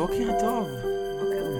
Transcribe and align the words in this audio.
בוקר 0.00 0.40
טוב. 0.40 0.68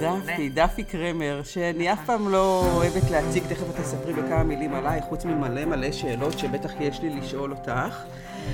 דפי, 0.00 0.48
דפי 0.48 0.84
קרמר, 0.84 1.42
שאני 1.44 1.92
אף 1.92 1.98
נכון. 2.02 2.06
פעם 2.06 2.28
לא 2.28 2.64
אוהבת 2.74 3.10
להציג, 3.10 3.42
תכף 3.42 3.70
את 3.70 3.80
תספרי 3.80 4.12
בכמה 4.12 4.42
מילים 4.42 4.74
עליי, 4.74 5.00
חוץ 5.02 5.24
ממלא 5.24 5.64
מלא 5.64 5.92
שאלות 5.92 6.38
שבטח 6.38 6.72
יש 6.80 7.00
לי 7.00 7.10
לשאול 7.10 7.52
אותך. 7.52 7.96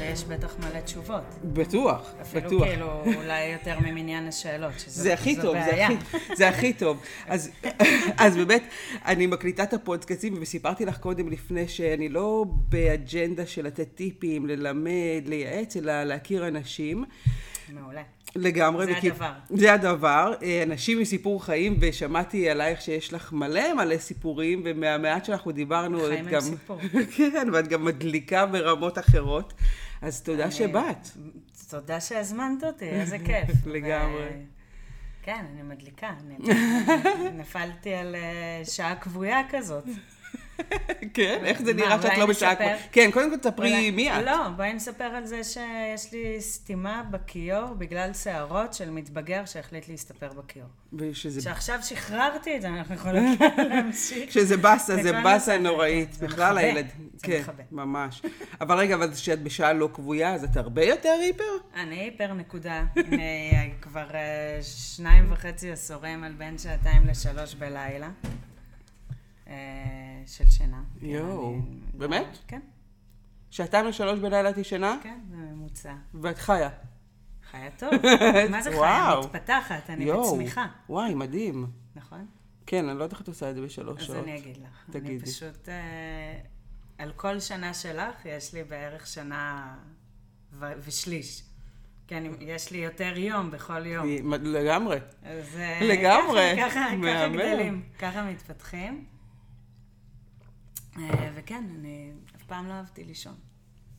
יש 0.02 0.24
בטח 0.24 0.56
מלא 0.58 0.80
תשובות. 0.80 1.22
בטוח, 1.44 2.14
אפילו 2.22 2.46
בטוח. 2.46 2.68
כאילו 2.68 3.02
אולי 3.16 3.44
יותר 3.44 3.78
ממניין 3.80 4.28
השאלות, 4.28 4.72
שזו 4.78 5.02
זה 5.02 5.14
הכי 5.14 5.36
טוב, 5.36 5.56
זה 5.64 5.70
בעיה. 5.70 5.88
הכי, 5.88 6.34
זה 6.36 6.48
הכי 6.48 6.72
טוב. 6.72 7.02
אז, 7.26 7.50
אז 8.18 8.36
באמת, 8.36 8.62
אני 9.04 9.26
מקליטה 9.26 9.62
את 9.62 9.74
הפודקאסטים, 9.74 10.34
וסיפרתי 10.40 10.84
לך 10.84 10.98
קודם 10.98 11.28
לפני 11.28 11.68
שאני 11.68 12.08
לא 12.08 12.44
באג'נדה 12.48 13.46
של 13.46 13.66
לתת 13.66 13.88
טיפים, 13.94 14.46
ללמד, 14.46 15.22
לייעץ, 15.26 15.76
אלא 15.76 16.04
להכיר 16.04 16.48
אנשים. 16.48 17.04
מעולה. 17.68 18.02
לגמרי. 18.36 18.86
זה 18.86 18.92
וכי- 18.92 19.10
הדבר. 19.10 19.32
זה 19.50 19.72
הדבר. 19.72 20.34
אה, 20.42 20.62
אנשים 20.62 21.00
מסיפור 21.00 21.44
חיים, 21.44 21.76
ושמעתי 21.80 22.50
עלייך 22.50 22.80
שיש 22.80 23.12
לך 23.12 23.32
מלא 23.32 23.74
מלא 23.74 23.98
סיפורים, 23.98 24.62
ומהמעט 24.64 25.24
שאנחנו 25.24 25.52
דיברנו, 25.52 26.00
חיים 26.00 26.26
את 26.26 26.32
גם... 26.32 26.40
סיפור. 26.40 26.78
כן, 27.16 27.48
ואת 27.52 27.68
גם 27.68 27.84
מדליקה 27.84 28.46
ברמות 28.46 28.98
אחרות. 28.98 29.52
אז 30.02 30.22
תודה 30.22 30.44
אני- 30.44 30.52
שבאת. 30.52 31.08
תודה 31.70 32.00
שהזמנת 32.00 32.64
אותי, 32.64 32.84
איזה 32.88 33.18
כיף. 33.26 33.66
לגמרי. 33.66 34.22
ו- 34.22 34.56
כן, 35.22 35.44
אני 35.52 35.62
מדליקה. 35.62 36.10
אני- 36.26 36.54
נפלתי 37.40 37.94
על 37.94 38.14
אה, 38.14 38.64
שעה 38.64 38.94
כבויה 38.96 39.40
כזאת. 39.50 39.84
כן, 41.14 41.42
איך 41.44 41.62
זה 41.62 41.74
נראה 41.74 42.02
שאת 42.02 42.18
לא 42.18 42.26
בשעה? 42.26 42.56
כבר. 42.56 42.74
כן, 42.92 43.10
קודם 43.12 43.30
כל 43.30 43.36
תספרי 43.36 43.90
מי 43.90 44.12
את. 44.12 44.24
לא, 44.24 44.48
בואי 44.56 44.72
נספר 44.72 45.04
על 45.04 45.26
זה 45.26 45.44
שיש 45.44 46.12
לי 46.12 46.40
סתימה 46.40 47.02
בכיור 47.10 47.74
בגלל 47.78 48.12
שערות 48.12 48.74
של 48.74 48.90
מתבגר 48.90 49.44
שהחליט 49.44 49.88
להסתפר 49.88 50.28
בכיור. 50.32 50.66
ושזה 50.92 51.40
שעכשיו 51.42 51.78
שחררתי 51.82 52.56
את 52.56 52.62
זה, 52.62 52.68
אנחנו 52.68 52.94
יכולים 52.94 53.36
להמשיך. 53.70 54.32
שזה 54.32 54.56
באסה, 54.56 55.02
זה 55.02 55.12
באסה 55.12 55.58
נוראית. 55.58 56.16
כן, 56.20 56.26
בכלל. 56.26 56.58
הילד. 56.58 56.86
זה 57.16 57.26
כן, 57.26 57.40
מכבה. 57.40 57.62
ממש. 57.72 58.22
אבל 58.60 58.78
רגע, 58.78 58.94
אבל 58.94 59.12
כשאת 59.14 59.42
בשעה 59.42 59.72
לא 59.72 59.88
קבועה, 59.92 60.34
אז 60.34 60.44
את 60.44 60.56
הרבה 60.56 60.84
יותר 60.84 61.14
היפר? 61.22 61.44
אני 61.74 61.96
היפר 62.00 62.32
נקודה. 62.32 62.84
אני 62.96 63.72
כבר 63.80 64.06
אה, 64.14 64.58
שניים 64.62 65.32
וחצי 65.32 65.72
עשורים 65.72 66.24
על 66.24 66.32
בין 66.32 66.58
שעתיים 66.58 67.06
לשלוש 67.06 67.54
בלילה. 67.54 68.08
של 70.26 70.46
שינה. 70.50 70.82
כן, 71.00 71.06
יואו, 71.06 71.54
אני- 71.54 71.76
באמת? 71.94 72.38
כן, 72.48 72.60
שעתיים 73.50 73.86
לשלוש 73.86 74.18
בלילה 74.18 74.50
את 74.50 74.58
ישנה? 74.58 74.96
כן, 75.02 75.18
זה 75.30 75.36
ממוצע. 75.36 75.94
ואת 76.14 76.38
חיה. 76.38 76.68
חיה 77.50 77.70
טוב. 77.78 77.90
מה 78.50 78.62
זה 78.62 78.70
חיה? 78.70 79.14
מתפתחת, 79.24 79.90
אני 79.90 80.12
בצמיחה. 80.12 80.66
וואי, 80.88 81.14
מדהים. 81.14 81.66
נכון? 81.96 82.26
כן, 82.66 82.88
אני 82.88 82.98
לא 82.98 83.04
יודעת 83.04 83.12
איך 83.12 83.20
את 83.20 83.28
עושה 83.28 83.50
את 83.50 83.54
זה 83.54 83.60
בשלוש 83.62 84.00
אז 84.00 84.06
שעות. 84.06 84.24
אני 84.24 84.38
אגיד 84.38 84.56
לך. 84.56 84.84
אני 84.88 85.00
תגידי. 85.00 85.26
פשוט, 85.26 85.68
אה, 85.68 86.38
על 86.98 87.12
כל 87.16 87.40
שנה 87.40 87.74
שלך, 87.74 88.14
יש 88.24 88.54
לי 88.54 88.64
בערך 88.64 89.06
שנה 89.06 89.74
ו- 90.52 90.72
ושליש. 90.84 91.42
כי 92.08 92.16
אני, 92.16 92.28
יש 92.40 92.70
לי 92.70 92.78
יותר 92.78 93.18
יום 93.18 93.50
בכל 93.50 93.86
יום. 93.86 94.06
לגמרי. 94.42 94.96
אז 95.22 95.56
אה, 95.56 95.78
לגמרי. 95.82 96.52
ככה, 96.56 96.70
ככה, 96.70 96.86
ככה. 97.02 97.28
גדלים, 97.28 97.82
ככה 97.98 98.24
מתפתחים. 98.24 99.04
אה, 100.98 101.30
וכן, 101.34 101.64
אני 101.78 102.12
אף 102.36 102.42
פעם 102.42 102.66
לא 102.66 102.72
אהבתי 102.72 103.04
לישון. 103.04 103.34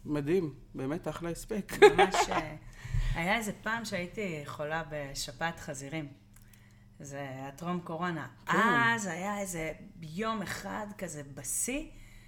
מדהים, 0.06 0.54
באמת 0.76 1.08
אחלה 1.08 1.30
הספק. 1.30 1.74
ממש, 1.82 2.16
אה, 2.30 2.56
היה 3.16 3.38
איזה 3.38 3.52
פעם 3.64 3.86
שהייתי 3.86 4.42
חולה 4.46 4.84
בשפעת 4.90 5.60
חזירים. 5.60 6.08
זה 7.00 7.28
הטרום 7.40 7.80
קורונה. 7.80 8.28
כן. 8.46 8.58
אז 8.58 9.06
היה 9.06 9.40
איזה 9.40 9.74
יום 10.02 10.42
אחד 10.42 10.88
כזה 10.98 11.24
בשיא, 11.34 11.86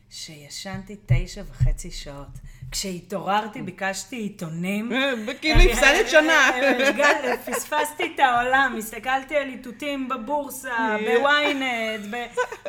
שישנתי 0.09 0.95
תשע 1.05 1.43
וחצי 1.47 1.91
שעות. 1.91 2.39
כשהתעוררתי 2.71 3.61
ביקשתי 3.61 4.15
עיתונים. 4.15 4.91
וכאילו 5.27 5.59
הפסדת 5.61 6.09
שנה. 6.09 6.49
הרגע- 6.57 7.35
פספסתי 7.45 8.11
את 8.15 8.19
העולם, 8.19 8.75
הסתכלתי 8.77 9.35
על 9.37 9.49
איתותים 9.49 10.09
בבורסה, 10.09 10.95
בוויינט. 10.99 12.05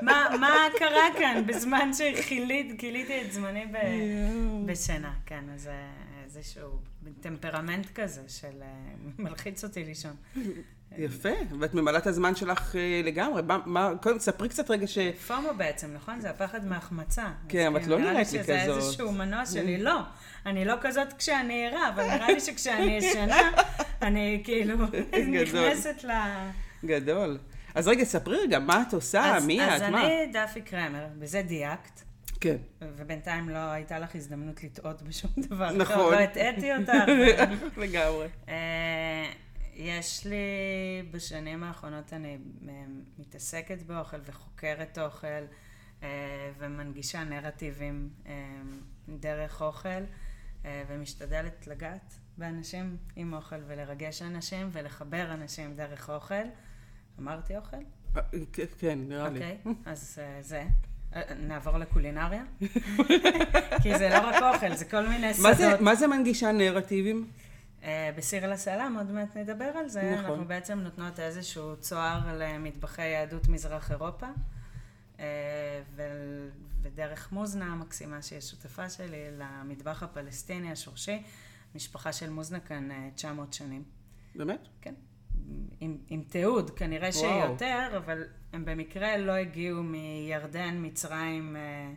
מה, 0.03 0.29
קרה 0.79 1.09
כאן 1.19 1.43
בזמן 1.47 1.91
שגיליתי 1.93 3.23
את 3.23 3.33
זמני. 3.33 3.67
בשינה, 4.67 5.13
כן, 5.27 5.45
אז 5.55 5.71
איזשהו 6.25 6.71
טמפרמנט 7.21 7.87
כזה 7.95 8.21
של 8.29 8.63
אה, 8.63 8.67
מלחיץ 9.19 9.65
אותי 9.65 9.85
לישון. 9.85 10.17
יפה, 10.99 11.29
ואת 11.61 11.75
ממלאה 11.75 11.99
את 12.01 12.07
הזמן 12.07 12.35
שלך 12.35 12.77
אה, 12.77 13.01
לגמרי. 13.05 13.43
מה- 13.67 13.93
קודם, 14.03 14.19
ספרי 14.19 14.49
קצת 14.49 14.71
רגע 14.71 14.87
ש... 14.87 14.99
פומו 15.27 15.49
בעצם, 15.57 15.89
נכון? 15.95 16.21
זה 16.21 16.31
הפחד 16.31 16.65
מהחמצה. 16.67 17.27
כן, 17.49 17.61
אז 17.67 17.73
אבל 17.73 17.83
את 17.83 17.87
לא 17.87 17.99
נראה 17.99 18.13
נראית 18.13 18.33
לי 18.33 18.39
שזה 18.43 18.59
כזאת. 18.63 18.77
איזשהו 18.77 19.13
מנוע 19.13 19.47
שלי. 19.53 19.79
לא, 19.83 20.01
אני 20.47 20.65
לא 20.65 20.75
כזאת 20.81 21.13
כשאני 21.13 21.67
ערה, 21.67 21.89
אבל 21.89 22.03
נראה 22.15 22.27
לי 22.33 22.41
שכשאני 22.41 22.91
ישנה, 22.99 23.51
אני 24.03 24.41
כאילו 24.45 24.77
נכנסת 25.43 26.05
ל... 26.05 26.11
גדול. 26.85 27.39
אז 27.75 27.89
רגע, 27.89 28.05
ספרי 28.05 28.39
רגע, 28.43 28.59
מה 28.59 28.83
את 28.89 28.93
עושה? 28.95 29.37
אז- 29.37 29.43
אה, 29.43 29.47
מי 29.47 29.65
את? 29.65 29.69
אז 29.73 29.83
מה? 29.83 30.07
אני 30.07 30.33
דפי 30.33 30.61
קרמר, 30.61 31.07
בזה 31.19 31.43
דייקת. 31.43 32.01
כן. 32.41 32.57
ובינתיים 32.97 33.49
לא 33.49 33.59
הייתה 33.59 33.99
לך 33.99 34.15
הזדמנות 34.15 34.65
לטעות 34.65 35.03
בשום 35.03 35.31
דבר. 35.39 35.71
נכון. 35.71 35.79
נכון. 35.97 36.13
לא 36.15 36.19
הטעיתי 36.19 36.77
אותך. 36.77 36.93
לגמרי. 37.77 38.27
יש 39.81 40.27
לי, 40.27 40.37
בשנים 41.11 41.63
האחרונות 41.63 42.13
אני 42.13 42.39
אה, 42.69 42.75
מתעסקת 43.19 43.83
באוכל 43.83 44.17
וחוקרת 44.25 44.99
אוכל 44.99 45.27
אה, 46.03 46.09
ומנגישה 46.59 47.25
נרטיבים 47.25 48.09
אה, 48.27 48.33
דרך 49.09 49.63
אוכל 49.63 50.03
ומשתדלת 50.65 51.67
לגעת 51.67 52.15
באנשים 52.39 52.97
עם 53.17 53.35
אוכל 53.35 53.57
ולרגש 53.67 54.23
אנשים 54.23 54.69
ולחבר 54.73 55.33
אנשים 55.35 55.77
דרך 55.77 56.11
אוכל. 56.11 56.35
אמרתי 57.19 57.57
אוכל? 57.57 57.77
כן, 58.53 58.65
כן, 58.79 58.99
נראה 59.09 59.29
לי. 59.29 59.39
אוקיי, 59.39 59.59
אז 59.85 60.21
זה. 60.41 60.65
נעבור 61.39 61.79
לקולינריה? 61.79 62.43
כי 63.83 63.99
זה 63.99 64.09
לא 64.09 64.29
רק 64.29 64.55
אוכל, 64.55 64.75
זה 64.75 64.85
כל 64.85 65.09
מיני 65.09 65.35
שדות. 65.35 65.81
מה 65.81 65.95
זה 65.95 66.07
מנגישה 66.07 66.53
נרטיבים? 66.53 67.31
אה, 67.85 68.11
בסיר 68.17 68.45
אל 68.45 68.53
הסלאם, 68.53 68.97
עוד 68.97 69.11
מעט 69.11 69.37
נדבר 69.37 69.65
על 69.65 69.89
זה. 69.89 70.13
נכון. 70.15 70.25
אנחנו 70.25 70.45
בעצם 70.45 70.79
נותנות 70.79 71.21
איזשהו 71.21 71.77
צוהר 71.77 72.21
למטבחי 72.39 73.07
יהדות 73.07 73.49
מזרח 73.49 73.91
אירופה. 73.91 74.27
אה, 75.21 75.83
ו- 75.97 76.49
ודרך 76.83 77.33
מוזנה 77.33 77.65
המקסימה, 77.65 78.23
שהיא 78.23 78.41
שותפה 78.41 78.91
שלי, 78.91 79.25
למטבח 79.39 80.03
הפלסטיני 80.03 80.73
השורשי. 80.73 81.23
משפחה 81.75 82.13
של 82.13 82.31
מוזנה 82.31 82.61
כאן 82.61 82.91
אה, 82.91 83.09
900 83.15 83.53
שנים. 83.53 83.85
באמת? 84.35 84.69
כן. 84.81 84.95
עם, 85.81 85.99
עם 86.09 86.23
תיעוד, 86.29 86.71
כנראה 86.71 87.09
וואו. 87.15 87.47
שיותר, 87.49 87.89
אבל 87.97 88.25
הם 88.53 88.65
במקרה 88.65 89.17
לא 89.17 89.33
הגיעו 89.33 89.83
מירדן, 89.83 90.79
מצרים, 90.87 91.57
אה, 91.57 91.93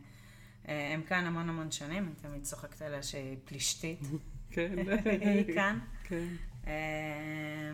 אה, 0.68 0.94
הם 0.94 1.02
כאן 1.02 1.26
המון 1.26 1.50
המון 1.50 1.72
שנים, 1.72 2.04
אני 2.04 2.16
תמיד 2.22 2.44
צוחקת 2.44 2.82
עליה 2.82 3.04
שהיא 3.04 3.38
פלישתית, 3.46 4.00
כן. 4.54 4.74
היא 5.22 5.54
כאן. 5.56 5.80
כן. 6.04 6.28
אה, 6.68 7.72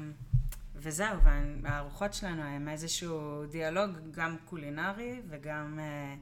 וזהו, 0.82 1.18
והארוחות 1.62 2.14
שלנו 2.14 2.44
הם 2.44 2.70
איזשהו 2.70 3.46
דיאלוג 3.46 3.92
גם 4.12 4.36
קולינרי 4.46 5.22
וגם 5.30 5.80
אה, 5.80 6.16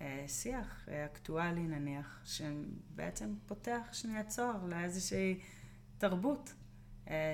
אה, 0.00 0.24
שיח 0.28 0.88
אה, 0.90 1.04
אקטואלי 1.04 1.60
נניח, 1.60 2.20
שבעצם 2.24 3.34
פותח 3.46 3.80
שנייה 3.92 4.24
צוהר 4.24 4.66
לאיזושהי 4.66 5.38
תרבות, 5.98 6.54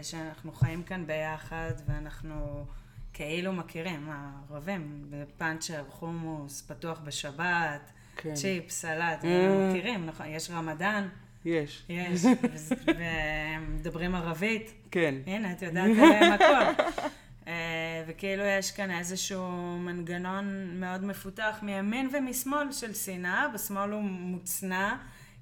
שאנחנו 0.03 0.53
חיים 0.53 0.83
כאן 0.83 1.07
ביחד 1.07 1.73
ואנחנו 1.87 2.67
כאילו 3.13 3.53
מכירים, 3.53 4.07
מה, 4.07 4.41
רבים, 4.51 5.07
בפאנצ'ר, 5.11 5.85
חומוס, 5.89 6.63
פתוח 6.63 7.01
בשבת, 7.01 7.93
כן. 8.17 8.35
צ'יפ, 8.35 8.71
סלט, 8.71 9.25
אה. 9.25 9.69
מכירים, 9.71 10.07
נכון, 10.07 10.27
יש 10.27 10.51
רמדאן. 10.51 11.09
יש. 11.47 11.85
יש, 11.89 12.23
ומדברים 12.87 14.15
ערבית. 14.15 14.73
כן. 14.91 15.15
הנה, 15.27 15.53
את 15.53 15.63
יודעת 15.63 15.91
עליהם 15.99 16.33
הכל. 16.33 16.83
אה, 17.49 18.05
וכאילו 18.07 18.45
יש 18.45 18.71
כאן 18.71 18.91
איזשהו 18.91 19.79
מנגנון 19.79 20.77
מאוד 20.81 21.05
מפותח 21.05 21.59
מימין 21.63 22.11
ומשמאל 22.13 22.73
של 22.73 22.95
שנאה, 22.95 23.49
בשמאל 23.55 23.91
הוא 23.91 24.03
מוצנע, 24.03 24.97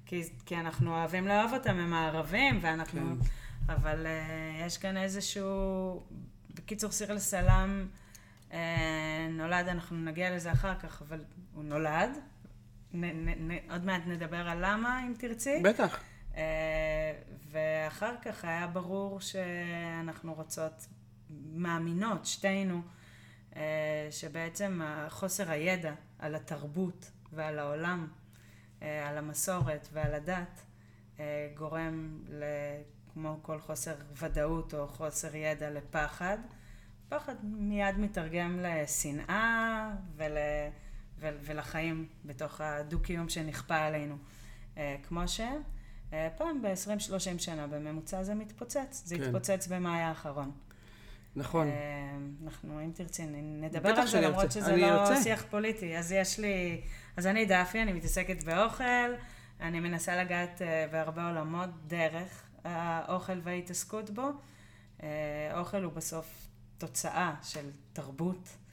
כי, 0.05 0.23
כי 0.45 0.55
אנחנו 0.55 0.95
אוהבים 0.95 1.27
לאהוב 1.27 1.53
אותם, 1.53 1.79
הם 1.79 1.93
הערבים, 1.93 2.59
ואנחנו... 2.61 3.01
כן. 3.01 3.73
אבל 3.73 4.05
אה, 4.05 4.65
יש 4.65 4.77
כאן 4.77 4.97
איזשהו... 4.97 6.03
בקיצור, 6.55 6.91
סיר 6.91 7.13
לסלאם 7.13 7.85
אה, 8.53 9.27
נולד, 9.29 9.67
אנחנו 9.67 9.97
נגיע 9.97 10.35
לזה 10.35 10.51
אחר 10.51 10.75
כך, 10.75 11.01
אבל 11.01 11.19
הוא 11.53 11.63
נולד. 11.63 12.09
נ, 12.95 13.05
נ, 13.05 13.51
נ, 13.51 13.71
עוד 13.71 13.85
מעט 13.85 14.01
נדבר 14.05 14.49
על 14.49 14.57
למה, 14.61 15.03
אם 15.07 15.13
תרצי. 15.17 15.61
בטח. 15.63 15.99
אה, 16.37 17.13
ואחר 17.51 18.15
כך 18.21 18.45
היה 18.45 18.67
ברור 18.67 19.21
שאנחנו 19.21 20.33
רוצות 20.33 20.87
מאמינות, 21.53 22.25
שתינו, 22.25 22.81
אה, 23.55 24.07
שבעצם 24.11 24.81
חוסר 25.09 25.51
הידע 25.51 25.93
על 26.19 26.35
התרבות 26.35 27.11
ועל 27.31 27.59
העולם, 27.59 28.07
אה, 28.81 29.09
על 29.09 29.17
המסורת 29.17 29.87
ועל 29.93 30.13
הדת, 30.13 30.61
גורם, 31.57 32.23
כמו 33.13 33.39
כל 33.41 33.59
חוסר 33.59 33.95
ודאות 34.17 34.73
או 34.73 34.87
חוסר 34.87 35.35
ידע, 35.35 35.69
לפחד. 35.69 36.37
פחד 37.09 37.35
מיד 37.43 37.97
מתרגם 37.97 38.59
לשנאה 38.59 39.91
ול, 40.15 40.37
ולחיים 41.19 42.07
בתוך 42.25 42.61
הדו-קיום 42.61 43.29
שנכפה 43.29 43.77
עלינו, 43.77 44.17
כמו 45.03 45.27
שהם. 45.27 45.61
פעם 46.09 46.61
ב-20-30 46.61 47.39
שנה 47.39 47.67
בממוצע 47.67 48.23
זה 48.23 48.35
מתפוצץ. 48.35 49.03
זה 49.05 49.17
כן. 49.17 49.23
התפוצץ 49.23 49.67
במאי 49.67 49.99
האחרון. 49.99 50.51
נכון. 51.35 51.67
אנחנו, 52.43 52.81
אם 52.81 52.91
תרצי, 52.95 53.23
נדבר 53.33 53.89
על 53.89 54.07
זה, 54.07 54.21
למרות 54.21 54.51
שזה 54.51 54.75
לא 54.75 54.85
יוצא. 54.85 55.23
שיח 55.23 55.45
פוליטי. 55.49 55.97
אז 55.97 56.11
יש 56.11 56.39
לי... 56.39 56.81
אז 57.17 57.27
אני 57.27 57.45
דפי, 57.45 57.81
אני 57.81 57.93
מתעסקת 57.93 58.43
באוכל, 58.43 59.13
אני 59.61 59.79
מנסה 59.79 60.23
לגעת 60.23 60.61
אה, 60.61 60.87
בהרבה 60.91 61.27
עולמות 61.27 61.69
דרך 61.87 62.43
האוכל 62.63 63.39
וההתעסקות 63.43 64.09
בו. 64.09 64.29
אה, 65.03 65.07
אוכל 65.59 65.83
הוא 65.83 65.93
בסוף 65.93 66.47
תוצאה 66.77 67.33
של 67.43 67.69
תרבות 67.93 68.47
אה, 68.47 68.64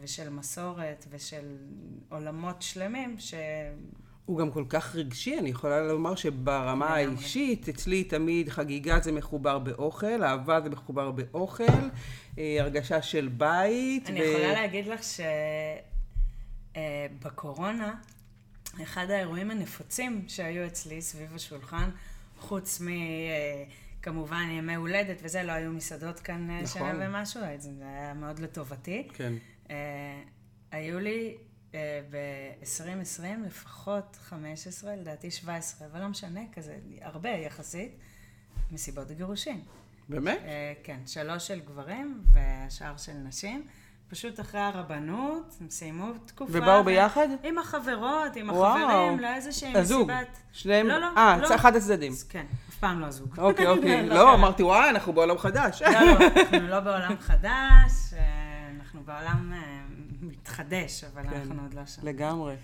ושל 0.00 0.30
מסורת 0.30 1.06
ושל 1.10 1.56
עולמות 2.08 2.62
שלמים 2.62 3.16
ש... 3.18 3.34
הוא 4.26 4.38
גם 4.38 4.50
כל 4.50 4.64
כך 4.68 4.94
רגשי, 4.96 5.38
אני 5.38 5.48
יכולה 5.48 5.82
לומר 5.82 6.14
שברמה 6.14 6.86
האישית, 6.86 7.68
אצלי 7.68 8.04
תמיד 8.04 8.48
חגיגה 8.48 9.00
זה 9.00 9.12
מחובר 9.12 9.58
באוכל, 9.58 10.24
אהבה 10.24 10.60
זה 10.60 10.70
מחובר 10.70 11.10
באוכל, 11.10 11.64
הרגשה 12.36 13.02
של 13.02 13.28
בית. 13.28 14.10
אני 14.10 14.20
ו... 14.20 14.24
יכולה 14.24 14.52
להגיד 14.52 14.86
לך 14.86 15.02
ש... 15.04 15.20
אה, 16.76 17.06
אחד 18.82 19.10
האירועים 19.10 19.50
הנפוצים 19.50 20.24
שהיו 20.28 20.66
אצלי 20.66 21.02
סביב 21.02 21.34
השולחן, 21.34 21.90
חוץ 22.38 22.80
מ... 22.80 22.88
אה, 24.06 24.12
כמובן 24.12 24.48
ימי 24.50 24.74
הולדת 24.74 25.16
וזה, 25.22 25.42
לא 25.42 25.52
היו 25.52 25.72
מסעדות 25.72 26.20
כאן 26.20 26.50
אה, 26.50 26.62
נכון. 26.62 26.80
שנה 26.80 27.08
ומשהו, 27.08 27.40
זה 27.58 27.70
היה 27.80 28.14
מאוד 28.14 28.38
לטובתי. 28.38 29.08
כן. 29.14 29.32
היו 30.70 31.00
לי 31.00 31.36
ב-2020 32.10 33.46
לפחות 33.46 34.16
15, 34.20 34.96
לדעתי 34.96 35.30
17, 35.30 35.88
אבל 35.88 36.00
לא 36.00 36.08
משנה, 36.08 36.40
כזה 36.52 36.78
הרבה 37.00 37.30
יחסית, 37.30 37.90
מסיבות 38.70 39.10
גירושין. 39.10 39.60
באמת? 40.08 40.40
כן, 40.82 41.00
שלוש 41.06 41.46
של 41.46 41.60
גברים 41.60 42.22
והשאר 42.32 42.96
של 42.96 43.12
נשים. 43.12 43.66
פשוט 44.08 44.40
אחרי 44.40 44.60
הרבנות, 44.60 45.56
הם 45.60 45.70
סיימו 45.70 46.12
תקופה. 46.26 46.52
ובאו 46.58 46.84
ביחד? 46.84 47.28
עם 47.42 47.58
החברות, 47.58 48.36
עם 48.36 48.50
החברים, 48.50 49.20
לאיזושהי 49.20 49.68
מסיבת... 49.68 49.84
הזוג. 49.84 50.10
שניהם? 50.52 50.86
לא, 50.86 50.98
לא. 50.98 51.06
אה, 51.16 51.36
לא. 51.36 51.54
אחד 51.54 51.76
הצדדים. 51.76 52.12
כן, 52.28 52.46
אף 52.68 52.76
פעם 52.76 53.00
לא 53.00 53.10
זוג. 53.10 53.38
אוקיי, 53.38 53.66
אוקיי. 53.76 54.06
לא, 54.08 54.14
לא 54.14 54.34
אמרתי, 54.34 54.62
וואי, 54.62 54.90
אנחנו 54.90 55.12
בעולם 55.12 55.38
חדש. 55.38 55.82
לא, 55.82 55.90
לא, 55.90 56.26
אנחנו 56.36 56.68
לא 56.68 56.80
בעולם 56.80 57.16
חדש, 57.20 58.14
אה, 58.16 58.68
אנחנו 58.78 59.02
בעולם 59.04 59.52
אה, 59.52 59.82
מתחדש, 60.20 61.04
אבל 61.04 61.22
כן, 61.22 61.36
אנחנו 61.36 61.62
עוד 61.62 61.74
לא 61.74 61.86
שם. 61.86 62.06
לגמרי. 62.06 62.54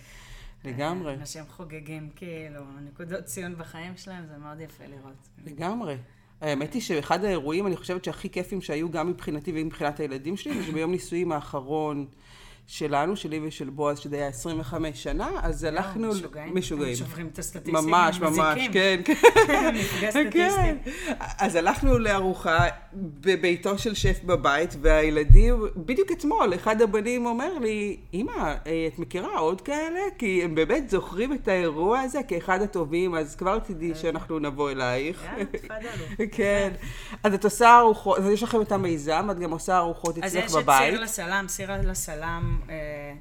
לגמרי. 0.64 1.14
אנשים 1.14 1.44
חוגגים 1.48 2.10
כאילו 2.16 2.60
נקודות 2.80 3.24
ציון 3.24 3.58
בחיים 3.58 3.96
שלהם, 3.96 4.26
זה 4.26 4.38
מאוד 4.38 4.60
יפה 4.60 4.84
לראות. 4.86 5.28
לגמרי. 5.44 5.96
האמת 6.42 6.74
היא 6.74 6.82
שאחד 6.82 7.24
האירועים, 7.24 7.66
אני 7.66 7.76
חושבת 7.76 8.04
שהכי 8.04 8.30
כיפים 8.30 8.60
שהיו 8.60 8.90
גם 8.90 9.08
מבחינתי 9.08 9.52
ומבחינת 9.54 10.00
הילדים 10.00 10.36
שלי, 10.36 10.54
זה 10.54 10.62
שביום 10.66 10.90
נישואים 10.90 11.32
האחרון 11.32 12.06
שלנו, 12.66 13.16
שלי 13.16 13.40
ושל 13.44 13.70
בועז, 13.70 13.98
שזה 13.98 14.16
היה 14.16 14.28
25 14.28 15.02
שנה, 15.02 15.28
אז 15.42 15.64
הלכנו... 15.64 16.08
משוגעים. 16.08 16.54
משוגעים. 16.54 16.94
שוברים 16.94 17.28
את 17.32 17.38
הסטטיסטים. 17.38 17.74
ממש, 17.74 18.20
ממש, 18.20 18.58
כן, 18.72 19.00
כן. 19.04 19.14
מפגש 19.80 20.10
סטטיסטי. 20.10 20.90
אז 21.18 21.54
הלכנו 21.54 21.98
לארוחה 21.98 22.66
בביתו 22.94 23.78
של 23.78 23.94
שף 23.94 24.20
בבית, 24.24 24.76
והילדים, 24.80 25.62
בדיוק 25.76 26.12
אתמול, 26.12 26.54
אחד 26.54 26.82
הבנים 26.82 27.26
אומר 27.26 27.58
לי, 27.58 27.96
אמא, 28.14 28.54
את 28.62 28.98
מכירה 28.98 29.38
עוד 29.38 29.60
כאלה? 29.60 30.00
כי 30.18 30.44
הם 30.44 30.54
באמת 30.54 30.90
זוכרים 30.90 31.32
את 31.32 31.48
האירוע 31.48 32.00
הזה 32.00 32.20
כאחד 32.28 32.62
הטובים, 32.62 33.14
אז 33.14 33.36
כבר 33.36 33.58
תדעי 33.58 33.94
שאנחנו 33.94 34.38
נבוא 34.38 34.70
אלייך. 34.70 35.26
כן. 36.32 36.72
אז 37.22 37.34
את 37.34 37.44
עושה 37.44 37.78
ארוחות, 37.78 38.18
אז 38.18 38.28
יש 38.28 38.42
לכם 38.42 38.62
את 38.62 38.72
המיזם, 38.72 39.28
את 39.30 39.38
גם 39.38 39.50
עושה 39.50 39.78
ארוחות 39.78 40.18
אצלך 40.18 40.50
בבית. 40.54 40.82
אז 40.82 40.94
יש 40.94 41.00
את 41.00 41.10
סיר 41.16 41.24
לסלם, 41.26 41.44
סיר 41.48 41.70
לסלם. 41.90 42.61
אה, 42.70 43.14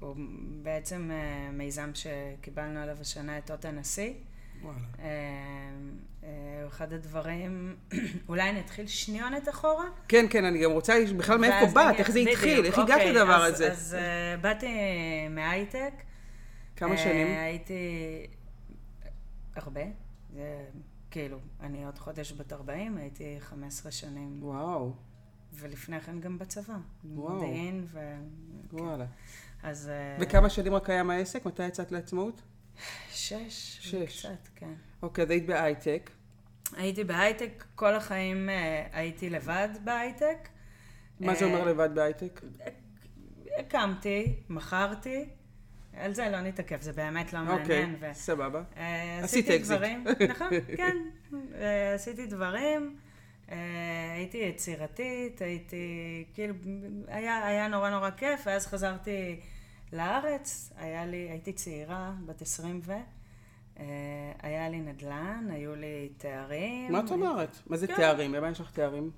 הוא 0.00 0.16
בעצם 0.62 1.10
אה, 1.12 1.50
מיזם 1.52 1.90
שקיבלנו 1.94 2.80
עליו 2.80 2.96
השנה 3.00 3.38
את 3.38 3.50
אות 3.50 3.64
הנשיא. 3.64 4.12
וואלה. 4.62 4.78
אה, 4.98 6.66
אחד 6.68 6.92
הדברים, 6.92 7.76
אולי 8.28 8.50
אני 8.50 8.60
אתחיל 8.60 8.86
שניונת 8.86 9.48
אחורה? 9.48 9.84
כן, 10.08 10.26
כן, 10.30 10.44
אני 10.44 10.64
גם 10.64 10.70
רוצה, 10.70 10.94
בכלל 11.16 11.38
מאיפה 11.38 11.66
באת, 11.74 11.94
איך 11.98 12.10
זה 12.10 12.18
התחיל, 12.18 12.64
איך 12.64 12.78
הגעת 12.78 13.00
אוקיי, 13.00 13.12
לדבר 13.12 13.42
הזה? 13.42 13.72
אז 13.72 13.96
באתי 14.40 14.66
מהייטק. 15.30 15.92
כמה 16.76 16.96
שנים? 16.96 17.26
הייתי 17.26 18.26
הרבה. 19.56 19.82
זה 20.34 20.64
כאילו, 21.10 21.38
אני 21.60 21.84
עוד 21.84 21.98
חודש 21.98 22.32
בת 22.32 22.52
40, 22.52 22.96
הייתי 22.96 23.36
15 23.40 23.92
שנים. 23.92 24.38
וואו. 24.42 24.92
ולפני 25.54 26.00
כן 26.00 26.20
גם 26.20 26.38
בצבא. 26.38 26.76
וואו. 27.04 27.34
מודיעין 27.34 27.84
ו... 27.86 27.98
וואלה. 28.72 29.06
כן. 29.06 29.68
אז... 29.68 29.88
אה, 29.88 30.16
וכמה 30.20 30.50
שנים 30.50 30.74
רק 30.74 30.86
קיים 30.86 31.10
העסק? 31.10 31.46
מתי 31.46 31.66
יצאת 31.66 31.92
לעצמאות? 31.92 32.42
שש. 33.10 33.78
שש. 33.80 34.26
קצת, 34.26 34.48
כן. 34.56 34.72
אוקיי, 35.02 35.24
אז 35.24 35.30
היית 35.30 35.46
בהייטק. 35.46 36.10
הייתי 36.76 37.04
בהייטק, 37.04 37.64
כל 37.74 37.94
החיים 37.94 38.48
uh, 38.48 38.52
הייתי 38.96 39.30
לבד 39.30 39.68
בהייטק. 39.84 40.48
מה 41.20 41.34
זה 41.34 41.44
אומר 41.44 41.60
אה, 41.60 41.64
לבד 41.64 41.90
בהייטק? 41.94 42.40
הקמתי, 43.58 44.36
מכרתי, 44.48 45.28
על 45.96 46.14
זה 46.14 46.28
לא 46.28 46.40
נתעכב, 46.40 46.80
זה 46.80 46.92
באמת 46.92 47.32
לא 47.32 47.40
מעניין. 47.40 47.94
אוקיי. 47.94 48.14
סבבה. 48.14 48.62
עשית 49.22 49.50
אקזיט. 49.50 49.80
נכון, 50.30 50.48
כן. 50.76 50.96
עשיתי 51.94 52.26
דברים. 52.26 52.96
אה, 53.52 54.12
הייתי 54.14 54.38
יצירתית, 54.38 55.42
הייתי, 55.42 56.24
כאילו, 56.34 56.54
היה, 57.06 57.46
היה 57.46 57.68
נורא 57.68 57.90
נורא 57.90 58.10
כיף, 58.10 58.40
ואז 58.46 58.66
חזרתי 58.66 59.40
לארץ, 59.92 60.72
היה 60.76 61.06
לי, 61.06 61.30
הייתי 61.30 61.52
צעירה, 61.52 62.12
בת 62.26 62.42
עשרים 62.42 62.80
ו... 62.82 62.92
אה, 63.78 64.32
היה 64.42 64.68
לי 64.68 64.80
נדל"ן, 64.80 65.46
היו 65.50 65.74
לי 65.74 66.12
תארים. 66.16 66.92
מה 66.92 67.00
את 67.00 67.10
אומרת? 67.10 67.58
מה 67.66 67.76
זה 67.76 67.86
כן. 67.86 67.96
תארים? 67.96 68.32
במה 68.32 68.50
יש 68.50 68.60
לך 68.60 68.70
תארים? 68.70 69.10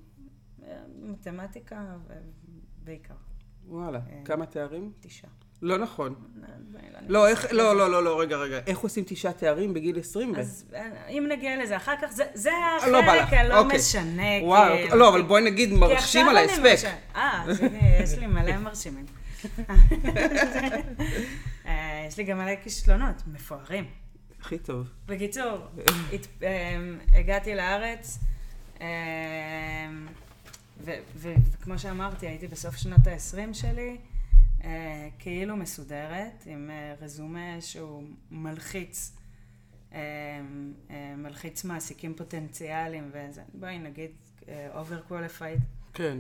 אה, 0.63 0.83
מתמטיקה 1.03 1.97
בעיקר. 2.85 3.15
וואלה, 3.67 4.01
כמה 4.25 4.47
תארים? 4.47 4.93
תשעה. 5.01 5.31
לא 5.65 5.79
נכון. 5.79 6.15
לא, 7.09 7.29
איך, 7.29 7.47
לא, 7.51 7.77
לא, 7.77 7.91
לא, 7.91 8.05
לא, 8.05 8.21
רגע, 8.21 8.37
רגע. 8.37 8.61
איך 8.67 8.79
עושים 8.79 9.05
תשעה 9.07 9.33
תארים 9.33 9.75
בגיל 9.75 9.99
20? 9.99 10.35
אז 10.35 10.65
אם 11.09 11.27
נגיע 11.29 11.63
לזה 11.63 11.77
אחר 11.77 11.95
כך, 12.03 12.09
זה 12.35 12.51
החלק 12.77 13.33
הלא 13.33 13.59
אוקיי. 13.59 13.79
משנה. 13.79 14.23
וואו, 14.43 14.77
כאילו. 14.77 14.97
לא, 14.97 15.09
אבל 15.09 15.23
בואי 15.23 15.43
נגיד 15.43 15.73
מרשים 15.73 16.29
על 16.29 16.37
ההספק. 16.37 16.77
אה, 17.17 17.45
יש 18.03 18.19
לי 18.19 18.27
מלא 18.27 18.57
מרשימים. 18.57 19.07
אה, 21.67 22.05
יש 22.09 22.19
לי 22.19 22.25
גם 22.25 22.39
מלא 22.39 22.53
כישלונות, 22.63 23.17
מפוארים. 23.33 23.85
הכי 24.41 24.59
טוב. 24.59 24.89
בקיצור, 25.07 25.59
אמ, 26.43 26.99
הגעתי 27.13 27.55
לארץ, 27.55 28.19
וכמו 31.17 31.79
שאמרתי, 31.79 32.27
הייתי 32.27 32.49
בסוף 32.49 32.77
שנות 32.77 33.07
ה-20 33.07 33.55
שלי. 33.55 33.97
אה, 34.65 35.09
כאילו 35.19 35.57
מסודרת, 35.57 36.45
עם 36.47 36.71
אה, 36.71 36.95
רזומה 37.01 37.61
שהוא 37.61 38.03
מלחיץ, 38.31 39.17
אה, 39.93 40.41
מלחיץ 41.17 41.65
מעסיקים 41.65 42.15
פוטנציאליים 42.15 43.11
וזה, 43.13 43.43
בואי 43.55 43.79
נגיד 43.79 44.11
overqualified. 44.75 45.61
כן. 45.95 46.19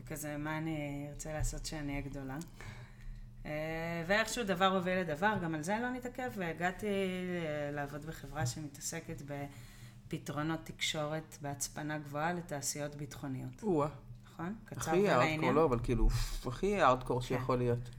וכזה, 0.00 0.36
מה 0.36 0.58
אני 0.58 1.06
ארצה 1.10 1.32
לעשות 1.32 1.66
שאני 1.66 1.92
אהיה 1.92 2.02
גדולה. 2.02 2.38
ואיכשהו 4.06 4.44
דבר 4.44 4.76
הוביל 4.76 4.98
לדבר, 4.98 5.34
גם 5.42 5.54
על 5.54 5.62
זה 5.62 5.78
לא 5.82 5.90
נתעכב, 5.90 6.30
והגעתי 6.34 6.86
לעבוד 7.72 8.06
בחברה 8.06 8.46
שמתעסקת 8.46 9.22
בפתרונות 10.06 10.60
תקשורת 10.64 11.36
בהצפנה 11.40 11.98
גבוהה 11.98 12.32
לתעשיות 12.32 12.94
ביטחוניות. 12.94 13.62
או-אה. 13.62 13.88
נכון? 14.32 14.54
קצר 14.64 14.90
ולעניין. 14.90 15.10
הכי 15.10 15.28
הארדקור, 15.28 15.52
לא, 15.52 15.64
אבל 15.64 15.78
כאילו, 15.82 16.08
הכי 16.46 16.80
הארדקור 16.80 17.22
שיכול 17.22 17.58
להיות. 17.58 17.90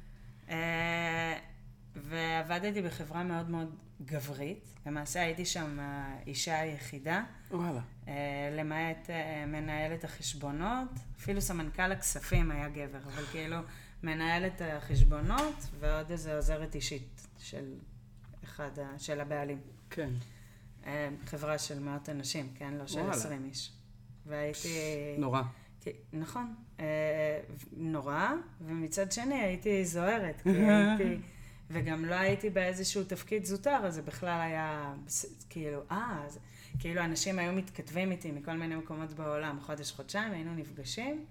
אה, 0.50 1.40
ועבדתי 1.96 2.82
בחברה 2.82 3.24
מאוד 3.24 3.50
מאוד 3.50 3.76
גברית. 4.06 4.68
למעשה 4.86 5.22
הייתי 5.22 5.46
שם 5.46 5.78
האישה 5.82 6.60
היחידה. 6.60 7.24
וואלה. 7.52 7.82
אה, 8.08 8.14
למעט 8.58 9.10
אה, 9.10 9.46
מנהלת 9.48 10.04
החשבונות, 10.04 10.90
אפילו 11.18 11.42
סמנכ"ל 11.42 11.92
הכספים 11.92 12.52
היה 12.52 12.70
גבר, 12.70 12.98
אבל 13.14 13.24
כאילו 13.32 13.58
מנהלת 14.04 14.62
החשבונות 14.66 15.56
ועוד 15.80 16.12
איזה 16.12 16.36
עוזרת 16.36 16.76
אישית 16.76 17.28
של 17.40 17.74
אחד, 18.44 18.80
ה- 18.80 19.00
של 19.00 19.22
הבעלים. 19.22 19.62
כן. 19.90 20.10
חברה 21.26 21.58
של 21.58 21.80
מאות 21.80 22.10
אנשים, 22.10 22.50
כן? 22.56 22.74
לא 22.74 22.88
של. 22.88 23.10
עשרים 23.10 23.46
איש. 23.46 23.72
והייתי... 24.26 25.16
נורא. 25.18 25.42
נכון, 26.14 26.54
אה, 26.80 27.40
נורא, 27.78 28.30
ומצד 28.62 29.12
שני 29.12 29.36
הייתי 29.36 29.86
זוהרת, 29.86 30.42
כי 30.42 30.50
הייתי, 30.72 31.18
וגם 31.70 32.06
לא 32.06 32.16
הייתי 32.16 32.50
באיזשהו 32.50 33.04
תפקיד 33.04 33.46
זוטר, 33.46 33.80
אז 33.86 33.96
זה 33.96 34.02
בכלל 34.02 34.42
היה, 34.42 34.94
כאילו, 35.50 35.82
אה, 35.92 36.24
אז, 36.26 36.40
כאילו 36.80 37.02
אנשים 37.02 37.40
היו 37.40 37.54
מתכתבים 37.54 38.12
איתי 38.12 38.32
מכל 38.32 38.54
מיני 38.54 38.76
מקומות 38.76 39.14
בעולם, 39.14 39.60
חודש, 39.62 39.92
חודשיים, 39.92 40.32
היינו 40.32 40.56
נפגשים. 40.56 41.26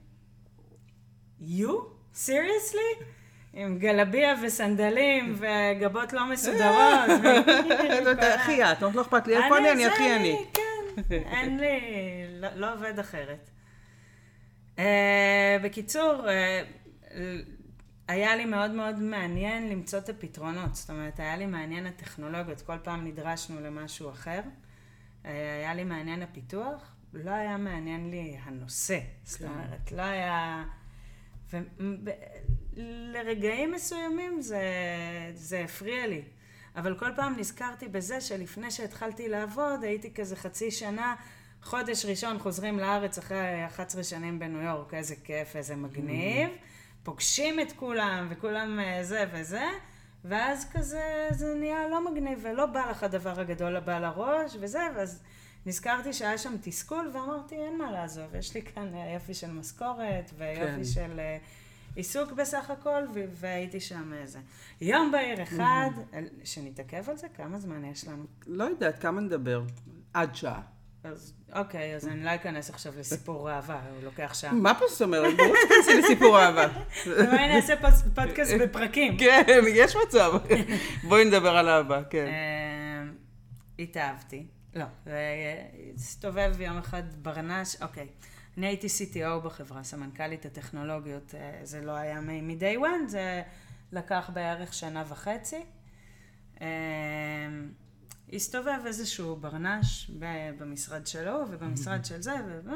You? 1.41 1.71
Seriously? 2.15 3.05
עם 3.53 3.79
גלביה 3.79 4.35
וסנדלים 4.43 5.35
וגבות 5.41 6.13
לא 6.13 6.27
מסודרות. 6.27 7.11
הכי 8.35 8.65
את, 8.65 8.83
לא 8.83 9.01
אכפת 9.01 9.27
לי 9.27 9.37
איפה 9.37 9.59
אני, 9.59 9.73
אני 9.73 9.87
הכי 9.87 10.17
אני. 10.17 10.37
כן, 10.55 11.15
אין 11.15 11.61
לי, 11.61 11.81
לא, 12.41 12.49
לא 12.55 12.75
עובד 12.75 12.99
אחרת. 12.99 13.51
Uh, 14.77 14.81
בקיצור, 15.63 16.25
uh, 16.25 17.15
היה 18.09 18.37
לי 18.37 18.45
מאוד 18.45 18.71
מאוד 18.71 18.99
מעניין 18.99 19.69
למצוא 19.69 19.99
את 19.99 20.09
הפתרונות. 20.09 20.75
זאת 20.75 20.91
אומרת, 20.91 21.21
היה 21.21 21.37
לי 21.37 21.47
מעניין 21.47 21.87
הטכנולוגיות, 21.87 22.61
כל 22.63 22.79
פעם 22.83 23.07
נדרשנו 23.07 23.61
למשהו 23.61 24.11
אחר. 24.11 24.41
היה 25.25 25.75
לי 25.75 25.85
מעניין 25.85 26.23
הפיתוח, 26.23 26.95
לא 27.13 27.31
היה 27.31 27.57
מעניין 27.57 28.11
לי 28.11 28.37
הנושא. 28.43 28.99
זאת 29.25 29.41
כן. 29.41 29.47
אומרת, 29.47 29.93
לא 29.93 30.03
היה... 30.03 30.65
ולרגעים 32.77 33.73
מסוימים 33.73 34.41
זה, 34.41 34.63
זה 35.35 35.65
הפריע 35.65 36.07
לי. 36.07 36.23
אבל 36.77 36.99
כל 36.99 37.11
פעם 37.17 37.39
נזכרתי 37.39 37.89
בזה 37.89 38.21
שלפני 38.21 38.71
שהתחלתי 38.71 39.29
לעבוד, 39.29 39.83
הייתי 39.85 40.15
כזה 40.15 40.37
חצי 40.37 40.71
שנה, 40.71 41.15
חודש 41.63 42.05
ראשון 42.05 42.39
חוזרים 42.39 42.79
לארץ 42.79 43.19
אחרי 43.19 43.67
11 43.67 44.05
שנים 44.05 44.39
בניו 44.39 44.63
יורק, 44.63 44.95
איזה 44.95 45.15
כיף, 45.25 45.57
איזה 45.57 45.77
מגניב. 45.77 46.51
פוגשים 47.03 47.61
את 47.61 47.73
כולם, 47.73 48.27
וכולם 48.31 48.81
אה, 48.81 49.05
זה 49.05 49.25
וזה, 49.33 49.65
ואז 50.25 50.71
כזה 50.73 51.29
זה 51.31 51.55
נהיה 51.55 51.89
לא 51.89 52.11
מגניב, 52.11 52.39
ולא 52.43 52.67
בא 52.67 52.91
לך 52.91 53.03
הדבר 53.03 53.41
הגדול 53.41 53.77
הבא 53.77 53.99
לראש, 53.99 54.57
וזה, 54.61 54.81
ואז 54.97 55.23
נזכרתי 55.67 56.13
שהיה 56.13 56.39
שם 56.39 56.57
תסכול, 56.63 57.11
ואמרתי, 57.15 57.57
אין 57.57 57.79
מה 57.79 57.93
לעזוב, 57.93 58.35
יש 58.35 58.55
לי 58.55 58.63
כאן 58.63 58.95
אה, 58.95 59.13
יופי 59.15 59.35
של 59.35 59.51
משכורת, 59.51 60.31
ויופי 60.39 60.65
כן. 60.65 60.85
של 60.85 61.21
אה, 61.21 61.39
עיסוק 61.97 62.33
בסך 62.33 62.71
הכל, 62.71 63.03
והייתי 63.33 63.81
שם 63.81 64.13
איזה. 64.13 64.39
יום 64.81 65.13
בהיר 65.13 65.43
אחד, 65.43 65.91
שנתעכב 66.45 67.11
על 67.11 67.17
זה, 67.17 67.29
כמה 67.29 67.59
זמן 67.59 67.85
יש 67.85 68.09
לנו? 68.09 68.25
לא 68.47 68.65
יודעת, 68.65 68.99
כמה 68.99 69.21
נדבר? 69.21 69.63
עד 70.15 70.35
שעה. 70.35 70.72
אז 71.05 71.35
אוקיי, 71.53 71.97
אז 71.97 72.09
אני 72.09 72.25
לא 72.25 72.35
אכנס 72.35 72.71
עכשיו 72.71 72.93
לסיפור 72.99 73.51
אהבה, 73.51 73.81
הוא 73.95 74.05
לוקח 74.05 74.35
שעה. 74.35 74.53
מה 74.53 74.75
פה 74.75 74.85
זאת 74.91 75.03
אומרת? 75.03 75.37
ברור 75.37 75.55
שתכנסי 75.63 75.99
לסיפור 76.03 76.41
אהבה. 76.41 76.67
אולי 77.07 77.49
נעשה 77.49 77.75
פודקאסט 78.15 78.53
בפרקים. 78.61 79.19
כן, 79.19 79.61
יש 79.69 79.97
מצב. 80.07 80.33
בואי 81.09 81.25
נדבר 81.25 81.57
על 81.57 81.69
אהבה, 81.69 82.03
כן. 82.11 82.27
אה, 82.27 83.13
התאהבתי. 83.79 84.47
לא, 84.75 84.85
זה 85.05 85.21
הסתובב 85.95 86.61
יום 86.61 86.79
אחד 86.79 87.03
ברנש, 87.23 87.77
אוקיי. 87.83 88.07
אני 88.59 88.67
הייתי 88.67 88.87
CTO 88.87 89.45
בחברה, 89.45 89.83
סמנכ"לית 89.83 90.47
הטכנולוגיות. 90.47 91.35
אה, 91.35 91.61
זה 91.63 91.81
לא 91.81 91.93
היה 91.93 92.21
מ-day 92.21 92.79
one, 92.81 93.09
זה 93.09 93.43
לקח 93.93 94.31
בערך 94.35 94.75
שנה 94.75 95.05
וחצי. 95.09 95.65
הסתובב 98.33 98.81
איזשהו 98.87 99.37
ברנש 99.37 100.11
במשרד 100.59 101.07
שלו 101.07 101.39
ובמשרד 101.51 102.05
של 102.05 102.23
זה, 102.23 102.35
ו... 102.65 102.71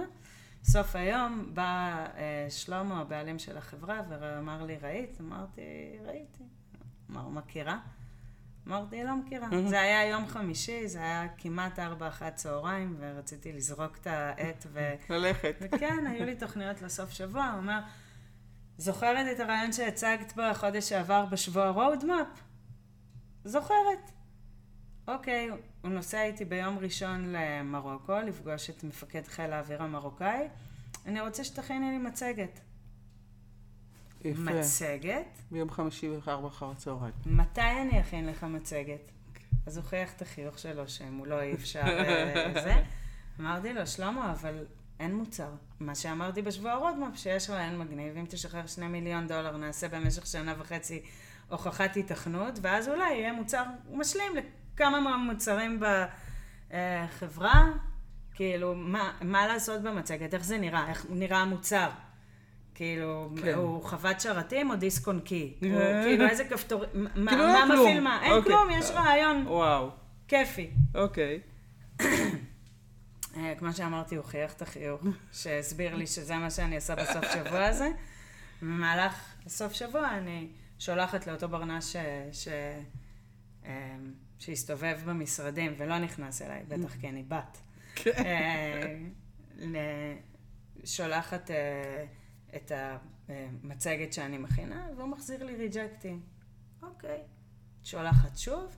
סוף 0.69 0.97
היום 0.97 1.51
בא 1.55 2.07
אה, 2.17 2.47
שלמה, 2.51 3.01
הבעלים 3.01 3.39
של 3.39 3.59
החברה, 3.59 4.03
ואמר 4.09 4.63
לי, 4.63 4.77
ראית? 4.83 5.21
אמרתי, 5.21 5.61
ראיתי. 6.07 6.45
אמר, 7.11 7.29
מכירה? 7.29 7.79
אמרתי, 8.67 9.05
לא 9.05 9.17
מכירה. 9.17 9.49
זה 9.69 9.81
היה 9.81 10.09
יום 10.09 10.27
חמישי, 10.27 10.89
זה 10.89 10.99
היה 10.99 11.29
כמעט 11.39 11.79
ארבע 11.79 12.09
אחת 12.09 12.35
צהריים, 12.35 12.97
ורציתי 12.99 13.53
לזרוק 13.53 13.97
את 13.97 14.07
העט, 14.07 14.67
ו... 14.73 14.95
ללכת. 15.11 15.57
וכן, 15.61 16.07
היו 16.07 16.25
לי 16.25 16.37
תוכניות 16.37 16.83
לסוף 16.83 17.11
שבוע. 17.11 17.47
הוא 17.47 17.59
אומר, 17.59 17.81
זוכרת 18.79 19.27
את 19.33 19.41
הרעיון 19.41 19.73
שהצגת 19.73 20.33
בחודש 20.37 20.89
שעבר 20.89 21.27
בשבוע 21.27 21.71
רודמאפ? 21.71 22.27
זוכרת. 23.45 24.11
אוקיי, 25.09 25.51
הוא 25.83 25.91
נוסע 25.91 26.23
איתי 26.23 26.45
ביום 26.45 26.79
ראשון 26.79 27.33
למרוקו, 27.33 28.19
לפגוש 28.27 28.71
את 28.71 28.85
מפקד 28.85 29.27
חיל 29.27 29.53
האוויר 29.53 29.83
המרוקאי. 29.83 30.49
אני 31.07 31.21
רוצה 31.21 31.45
שתכיני 31.45 31.91
לי 31.91 31.99
מצגת. 31.99 32.61
יפה. 34.25 34.41
מצגת? 34.41 35.39
ביום 35.51 35.71
חמישי 35.71 36.09
בארבע 36.09 36.49
אחר 36.49 36.71
הצהריים. 36.71 37.15
מתי 37.27 37.61
אני 37.61 38.01
אכין 38.01 38.27
לך 38.27 38.45
מצגת? 38.45 39.13
אז 39.67 39.77
הוא 39.77 39.85
חייך 39.85 40.13
את 40.17 40.23
החיוך 40.23 40.59
שלו, 40.59 40.89
שאם 40.89 41.17
הוא 41.17 41.27
לא 41.27 41.41
אי 41.41 41.55
אפשר 41.55 41.81
אה, 41.81 42.53
זה. 42.65 42.75
אמרתי 43.41 43.73
לו, 43.73 43.87
שלמה, 43.87 44.33
אבל 44.33 44.65
אין 45.01 45.15
מוצר. 45.15 45.51
מה 45.81 45.95
שאמרתי 45.95 46.43
בשבוע 46.43 46.75
רודמאפ, 46.75 47.17
שיש 47.17 47.51
רעיון 47.51 47.79
מגניב, 47.79 48.17
אם 48.17 48.25
תשחרר 48.29 48.67
שני 48.67 48.89
מיליון 48.89 49.27
דולר, 49.29 49.57
נעשה 49.57 49.89
במשך 49.89 50.27
שנה 50.27 50.55
וחצי 50.59 51.03
הוכחת 51.49 51.95
היתכנות, 51.95 52.59
ואז 52.63 52.89
אולי 52.89 53.15
יהיה 53.15 53.33
מוצר 53.33 53.65
משלים 53.93 54.33
לכמה 54.77 55.01
מהמוצרים 55.01 55.81
בחברה. 56.71 57.65
כאילו, 58.35 58.75
מה, 58.75 59.13
מה 59.23 59.47
לעשות 59.47 59.83
במצגת? 59.83 60.35
איך 60.35 60.45
זה 60.45 60.59
נראה? 60.59 60.89
איך 60.89 61.07
נראה 61.11 61.39
המוצר? 61.39 61.89
כאילו, 62.75 63.31
כן. 63.43 63.55
הוא 63.55 63.83
חוות 63.83 64.21
שרתים 64.21 64.71
או 64.71 64.77
דיסק 64.77 65.07
און 65.07 65.21
קי? 65.21 65.55
אה. 65.63 66.03
כאילו, 66.05 66.29
איזה 66.29 66.45
כפתור... 66.45 66.85
מה, 67.15 67.31
כאילו, 67.31 67.47
מה 67.47 67.65
כלום. 67.67 67.81
מפעיל 67.81 68.01
מה? 68.01 68.23
אין 68.23 68.33
אוקיי. 68.33 68.53
כלום, 68.53 68.71
יש 68.71 68.91
רעיון 68.91 69.47
וואו, 69.47 69.91
כיפי. 70.29 70.71
אוקיי. 70.95 71.41
אה, 73.37 73.55
כמו 73.59 73.73
שאמרתי, 73.73 74.17
הוא 74.17 74.25
חייך 74.25 74.53
את 74.53 74.63
החיוך, 74.63 75.03
שהסביר 75.33 75.95
לי 75.95 76.07
שזה 76.07 76.37
מה 76.37 76.51
שאני 76.51 76.77
עושה 76.77 76.95
בסוף 76.95 77.25
שבוע 77.35 77.65
הזה. 77.65 77.91
במהלך 78.63 79.15
הסוף 79.47 79.73
שבוע 79.73 80.09
אני 80.09 80.49
שולחת 80.79 81.27
לאותו 81.27 81.49
ברנש 81.49 81.85
ש... 81.93 81.97
ש... 82.33 82.49
אה, 84.37 84.41
שהסתובב 84.45 84.99
במשרדים 85.07 85.75
ולא 85.79 85.99
נכנס 85.99 86.43
אליי, 86.43 86.63
בטח 86.69 86.97
כי 87.01 87.09
אני 87.09 87.23
בת. 87.23 87.59
אה, 88.07 88.99
ל- 89.57 90.17
שולחת 90.85 91.51
אה, 91.51 92.05
את 92.57 92.73
המצגת 93.29 94.13
שאני 94.13 94.39
מכינה, 94.39 94.87
והוא 94.97 95.09
מחזיר 95.09 95.45
לי 95.45 95.57
ריג'קטים. 95.57 96.21
אוקיי. 96.83 97.23
שולחת 97.85 98.37
שוב, 98.39 98.77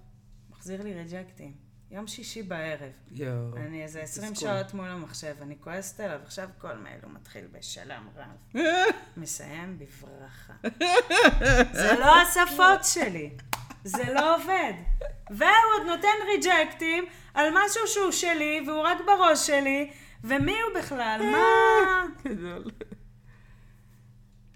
מחזיר 0.51 0.83
לי 0.83 0.95
ריג'קטים. 0.95 1.55
יום 1.91 2.07
שישי 2.07 2.43
בערב. 2.43 2.93
יואו. 3.11 3.57
אני 3.57 3.83
איזה 3.83 4.03
20 4.03 4.33
תסכול. 4.33 4.49
שעות 4.49 4.75
מול 4.75 4.89
המחשב, 4.89 5.37
אני 5.43 5.57
כועסת 5.61 6.01
עליו, 6.01 6.21
עכשיו 6.25 6.49
כל 6.59 6.77
מייל 6.77 6.99
הוא 7.03 7.13
מתחיל 7.13 7.47
בשלום 7.53 8.09
רב. 8.17 8.63
מסיים 9.17 9.79
בברכה. 9.79 10.53
זה 11.83 11.93
לא 12.01 12.15
השפות 12.23 12.85
שלי, 12.85 13.31
זה 13.89 14.13
לא 14.15 14.37
עובד. 14.37 14.73
והוא 15.31 15.49
עוד 15.79 15.87
נותן 15.87 16.09
ריג'קטים 16.27 17.07
על 17.35 17.49
משהו 17.53 17.87
שהוא 17.87 18.11
שלי, 18.11 18.65
והוא 18.67 18.81
רק 18.81 18.99
בראש 19.07 19.47
שלי, 19.47 19.91
ומי 20.25 20.61
הוא 20.61 20.83
בכלל? 20.83 21.21
מה... 21.33 22.05
גדול. 22.25 22.65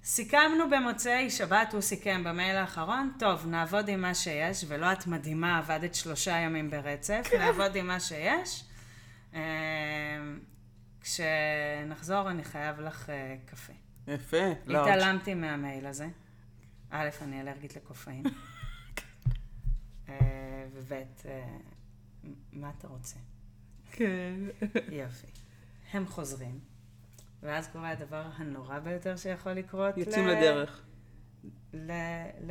סיכמנו 0.05 0.71
במוצאי 0.71 1.31
שבת, 1.31 1.73
הוא 1.73 1.81
סיכם 1.81 2.25
במייל 2.25 2.57
האחרון, 2.57 3.13
טוב, 3.19 3.47
נעבוד 3.47 3.89
עם 3.89 4.03
מה 4.03 4.15
שיש, 4.15 4.65
ולא 4.69 4.93
את 4.93 5.07
מדהימה, 5.07 5.59
עבדת 5.59 5.95
שלושה 5.95 6.37
ימים 6.37 6.71
ברצף, 6.71 7.27
נעבוד 7.39 7.77
עם 7.77 7.87
מה 7.87 8.01
שיש. 8.01 8.65
אה, 9.35 9.41
כשנחזור 11.01 12.31
אני 12.31 12.45
חייב 12.45 12.81
לך 12.81 13.11
אה, 13.11 13.37
קפה. 13.47 13.73
יפה. 14.07 14.37
לא, 14.67 14.83
התעלמתי 14.83 15.35
מהמייל 15.35 15.87
הזה. 15.87 16.09
א', 16.91 17.09
אני 17.23 17.41
אלרגית 17.41 17.77
לקופאין. 17.77 18.23
אה, 20.21 20.27
וב', 20.73 20.93
אה, 21.27 21.59
מה 22.53 22.73
אתה 22.79 22.89
רוצה? 22.89 23.17
כן. 23.93 24.35
יופי. 25.03 25.27
הם 25.93 26.07
חוזרים, 26.07 26.59
ואז 27.43 27.69
קורה 27.69 27.91
הדבר 27.91 28.25
הנורא 28.37 28.79
ביותר 28.79 29.17
שיכול 29.17 29.53
לקרות. 29.53 29.97
יוצאים 29.99 30.27
ל- 30.27 30.31
לדרך. 30.31 30.83
ל- 31.75 31.91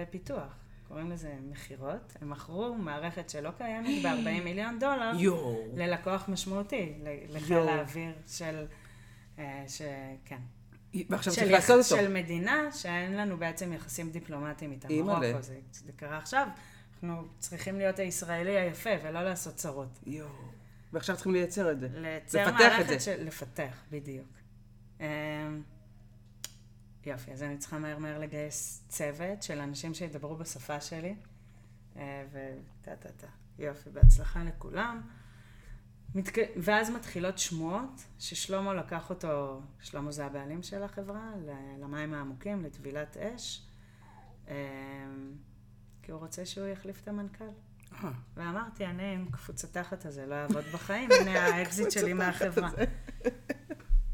לפיתוח. 0.02 0.56
קוראים 0.88 1.12
לזה 1.12 1.34
מכירות. 1.50 2.14
הם 2.22 2.30
מכרו 2.30 2.76
מערכת 2.76 3.30
שלא 3.30 3.50
קיימת 3.58 4.04
ב-40 4.06 4.44
מיליון 4.44 4.80
דולר 4.80 5.12
יואו. 5.20 5.64
ללקוח 5.78 6.30
משמעותי, 6.30 6.94
לחיל. 7.30 7.58
האוויר 7.58 8.14
של, 8.28 8.66
אה, 9.40 9.64
ש... 9.68 9.82
כן. 10.26 10.40
ועכשיו 11.10 11.34
של, 11.34 11.40
צריך. 11.42 11.52
לעשות 11.54 11.78
אותו. 11.92 12.04
של 12.04 12.14
מדינה 12.14 12.72
שאין 12.72 13.14
לנו 13.18 13.38
בעצם 13.38 13.74
יחסים 13.74 14.10
דיפלומטיים 14.12 14.72
איתה. 14.72 14.88
אימא'לה. 14.88 15.42
זה 15.42 15.92
קרה 15.96 16.18
עכשיו. 16.18 16.48
אנחנו 17.04 17.28
צריכים 17.40 17.78
להיות 17.78 18.00
הישראלי 18.00 18.60
היפה 18.60 18.90
ולא 19.04 19.24
לעשות 19.24 19.56
צרות. 19.56 20.00
יואו. 20.06 20.30
ועכשיו 20.94 21.16
צריכים 21.16 21.34
לייצר 21.34 21.72
את 21.72 21.80
זה. 21.80 21.88
לייצר 21.94 22.48
לפתח 22.48 22.56
את 22.56 22.62
מערכת 22.62 22.88
זה. 22.88 23.00
של... 23.00 23.24
לפתח, 23.24 23.84
בדיוק. 23.92 24.28
אמ, 25.00 25.06
יופי, 27.06 27.32
אז 27.32 27.44
אני 27.44 27.58
צריכה 27.58 27.80
מהר 27.80 27.98
מהר 27.98 28.20
לגייס 28.20 28.86
צוות 28.88 29.44
של 29.44 29.60
אנשים 29.60 29.94
שידברו 29.94 30.36
בשפה 30.36 30.82
שלי, 30.82 31.16
וטה 31.96 32.96
טה 32.96 33.10
טה. 33.18 33.28
יופי, 33.60 33.90
בהצלחה 33.90 34.44
לכולם. 34.44 35.02
מתק... 36.16 36.38
ואז 36.58 36.90
מתחילות 36.90 37.38
שמועות 37.38 38.06
ששלמה 38.20 38.74
לקח 38.74 39.10
אותו, 39.10 39.62
שלמה 39.80 40.12
זה 40.12 40.26
הבעלים 40.26 40.64
של 40.64 40.84
החברה, 40.84 41.32
למים 41.80 42.14
העמוקים, 42.14 42.64
לטבילת 42.64 43.18
אש, 43.18 43.66
אמ, 44.48 44.54
כי 46.04 46.12
הוא 46.12 46.20
רוצה 46.20 46.46
שהוא 46.46 46.68
יחליף 46.68 47.02
את 47.04 47.08
המנכ"ל. 47.08 47.46
אה, 48.04 48.12
ואמרתי, 48.36 48.86
אני 48.86 49.14
עם 49.14 49.26
קפוץ 49.32 49.64
התחת 49.64 50.06
הזה 50.06 50.26
לא 50.26 50.36
אעבוד 50.36 50.64
בחיים, 50.74 51.10
הנה 51.22 51.40
האקזיט 51.56 51.92
שלי 51.92 52.14
מהחברה. 52.14 52.70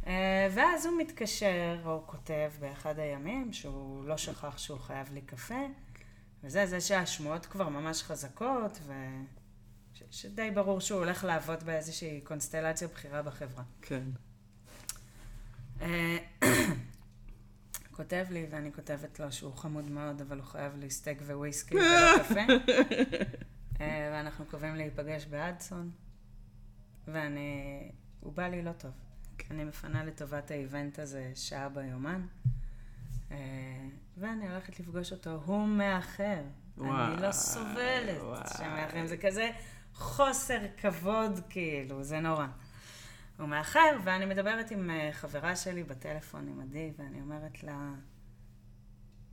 אה, 0.07 0.47
ואז 0.55 0.85
הוא 0.85 0.97
מתקשר, 0.97 1.81
או 1.85 2.03
כותב 2.05 2.51
באחד 2.59 2.99
הימים, 2.99 3.53
שהוא 3.53 4.03
לא 4.05 4.17
שכח 4.17 4.57
שהוא 4.57 4.79
חייב 4.79 5.13
לי 5.13 5.21
קפה, 5.21 5.65
וזה, 6.43 6.65
זה 6.65 6.81
שהשמועות 6.81 7.45
כבר 7.45 7.69
ממש 7.69 8.03
חזקות, 8.03 8.79
ו... 8.85 8.93
ש- 9.93 10.03
שדי 10.11 10.51
ברור 10.51 10.81
שהוא 10.81 10.99
הולך 10.99 11.23
לעבוד 11.23 11.63
באיזושהי 11.63 12.21
קונסטלציה 12.21 12.87
בכירה 12.87 13.21
בחברה. 13.21 13.63
כן. 13.81 14.03
כותב 17.97 18.25
לי, 18.29 18.47
ואני 18.49 18.73
כותבת 18.73 19.19
לו 19.19 19.31
שהוא 19.31 19.53
חמוד 19.53 19.91
מאוד, 19.91 20.21
אבל 20.21 20.37
הוא 20.37 20.45
חייב 20.45 20.77
לי 20.77 20.89
סטייק 20.89 21.21
וויסקי 21.21 21.75
ולא 21.75 22.23
קפה. 22.23 22.39
אה, 23.81 24.09
ואנחנו 24.13 24.45
קובעים 24.45 24.75
להיפגש 24.75 25.25
באדסון, 25.25 25.91
ואני... 27.07 27.91
הוא 28.19 28.33
בא 28.33 28.47
לי 28.47 28.61
לא 28.61 28.71
טוב. 28.71 28.91
אני 29.51 29.63
מפנה 29.63 30.03
לטובת 30.03 30.51
האיבנט 30.51 30.99
הזה 30.99 31.31
שעה 31.35 31.69
ביומן, 31.69 32.25
אה, 33.31 33.37
ואני 34.17 34.49
הולכת 34.49 34.79
לפגוש 34.79 35.11
אותו, 35.11 35.41
הוא 35.45 35.67
מאחר. 35.67 36.41
אני 36.81 37.21
לא 37.21 37.31
סובלת. 37.31 38.21
שמאחרים, 38.57 39.07
זה 39.07 39.17
כזה 39.17 39.49
חוסר 39.93 40.59
כבוד, 40.77 41.39
כאילו, 41.49 42.03
זה 42.03 42.19
נורא. 42.19 42.47
הוא 43.39 43.47
מאחר, 43.47 43.97
ואני 44.03 44.25
מדברת 44.25 44.71
עם 44.71 44.89
אה, 44.89 45.09
חברה 45.11 45.55
שלי 45.55 45.83
בטלפון, 45.83 46.47
עם 46.47 46.61
עדי, 46.61 46.91
ואני 46.97 47.21
אומרת 47.21 47.63
לה 47.63 47.91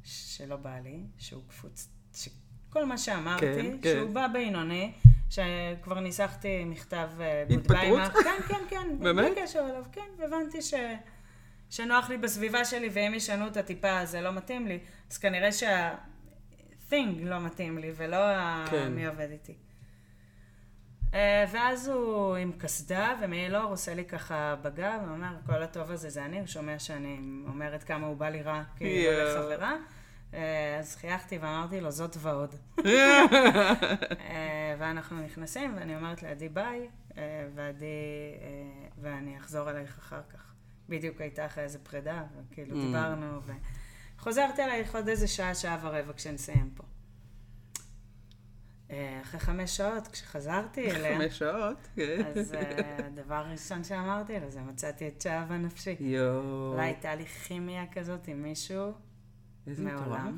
שלא 0.02 0.56
בא 0.56 0.78
לי, 0.78 1.06
שהוא 1.18 1.42
קפוץ, 1.49 1.88
שכל 2.14 2.84
מה 2.84 2.99
שאמרתי, 2.99 3.46
כן, 3.46 3.76
כן. 3.82 3.94
שהוא 3.94 4.11
בא 4.11 4.26
בינוני, 4.32 4.92
שכבר 5.30 6.00
ניסחתי 6.00 6.64
מכתב 6.64 7.11
אה, 7.20 7.44
התפטרות? 7.50 8.12
כן, 8.25 8.42
כן, 8.49 8.64
כן, 8.70 8.99
באמת? 9.02 9.32
בלי 9.32 9.42
קשר 9.42 9.66
אליו, 9.70 9.84
כן, 9.92 10.25
הבנתי 10.25 10.62
ש... 10.62 10.75
שנוח 11.70 12.11
לי 12.11 12.18
בסביבה 12.18 12.64
שלי, 12.64 12.88
ואם 12.92 13.14
ישנו 13.14 13.46
את 13.46 13.56
הטיפה 13.56 14.06
זה 14.06 14.20
לא 14.20 14.32
מתאים 14.32 14.66
לי, 14.66 14.78
אז 15.11 15.18
כנראה 15.18 15.52
שה-thing 15.52 17.18
לא 17.20 17.40
מתאים 17.40 17.78
לי, 17.78 17.92
ולא 17.96 18.16
כן. 18.70 18.92
מי 18.92 19.06
עובד 19.06 19.28
איתי. 19.30 19.54
אה, 21.14 21.44
ואז 21.52 21.88
הוא 21.88 22.37
עם 22.37 22.52
קסדה 22.59 23.14
ומעילור 23.23 23.62
עושה 23.62 23.94
לי 23.94 24.04
ככה 24.04 24.54
בגב, 24.62 25.00
הוא 25.04 25.14
אומר, 25.14 25.37
כל 25.47 25.62
הטוב 25.62 25.90
הזה 25.90 26.11
זה 26.11 26.25
אני, 26.25 26.38
הוא 26.38 26.47
שומע 26.47 26.79
שאני 26.79 27.18
אומרת 27.48 27.83
כמה 27.83 28.07
הוא 28.07 28.16
בא 28.16 28.29
לי 28.29 28.42
רע, 28.42 28.62
כאילו 28.77 29.12
יואו. 29.12 29.50
לחברה. 29.50 29.77
אה, 30.35 30.77
אז 30.79 30.96
חייכתי 30.96 31.38
ואמרתי 31.38 31.81
לו, 31.81 31.90
זאת 31.90 32.16
ועוד. 32.20 32.55
אה, 32.85 34.74
ואנחנו 34.79 35.22
נכנסים, 35.24 35.77
ואני 35.77 35.96
אומרת 35.96 36.22
לעדי 36.22 36.48
ביי, 36.48 36.88
ועדי, 37.55 37.87
ואני 39.00 39.38
אחזור 39.38 39.70
אלייך 39.70 39.98
אחר 39.98 40.20
כך. 40.33 40.53
בדיוק 40.88 41.20
הייתה 41.20 41.46
אחרי 41.46 41.64
איזה 41.64 41.79
פרידה, 41.79 42.22
וכאילו 42.50 42.77
Mm. 42.77 42.79
דיברנו, 42.87 43.40
וחוזרת 44.18 44.61
אלייך 44.61 44.94
עוד 44.94 45.09
איזה 45.09 45.29
שעה, 45.29 45.55
שעה 45.55 45.79
ורבע 45.83 46.12
כשנסיים 46.12 46.70
פה. 46.77 46.83
אה, 48.90 49.20
אחרי 49.23 49.40
חמש 49.40 49.77
שעות, 49.77 50.09
כשחזרתי 50.09 50.90
אליה, 50.90 51.18
חמש 51.18 51.38
שעות, 51.38 51.88
כן. 51.97 52.23
אז 52.37 52.55
אה, 52.55 53.07
הדבר 53.07 53.35
הראשון 53.35 53.85
שאמרתי 53.85 54.40
לו 54.40 54.51
זה 54.51 54.61
מצאתי 54.61 55.09
את 55.09 55.20
שאהב 55.20 55.53
הנפשי. 55.53 55.97
יואו. 56.01 56.73
אולי 56.73 56.85
הייתה 56.85 57.14
לי 57.14 57.27
כימיה 57.27 57.85
כזאת 57.92 58.29
עם 58.29 58.42
מישהו, 58.42 58.92
איזה 59.66 59.85
מעולם. 59.85 60.01
מטורף. 60.05 60.35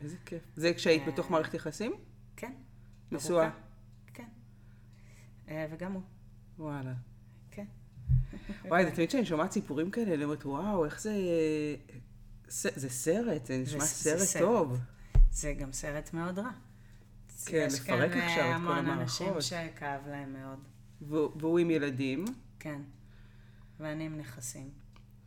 איזה 0.00 0.16
כיף. 0.24 0.42
זה 0.56 0.74
כשהיית 0.74 1.02
אה, 1.02 1.12
בתוך 1.12 1.30
מערכת 1.30 1.54
יחסים? 1.54 1.92
כן. 2.36 2.52
נשואה. 3.12 3.50
כן. 4.14 4.28
וגם 5.70 5.92
הוא, 5.92 6.02
וואלה. 6.58 6.92
כן. 7.50 7.64
וואי, 8.64 8.84
זה 8.84 8.90
תמיד 8.90 9.08
כשאני 9.08 9.26
שומעת 9.26 9.52
סיפורים 9.52 9.90
כאלה, 9.90 10.14
אני 10.14 10.24
אומרת, 10.24 10.46
וואו, 10.46 10.84
איך 10.84 11.00
זה... 11.00 11.12
זה 12.48 12.90
סרט, 12.90 13.46
זה 13.46 13.58
נשמע 13.58 13.80
סרט. 13.80 14.42
טוב. 14.42 14.78
זה 15.30 15.52
גם 15.52 15.72
סרט 15.72 16.12
מאוד 16.12 16.38
רע. 16.38 16.50
כן, 17.50 17.64
יש 17.66 17.80
לפרק 17.80 18.12
כאן, 18.12 18.20
עכשיו 18.20 18.44
את 18.44 18.46
כל 18.46 18.72
המון 18.72 18.86
אנשים 18.86 19.26
המערכות. 19.26 19.42
שכאב 19.42 20.08
להם 20.08 20.32
מאוד. 20.32 20.58
והוא 21.00 21.30
והוא 21.40 21.58
עם 21.58 21.70
ילדים. 21.70 22.24
כן. 22.58 22.82
ואני 23.80 24.06
עם 24.06 24.18
נכסים. 24.18 24.70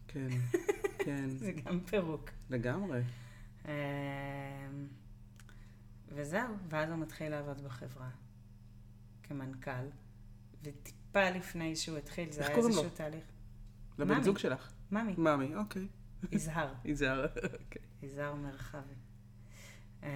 כן, 0.08 0.28
כן, 1.06 1.30
זה 1.30 1.52
גם 1.52 1.80
פירוק. 1.80 2.30
לגמרי. 2.50 3.02
אה, 3.68 3.72
וזהו, 6.08 6.56
ואז 6.70 6.90
הוא 6.90 7.00
מתחיל 7.00 7.30
לעבוד 7.30 7.64
בחברה 7.64 8.10
כמנכ"ל, 9.24 9.86
וטיפה 10.64 11.30
לפני 11.30 11.76
שהוא 11.76 11.98
התחיל, 11.98 12.32
זה 12.32 12.48
היה 12.48 12.58
איזשהו? 12.58 12.90
תהליך. 12.90 13.24
לבן 14.00 14.14
ממי. 14.16 14.24
זוג 14.24 14.38
שלך. 14.38 14.72
ממי, 14.92 15.16
מאמי, 15.18 15.56
אוקיי. 15.56 15.88
יזהר, 16.32 16.74
יזהר. 16.86 17.26
אוקיי. 17.26 17.82
יזהר 18.04 18.36
מרחבי. 18.36 18.94
אה, 20.04 20.10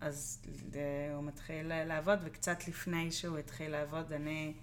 אז 0.00 0.42
אה, 0.74 1.14
הוא 1.14 1.24
מתחיל 1.24 1.84
לעבוד, 1.84 2.18
וקצת 2.24 2.68
לפני 2.68 3.12
שהוא 3.12 3.38
התחיל 3.38 3.70
לעבוד, 3.70 4.12
אני... 4.12 4.54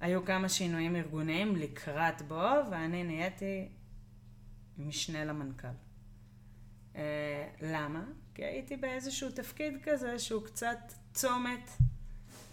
היו 0.00 0.24
כמה 0.24 0.48
שינויים 0.48 0.96
ארגוניים 0.96 1.56
לקראת 1.56 2.22
בו, 2.22 2.44
ואני 2.70 3.04
נהייתי 3.04 3.68
משנה 4.78 5.24
למנכ"ל. 5.24 5.68
אה, 6.96 7.48
למה? 7.62 8.04
כי 8.34 8.44
הייתי 8.44 8.76
באיזשהו 8.76 9.30
תפקיד 9.30 9.78
כזה 9.82 10.18
שהוא 10.18 10.42
קצת 10.46 10.78
צומת 11.14 11.70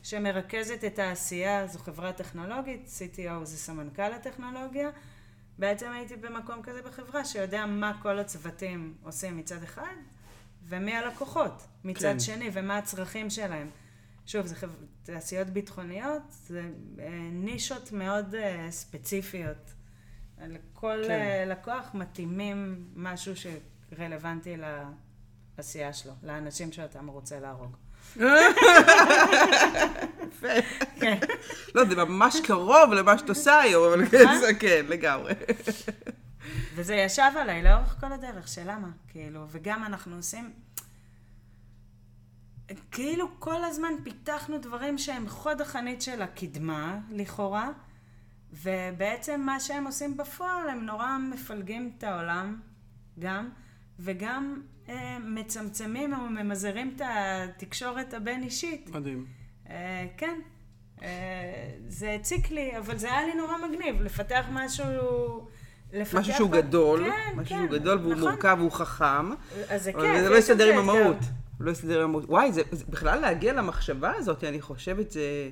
שמרכזת 0.04 0.84
את 0.84 1.00
העשייה, 1.00 1.68
זו 1.68 1.80
חברה 1.80 2.14
טכנולוגית, 2.14 2.86
CTO 2.86 3.44
זה 3.44 3.58
סמנכ"ל 3.58 4.14
הטכנולוגיה. 4.14 4.90
בעצם 5.60 5.92
הייתי 5.92 6.16
במקום 6.16 6.62
כזה 6.62 6.82
בחברה 6.82 7.26
שיודע 7.26 7.66
מה 7.66 8.00
כל 8.02 8.20
הצוותים 8.20 8.98
עושים 9.04 9.38
מצד 9.38 9.64
אחד, 9.64 9.96
ומי 10.70 10.96
הלקוחות 10.96 11.68
מצד 11.84 12.02
כן. 12.02 12.20
שני, 12.20 12.50
ומה 12.54 12.78
הצרכים 12.78 13.30
שלהם. 13.30 13.70
שוב, 14.26 14.46
זה 14.46 14.56
חב... 14.56 14.70
תעשיות 15.04 15.48
ביטחוניות, 15.48 16.22
זה 16.30 16.62
אה, 17.00 17.10
נישות 17.32 17.92
מאוד 17.92 18.36
אה, 18.36 18.68
ספציפיות. 18.70 19.74
לכל 20.42 21.04
כן. 21.08 21.08
כן. 21.08 21.50
לקוח 21.50 21.90
מתאימים 21.94 22.88
משהו 22.96 23.34
שרלוונטי 23.36 24.56
לעשייה 25.58 25.94
שלו, 25.94 26.12
לאנשים 26.24 26.72
שאותם 26.72 27.08
רוצה 27.08 27.40
להרוג. 27.40 27.76
יפה. 30.28 30.48
כן. 31.00 31.18
לא, 31.76 31.86
זה 31.86 31.96
ממש 31.96 32.36
קרוב 32.44 32.94
למה 32.94 33.18
שאת 33.18 33.30
עושה 33.30 33.60
היום, 33.60 33.94
אבל 33.94 34.06
זה 34.40 34.54
כן, 34.60 34.86
לגמרי. 34.90 35.34
וזה 36.76 36.96
ישב 36.96 37.32
עליי 37.40 37.64
לאורך 37.64 38.00
כל 38.00 38.14
הדרך, 38.14 38.48
שלמה, 38.48 38.90
כאילו, 39.08 39.46
וגם 39.50 39.84
אנחנו 39.84 40.16
עושים... 40.16 40.54
כאילו 42.92 43.40
כל 43.40 43.64
הזמן 43.64 43.94
פיתחנו 44.04 44.58
דברים 44.58 44.98
שהם 44.98 45.30
חוד 45.30 45.62
החנית 45.62 46.02
של 46.02 46.22
הקדמה, 46.22 47.00
לכאורה, 47.10 47.70
ובעצם 48.54 49.42
מה 49.42 49.60
שהם 49.60 49.86
עושים 49.86 50.18
בפועל, 50.18 50.70
הם 50.70 50.86
נורא 50.86 51.18
מפלגים 51.18 51.92
את 51.98 52.04
העולם, 52.04 52.60
גם, 53.20 53.50
וגם 54.00 54.62
אה, 54.90 55.20
מצמצמים 55.20 56.14
או 56.14 56.30
ממזערים 56.30 56.94
את 56.96 57.02
התקשורת 57.06 58.14
הבין-אישית. 58.14 58.90
מדהים. 58.90 59.26
אה, 59.70 60.08
כן. 60.18 60.40
אה, 61.02 61.72
זה 61.88 62.12
הציק 62.14 62.52
לי, 62.52 62.78
אבל 62.78 62.98
זה 62.98 63.12
היה 63.12 63.28
לי 63.28 63.34
נורא 63.34 63.58
מגניב, 63.68 64.02
לפתח 64.02 64.46
משהו... 64.52 65.48
לפתח 65.98 66.20
משהו 66.20 66.34
שהוא 66.34 66.52
גדול, 66.52 67.04
כן, 67.04 67.38
משהו 67.38 67.56
כן, 67.56 67.62
שהוא 67.62 67.80
גדול 67.80 68.00
והוא 68.00 68.14
נכון. 68.14 68.30
מורכב 68.30 68.56
והוא 68.60 68.72
חכם, 68.72 69.30
אז 69.70 69.84
זה 69.84 69.92
אבל 69.92 70.02
כיף. 70.02 70.22
זה 70.22 70.30
לא 70.30 70.38
בזה 70.38 70.74
עם. 70.74 70.78
המהות. 70.78 71.18
לא 71.60 71.72
הסתדר 71.72 72.04
עם... 72.04 72.16
וואי, 72.16 72.52
זה, 72.52 72.62
זה 72.72 72.84
בכלל 72.90 73.20
להגיע 73.20 73.54
למחשבה 73.54 74.12
הזאת, 74.16 74.44
אני 74.44 74.62
חושבת, 74.62 75.12
זה... 75.12 75.50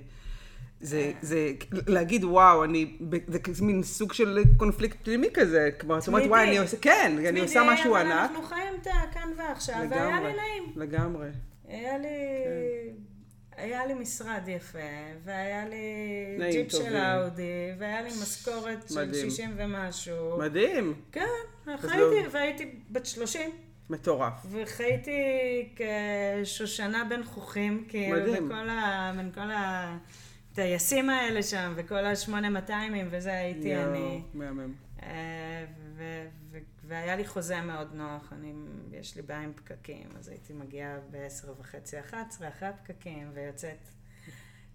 זה, 0.82 1.12
זה 1.22 1.52
להגיד, 1.88 2.24
וואו, 2.24 2.64
אני, 2.64 2.98
זה 3.28 3.40
כזה 3.40 3.64
מין 3.64 3.84
סוג 3.84 4.14
של 4.14 4.44
קונפליקט 4.58 4.98
פנימי 5.04 5.28
כזה. 5.34 5.70
כלומר, 5.80 6.00
זאת 6.00 6.08
אומרת, 6.08 6.24
וואי, 6.28 6.48
אני 6.48 6.58
עושה, 6.58 6.78
כן, 6.78 7.16
אני 7.30 7.40
עושה 7.40 7.64
משהו 7.74 7.96
ענק. 7.96 8.12
אנחנו 8.12 8.44
חיים 8.44 8.74
את 8.82 8.88
הכאן 8.88 9.30
ועכשיו, 9.38 9.76
והיה 9.90 10.22
לי 10.22 10.34
נעים. 10.34 10.74
לגמרי. 10.76 11.28
היה 11.68 11.98
לי... 11.98 12.08
היה 13.58 13.86
לי 13.86 13.94
משרד 13.94 14.48
יפה, 14.48 14.80
והיה 15.24 15.66
לי 15.70 16.52
ג'יפ 16.52 16.72
של 16.72 16.96
אאודי, 16.98 17.72
והיה 17.78 18.02
לי 18.02 18.10
משכורת 18.10 18.90
של 18.90 19.14
60 19.14 19.54
ומשהו. 19.58 20.38
מדהים. 20.38 20.94
כן, 21.12 21.26
חייתי, 21.78 22.28
והייתי 22.32 22.72
בת 22.92 23.06
30. 23.06 23.52
מטורף. 23.90 24.46
וחייתי 24.52 25.20
כשושנה 25.76 27.04
בין 27.10 27.24
חוכים, 27.24 27.86
כאילו, 27.88 28.22
מדהים. 28.22 28.50
בין 29.18 29.32
כל 29.32 29.50
הטייסים 30.52 31.10
האלה 31.10 31.44
שם, 31.44 31.74
וכל 31.76 32.06
ה-8200 32.06 32.72
וזה, 33.10 33.34
הייתי 33.34 33.76
אני. 33.76 34.22
מהמם. 34.34 34.74
אה, 35.04 35.66
והיה 36.88 37.16
לי 37.16 37.26
חוזה 37.26 37.62
מאוד 37.62 37.94
נוח, 37.94 38.34
אני, 38.34 38.54
יש 38.92 39.16
לי 39.16 39.22
בעיה 39.22 39.42
עם 39.42 39.54
פקקים, 39.54 40.10
אז 40.20 40.28
הייתי 40.28 40.54
מגיעה 40.54 40.98
ב-10 41.12 41.60
וחצי, 41.60 42.00
11, 42.00 42.48
אחרי 42.48 42.68
הפקקים, 42.68 43.32
ויוצאת. 43.34 43.88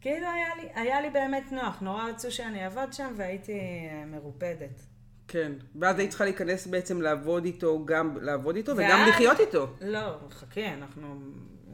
כאילו 0.01 0.27
היה 0.27 0.55
לי, 0.57 0.69
היה 0.75 1.01
לי 1.01 1.11
באמת 1.11 1.53
נוח, 1.53 1.81
נורא 1.81 2.05
רצו 2.05 2.31
שאני 2.31 2.65
אעבוד 2.65 2.93
שם, 2.93 3.15
והייתי 3.17 3.53
אה, 3.53 4.05
מרופדת. 4.07 4.81
כן, 5.29 5.53
ואז 5.81 5.99
היית 5.99 6.11
צריכה 6.11 6.25
להיכנס 6.25 6.67
בעצם 6.67 7.03
לעבוד 7.03 7.45
איתו, 7.45 7.85
גם 7.85 8.17
לעבוד 8.21 8.57
איתו 8.57 8.77
ואז... 8.77 8.87
וגם 8.87 9.09
לחיות 9.09 9.41
איתו. 9.41 9.67
לא, 9.81 10.19
חכי, 10.31 10.67
אנחנו 10.67 11.21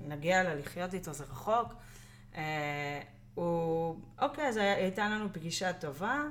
נגיע 0.08 0.54
ללחיות 0.54 0.94
איתו, 0.94 1.12
זה 1.12 1.24
רחוק. 1.24 1.74
אה, 2.36 3.00
הוא, 3.34 3.96
אוקיי, 4.22 4.48
אז 4.48 4.56
הייתה 4.56 5.08
לנו 5.08 5.32
פגישה 5.32 5.72
טובה. 5.72 6.22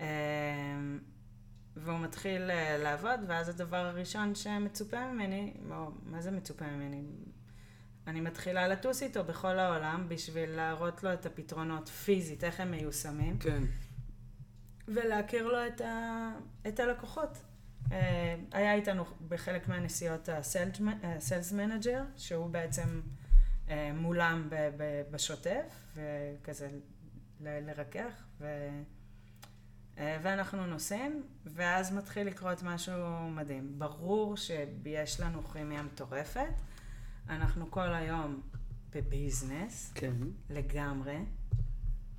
אה, 0.00 0.06
והוא 1.76 1.98
מתחיל 1.98 2.50
אה, 2.50 2.78
לעבוד, 2.78 3.20
ואז 3.26 3.48
הדבר 3.48 3.76
הראשון 3.76 4.34
שמצופה 4.34 5.12
ממני, 5.12 5.54
או 5.70 5.90
מה 6.02 6.22
זה 6.22 6.30
מצופה 6.30 6.66
ממני? 6.66 7.02
אני 8.06 8.20
מתחילה 8.20 8.68
לטוס 8.68 9.02
איתו 9.02 9.24
בכל 9.24 9.58
העולם 9.58 10.06
בשביל 10.08 10.50
להראות 10.50 11.04
לו 11.04 11.12
את 11.12 11.26
הפתרונות 11.26 11.88
פיזית, 11.88 12.44
איך 12.44 12.60
הם 12.60 12.70
מיושמים. 12.70 13.38
כן. 13.38 13.62
ולהכיר 14.88 15.46
לו 15.46 15.66
את, 15.66 15.80
ה... 15.80 16.30
את 16.68 16.80
הלקוחות. 16.80 17.38
אה, 17.92 18.36
היה 18.52 18.74
איתנו 18.74 19.04
בחלק 19.28 19.68
מהנסיעות 19.68 20.28
ה-Sales 20.28 21.52
Manager, 21.52 22.00
שהוא 22.16 22.50
בעצם 22.50 23.00
אה, 23.68 23.92
מולם 23.94 24.48
בשוטף, 25.10 25.94
וכזה 25.94 26.68
לרכך, 27.40 28.24
ו... 28.40 28.68
אה, 30.00 30.18
ואנחנו 30.22 30.66
נוסעים, 30.66 31.22
ואז 31.46 31.92
מתחיל 31.92 32.26
לקרות 32.26 32.62
משהו 32.62 33.30
מדהים. 33.30 33.78
ברור 33.78 34.36
שיש 34.36 35.20
לנו 35.20 35.44
כימיה 35.44 35.82
מטורפת, 35.82 36.54
אנחנו 37.28 37.70
כל 37.70 37.94
היום 37.94 38.40
בביזנס, 38.94 39.92
כן. 39.94 40.12
לגמרי. 40.50 41.18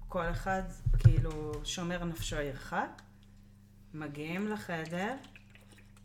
כל 0.07 0.31
אחד 0.31 0.63
כאילו 0.99 1.51
שומר 1.63 2.03
נפשו 2.03 2.35
ירחק, 2.35 3.01
מגיעים 3.93 4.47
לחדר 4.47 5.15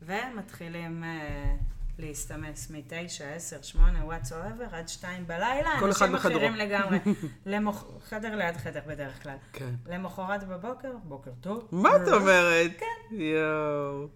ומתחילים... 0.02 1.04
Uh, 1.04 1.75
להסתמס 1.98 2.70
מ-9, 2.70 3.24
10, 3.24 3.62
8, 3.62 4.04
וואטס 4.04 4.32
אוהבר, 4.32 4.64
עד 4.72 4.88
2 4.88 5.26
בלילה, 5.26 5.70
כל 5.80 5.90
אחד 5.90 6.12
בחדרו. 6.12 6.36
אחרים 6.36 6.54
לגמרי. 6.54 6.98
למוח... 7.46 7.84
חדר 8.08 8.36
ליד 8.36 8.56
חדר 8.56 8.80
בדרך 8.86 9.22
כלל. 9.22 9.36
כן. 9.52 9.74
למחרת 9.86 10.44
בבוקר, 10.44 10.92
בוקר 11.04 11.30
טוב. 11.40 11.68
מה 11.72 11.96
את 11.96 12.08
אומרת? 12.08 12.70
כן. 12.78 13.14
יואו. 13.16 14.08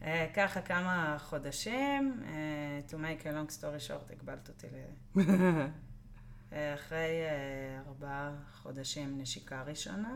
Uh, 0.00 0.04
ככה 0.34 0.60
כמה 0.60 1.16
חודשים, 1.18 2.20
uh, 2.22 2.90
to 2.90 2.94
make 2.94 3.22
a 3.22 3.28
long 3.28 3.60
story 3.60 3.88
short, 3.88 4.12
הגבלת 4.12 4.48
אותי 4.48 4.66
ל... 4.66 5.18
uh, 5.18 6.52
אחרי 6.74 7.22
uh, 7.26 7.88
ארבעה 7.88 8.30
חודשים 8.62 9.18
נשיקה 9.20 9.62
ראשונה. 9.62 10.14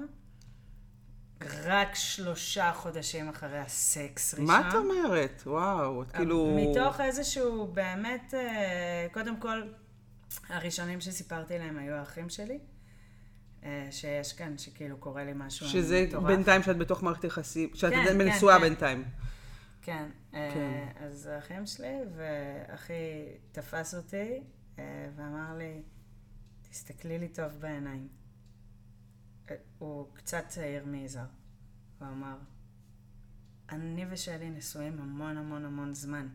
רק 1.65 1.95
שלושה 1.95 2.73
חודשים 2.73 3.29
אחרי 3.29 3.59
הסקס 3.59 4.35
ראשון. 4.35 4.47
מה 4.47 4.69
את 4.69 4.75
אומרת? 4.75 5.43
וואו, 5.47 6.03
את 6.03 6.11
כאילו... 6.11 6.57
מתוך 6.57 7.01
איזשהו, 7.01 7.67
באמת, 7.67 8.35
אה, 8.35 9.07
קודם 9.13 9.41
כל, 9.41 9.63
הראשונים 10.49 11.01
שסיפרתי 11.01 11.59
להם 11.59 11.79
היו 11.79 11.95
האחים 11.95 12.29
שלי. 12.29 12.59
אה, 13.65 13.89
שיש 13.91 14.33
כאן, 14.33 14.59
שכאילו 14.59 14.97
קורה 14.97 15.25
לי 15.25 15.33
משהו 15.35 15.69
שזה 15.69 16.05
מטורף. 16.09 16.25
בינתיים 16.25 16.63
שאת 16.63 16.79
בתוך 16.79 17.03
מערכת 17.03 17.25
יחסים, 17.25 17.71
שאת 17.75 17.93
כן, 17.93 18.19
מנשואה 18.19 18.57
כן, 18.57 18.61
בינתיים. 18.61 19.05
כן, 19.83 20.09
אה, 20.35 20.51
כן. 20.55 21.05
אז 21.05 21.27
האחים 21.27 21.67
שלי, 21.67 21.95
ואחי 22.17 23.25
תפס 23.53 23.95
אותי 23.95 24.41
ואמר 25.17 25.57
לי, 25.57 25.83
תסתכלי 26.71 27.19
לי 27.19 27.29
טוב 27.29 27.53
בעיניים. 27.61 28.20
הוא 29.79 30.07
קצת 30.15 30.45
צעיר 30.49 30.85
מיזהר. 30.85 31.27
הוא 31.99 32.09
אמר, 32.09 32.37
אני 33.71 34.05
ושלי 34.11 34.51
נשואים 34.51 35.01
המון 35.01 35.37
המון 35.37 35.65
המון 35.65 35.95
זמן. 35.95 36.29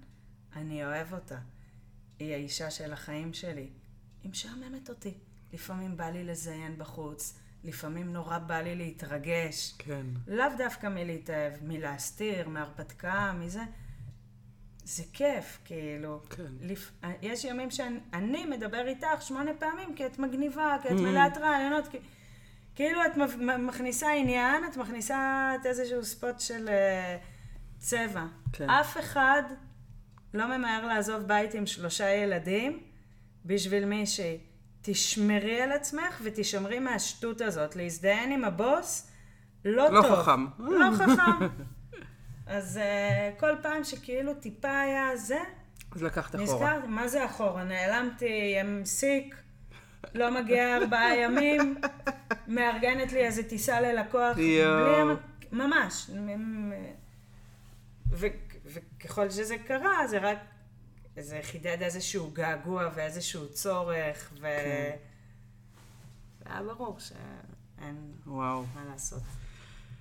אני 0.56 0.86
אוהב 0.86 1.14
אותה. 1.14 1.40
היא 2.20 2.34
האישה 2.34 2.72
של 2.72 2.94
החיים 2.94 3.34
שלי. 3.34 3.70
היא 4.24 4.32
משעממת 4.32 4.90
אותי. 4.90 5.14
לפעמים 5.54 5.98
בא 5.98 6.10
לי 6.10 6.24
לזיין 6.24 6.78
בחוץ, 6.78 7.40
לפעמים 7.64 8.14
נורא 8.14 8.38
בא 8.38 8.62
לי 8.62 8.76
להתרגש. 8.76 9.76
כן. 9.78 10.06
לאו 10.28 10.46
דווקא 10.58 10.88
מלהתאהב, 10.88 11.54
מלהסתיר, 11.64 12.50
מהרפתקה, 12.50 13.34
מזה. 13.40 13.62
זה 14.84 15.04
כיף, 15.14 15.60
כאילו. 15.66 16.22
כן. 16.30 16.54
לפ... 16.62 16.92
יש 17.22 17.44
ימים 17.44 17.72
שאני 17.72 18.46
מדבר 18.46 18.88
איתך 18.88 19.22
שמונה 19.22 19.52
פעמים 19.60 19.96
כי 19.96 20.06
את 20.06 20.20
מגניבה, 20.20 20.78
כי 20.82 20.88
את 20.88 20.94
מלאת 20.94 21.38
רעיונות, 21.38 21.88
כי... 21.88 21.98
כאילו 22.76 23.00
את 23.06 23.18
מכניסה 23.60 24.12
עניין, 24.12 24.64
את 24.72 24.78
מכניסה 24.78 25.52
את 25.62 25.66
איזשהו 25.66 26.06
ספוט 26.06 26.40
של 26.40 26.68
uh, 26.68 27.80
צבע. 27.80 28.26
כן. 28.54 28.70
אף 28.70 28.98
אחד 28.98 29.44
לא 30.34 30.58
ממהר 30.58 30.88
לעזוב 30.88 31.22
בית 31.22 31.54
עם 31.54 31.66
שלושה 31.66 32.10
ילדים 32.10 32.80
בשביל 33.46 33.86
מישהי. 33.86 34.38
תשמרי 34.82 35.62
על 35.62 35.72
עצמך 35.72 36.22
ותשמרי 36.24 36.80
מהשטות 36.80 37.42
הזאת. 37.42 37.76
להזדיין 37.76 38.32
עם 38.32 38.44
הבוס, 38.44 39.12
לא, 39.66 39.90
לא 39.90 40.02
טוב. 40.02 40.12
לא 40.12 40.16
חכם. 40.16 40.46
לא 40.60 40.86
חכם. 40.96 41.48
אז 42.48 42.80
uh, 42.80 43.40
כל 43.40 43.56
פעם 43.62 43.84
שכאילו 43.84 44.34
טיפה 44.34 44.80
היה 44.80 45.18
זה, 45.18 45.40
אז 45.96 46.04
לקחת 46.04 46.36
אחורה. 46.36 46.44
נזכרתי, 46.44 46.88
מה 46.88 47.08
זה 47.08 47.26
אחורה? 47.26 47.64
נעלמתי 47.64 48.60
עם 48.60 48.82
סיק. 48.86 49.36
לא 50.14 50.42
מגיע 50.42 50.78
ארבעה 50.78 51.18
ימים, 51.18 51.76
מארגנת 52.48 53.12
לי 53.12 53.26
איזה 53.26 53.50
טיסה 53.50 53.82
ללקוח, 53.82 54.36
בלי... 54.36 54.62
ממש. 55.52 56.10
ו, 58.12 58.28
וככל 58.66 59.30
שזה 59.30 59.58
קרה, 59.58 60.08
זה 60.08 60.18
רק, 60.18 60.38
זה 61.20 61.40
חידד 61.44 61.78
איזשהו 61.82 62.32
געגוע 62.34 62.90
ואיזשהו 62.96 63.50
צורך, 63.50 64.34
ו... 64.34 64.42
כן. 64.42 64.96
והיה 66.46 66.64
ברור 66.64 67.00
שאין 67.00 68.12
וואו. 68.26 68.66
מה 68.76 68.86
לעשות 68.92 69.24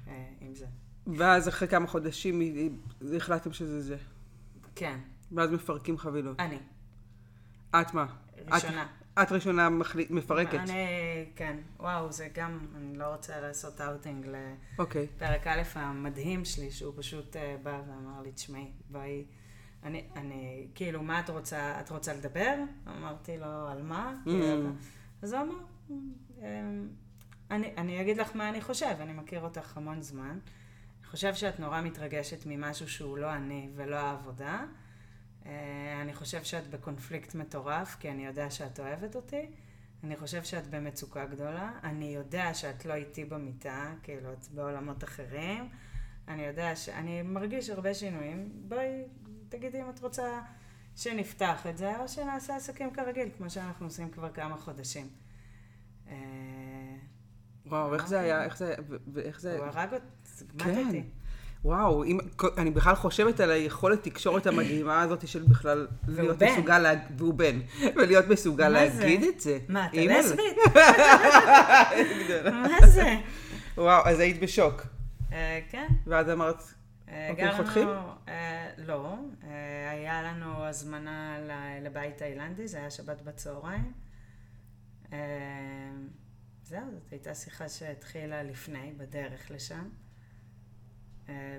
אה, 0.08 0.28
עם 0.40 0.54
זה. 0.54 0.66
ואז 1.06 1.48
אחרי 1.48 1.68
כמה 1.68 1.86
חודשים 1.86 2.42
החלטתם 3.16 3.52
שזה 3.52 3.80
זה. 3.80 3.96
כן. 4.74 4.98
ואז 5.32 5.50
מפרקים 5.50 5.98
חבילות. 5.98 6.40
אני. 6.40 6.58
את 7.70 7.94
מה? 7.94 8.06
ראשונה. 8.46 8.82
את, 8.82 9.03
את 9.22 9.32
ראשונה 9.32 9.68
מחליט, 9.68 10.10
מפרקת. 10.10 10.54
אני, 10.54 10.86
כן. 11.36 11.56
וואו, 11.80 12.12
זה 12.12 12.28
גם, 12.34 12.58
אני 12.76 12.98
לא 12.98 13.04
רוצה 13.04 13.40
לעשות 13.40 13.80
אאוטינג. 13.80 14.26
לפרק 14.78 15.46
א' 15.46 15.62
המדהים 15.74 16.44
שלי, 16.44 16.70
שהוא 16.70 16.94
פשוט 16.96 17.36
אה, 17.36 17.56
בא 17.62 17.80
ואמר 17.88 18.22
לי, 18.22 18.32
תשמעי, 18.32 18.70
בואי, 18.90 19.24
אני, 19.82 20.04
אני, 20.16 20.66
כאילו, 20.74 21.02
מה 21.02 21.20
את 21.20 21.30
רוצה, 21.30 21.80
את 21.80 21.90
רוצה 21.90 22.14
לדבר? 22.14 22.54
אמרתי 22.88 23.38
לו, 23.38 23.68
על 23.68 23.82
מה? 23.82 24.14
אמ. 24.26 24.30
אז 25.22 25.32
הוא 25.32 25.40
אמר, 25.40 25.54
אמ, 26.38 26.88
אני, 27.50 27.72
אני 27.76 28.00
אגיד 28.00 28.16
לך 28.16 28.36
מה 28.36 28.48
אני 28.48 28.60
חושב, 28.60 28.94
אני 29.00 29.12
מכיר 29.12 29.40
אותך 29.40 29.76
המון 29.76 30.02
זמן. 30.02 30.38
אני 31.00 31.10
חושב 31.10 31.34
שאת 31.34 31.60
נורא 31.60 31.80
מתרגשת 31.80 32.46
ממשהו 32.46 32.88
שהוא 32.88 33.18
לא 33.18 33.34
אני 33.34 33.70
ולא 33.74 33.96
העבודה. 33.96 34.64
אה, 35.46 35.98
אני 36.02 36.14
חושב 36.14 36.44
שאת 36.44 36.70
בקונפליקט 36.70 37.34
מטורף, 37.34 37.96
כי 38.00 38.10
אני 38.10 38.26
יודע 38.26 38.50
שאת 38.50 38.80
אוהבת 38.80 39.16
אותי. 39.16 39.46
אני 40.04 40.16
חושב 40.16 40.44
שאת 40.44 40.66
במצוקה 40.70 41.26
גדולה. 41.26 41.72
אני 41.82 42.14
יודע 42.14 42.54
שאת 42.54 42.84
לא 42.84 42.94
איתי 42.94 43.24
במיטה, 43.24 43.92
כאילו 44.02 44.32
את 44.32 44.48
בעולמות 44.50 45.04
אחרים. 45.04 45.68
אני 46.28 46.42
יודע 46.42 46.76
ש... 46.76 46.88
אני 46.88 47.22
מרגיש 47.22 47.70
הרבה 47.70 47.94
שינויים. 47.94 48.48
בואי, 48.68 49.04
תגידי 49.48 49.82
אם 49.82 49.90
את 49.90 50.00
רוצה 50.00 50.40
שנפתח 50.96 51.66
את 51.66 51.78
זה, 51.78 51.98
או 51.98 52.08
שנעשה 52.08 52.56
עסקים 52.56 52.90
כרגיל, 52.90 53.28
כמו 53.36 53.50
שאנחנו 53.50 53.86
עושים 53.86 54.10
כבר 54.10 54.32
כמה 54.32 54.56
חודשים. 54.56 55.08
אה, 56.08 56.14
וואו, 57.66 57.94
איך 57.94 58.08
זה 58.08 58.20
היה, 58.20 58.44
איך 58.44 58.56
זה, 58.56 58.74
ואיך 59.12 59.40
זה... 59.40 59.58
הוא 59.58 59.66
הרג 59.66 59.94
אותי, 59.94 60.06
כן. 60.58 60.84
מתתי. 60.84 61.02
וואו, 61.64 62.04
אם, 62.04 62.18
אני 62.58 62.70
בכלל 62.70 62.94
חושבת 62.94 63.40
על 63.40 63.50
היכולת 63.50 64.02
תקשורת 64.02 64.46
המדהימה 64.46 65.00
הזאת 65.02 65.28
של 65.28 65.42
בכלל 65.42 65.86
להיות 66.08 66.38
בן. 66.38 66.52
מסוגל, 66.52 66.78
לה, 66.78 66.90
והוא 67.16 67.34
בן, 67.34 67.60
ולהיות 67.96 68.28
מסוגל 68.28 68.72
מה 68.72 68.90
זה? 68.90 69.00
להגיד 69.00 69.22
את 69.22 69.40
זה. 69.40 69.58
מה, 69.68 69.86
אתה. 69.86 69.96
לסבית? 69.96 70.56
מה 72.52 72.86
זה? 72.86 73.14
וואו, 73.76 74.08
אז 74.08 74.20
היית 74.20 74.40
בשוק. 74.42 74.82
אה, 75.32 75.60
כן. 75.70 75.86
ואז 76.06 76.30
אמרת, 76.30 76.62
אה, 77.08 77.28
אוקיי, 77.30 77.44
גרנו- 77.44 77.56
חותכים? 77.64 77.88
אה, 78.28 78.70
לא, 78.78 79.14
אה, 79.44 79.90
היה 79.90 80.22
לנו 80.22 80.64
הזמנה 80.64 81.36
לבית 81.82 82.16
תאילנדי, 82.18 82.68
זה 82.68 82.78
היה 82.78 82.90
שבת 82.90 83.22
בצהריים. 83.22 83.92
אה, 85.12 85.18
זהו, 86.64 86.80
זאת 86.92 87.12
הייתה 87.12 87.34
שיחה 87.34 87.68
שהתחילה 87.68 88.42
לפני, 88.42 88.92
בדרך 88.96 89.50
לשם, 89.50 89.88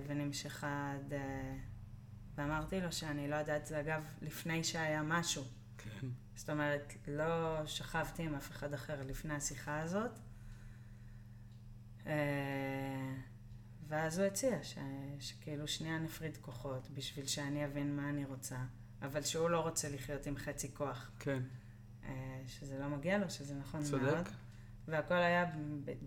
ונמשכה 0.07 0.93
עד... 0.93 1.13
אה, 1.13 1.55
ואמרתי 2.35 2.81
לו 2.81 2.91
שאני 2.91 3.27
לא 3.27 3.35
יודעת, 3.35 3.65
זה 3.65 3.79
אגב, 3.79 4.03
לפני 4.21 4.63
שהיה 4.63 5.03
משהו. 5.03 5.43
כן. 5.77 6.07
זאת 6.35 6.49
אומרת, 6.49 6.93
לא 7.07 7.65
שכבתי 7.65 8.23
עם 8.23 8.35
אף 8.35 8.51
אחד 8.51 8.73
אחר 8.73 9.03
לפני 9.03 9.33
השיחה 9.33 9.79
הזאת. 9.79 10.11
אה, 12.05 13.13
ואז 13.87 14.19
הוא 14.19 14.27
הציע 14.27 14.63
ש... 14.63 14.77
שכאילו 15.19 15.67
שנייה 15.67 15.99
נפריד 15.99 16.37
כוחות 16.37 16.89
בשביל 16.89 17.25
שאני 17.25 17.65
אבין 17.65 17.95
מה 17.95 18.09
אני 18.09 18.25
רוצה, 18.25 18.57
אבל 19.01 19.21
שהוא 19.21 19.49
לא 19.49 19.59
רוצה 19.59 19.89
לחיות 19.89 20.25
עם 20.25 20.37
חצי 20.37 20.73
כוח, 20.73 21.11
כן, 21.19 21.43
אה, 22.03 22.41
שזה 22.47 22.79
לא 22.79 22.87
מגיע 22.87 23.17
לו, 23.17 23.29
שזה 23.29 23.55
נכון 23.55 23.83
צודק. 23.83 24.03
מאוד. 24.03 24.29
והכל 24.87 25.13
היה 25.13 25.45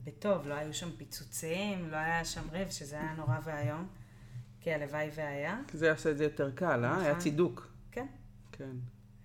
בטוב, 0.04 0.46
לא 0.46 0.54
היו 0.54 0.74
שם 0.74 0.90
פיצוצים, 0.96 1.90
לא 1.90 1.96
היה 1.96 2.24
שם 2.24 2.50
ריב, 2.50 2.68
שזה 2.68 3.00
היה 3.00 3.14
נורא 3.14 3.38
ואיום, 3.44 3.88
כי 4.60 4.72
הלוואי 4.72 5.10
והיה, 5.14 5.60
זה 5.72 5.86
יעשה 5.86 6.10
את 6.10 6.18
זה 6.18 6.24
יותר 6.24 6.50
קל, 6.50 6.84
אה? 6.84 7.00
היה 7.00 7.10
נכון. 7.10 7.22
צידוק. 7.22 7.72
כן. 7.90 8.06
כן. 8.52 8.76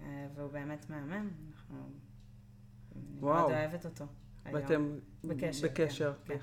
אה, 0.02 0.28
והוא 0.36 0.52
באמת 0.52 0.90
מהמם, 0.90 1.30
אנחנו... 1.52 1.90
אני 2.96 3.20
וואו. 3.20 3.40
מאוד 3.40 3.52
אוהבת 3.52 3.86
אותו. 3.86 4.06
ואתם 4.46 4.96
בקשר, 5.24 5.68
בקשר. 5.68 6.14
כן, 6.26 6.38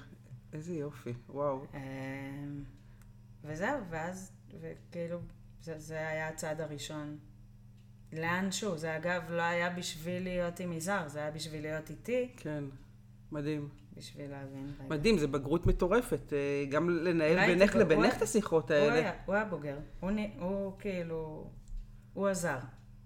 איזה 0.52 0.74
יופי, 0.74 1.12
וואו. 1.28 1.66
אמ, 1.74 2.64
וזהו, 3.44 3.78
ואז, 3.90 4.32
וכאילו, 4.60 5.18
זה, 5.60 5.78
זה 5.78 6.08
היה 6.08 6.28
הצעד 6.28 6.60
הראשון. 6.60 7.18
לאנשהו, 8.12 8.78
זה 8.78 8.96
אגב 8.96 9.22
לא 9.30 9.42
היה 9.42 9.70
בשביל 9.70 10.22
להיות 10.22 10.60
עם 10.60 10.72
יזהר, 10.72 11.08
זה 11.08 11.18
היה 11.18 11.30
בשביל 11.30 11.62
להיות 11.62 11.90
איתי, 11.90 12.32
כן, 12.36 12.64
מדהים. 13.32 13.68
בשביל 13.96 14.30
להבין. 14.30 14.72
רגע. 14.78 14.88
מדהים, 14.88 15.18
זה 15.18 15.26
בגרות 15.26 15.66
מטורפת. 15.66 16.32
אה, 16.32 16.64
גם 16.68 16.90
לנהל 16.90 17.46
בינך 17.46 17.76
לבינך 17.76 18.16
את 18.16 18.22
השיחות 18.22 18.70
הוא 18.70 18.78
האלה. 18.78 18.94
היה, 18.94 19.12
הוא 19.26 19.34
היה 19.34 19.44
בוגר, 19.44 19.78
הוא, 20.38 20.72
כאילו, 20.78 21.50
הוא 22.12 22.28
עזר. 22.28 22.58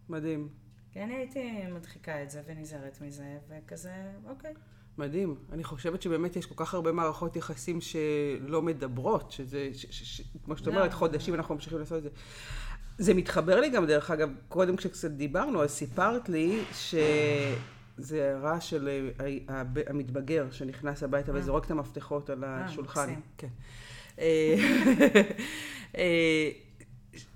מדהים. 0.09 0.49
כי 0.93 1.03
אני 1.03 1.15
הייתי 1.15 1.67
מדחיקה 1.75 2.23
את 2.23 2.31
זה 2.31 2.43
ונזהרת 2.47 3.01
מזה, 3.01 3.39
וכזה, 3.49 3.93
אוקיי. 4.29 4.55
מדהים. 4.99 5.37
אני 5.53 5.65
חושבת 5.65 6.03
שבאמת 6.03 6.37
יש 6.37 6.47
כל 6.47 6.65
כך 6.65 6.75
הרבה 6.75 6.93
מערכות 6.93 7.37
יחסים 7.37 7.81
שלא 7.81 8.63
מדברות, 8.63 9.31
שזה, 9.33 9.71
ש, 9.73 9.87
ש, 9.91 10.17
ש, 10.17 10.23
כמו 10.45 10.57
שאת 10.57 10.67
לא. 10.67 10.73
אומרת, 10.73 10.93
חודשים 10.93 11.35
אנחנו 11.35 11.55
ממשיכים 11.55 11.79
לעשות 11.79 11.99
את 11.99 12.03
זה. 12.03 12.09
זה 12.99 13.15
מתחבר 13.15 13.61
לי 13.61 13.71
גם, 13.71 13.87
דרך 13.87 14.11
אגב, 14.11 14.31
קודם 14.49 14.77
כשקצת 14.77 15.11
דיברנו, 15.11 15.63
אז 15.63 15.71
סיפרת 15.71 16.29
לי 16.29 16.63
שזה 17.99 18.37
רעש 18.43 18.71
של 18.71 19.11
אה, 19.21 19.63
המתבגר 19.87 20.47
שנכנס 20.51 21.03
הביתה 21.03 21.33
אה. 21.33 21.37
וזורק 21.37 21.65
את 21.65 21.71
המפתחות 21.71 22.31
על 22.31 22.45
השולחן. 22.47 23.01
מקסים. 23.11 23.21
כן. 23.39 23.49
אה, 24.19 24.55
אה, 25.99 26.49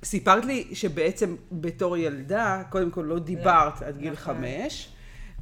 סיפרת 0.05 0.45
לי 0.45 0.69
שבעצם 0.73 1.37
בתור 1.53 1.97
ילדה, 1.97 2.63
קודם 2.71 2.91
כל 2.91 3.05
לא 3.09 3.19
דיברת 3.19 3.83
עד 3.83 3.99
גיל 3.99 4.13
נכון. 4.13 4.35
חמש, 4.35 4.89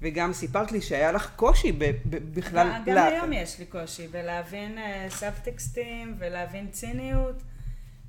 וגם 0.02 0.32
סיפרת 0.32 0.72
לי 0.72 0.80
שהיה 0.80 1.12
לך 1.12 1.30
קושי 1.36 1.72
ב- 1.72 1.84
ב- 1.84 2.34
בכלל... 2.38 2.72
גם 2.86 2.94
לה- 2.94 3.04
היום 3.06 3.32
יש 3.32 3.58
לי 3.58 3.66
קושי 3.66 4.08
בלהבין 4.08 4.78
אה, 4.78 5.06
סאבטקסטים 5.10 6.14
ולהבין 6.18 6.68
ציניות, 6.70 7.42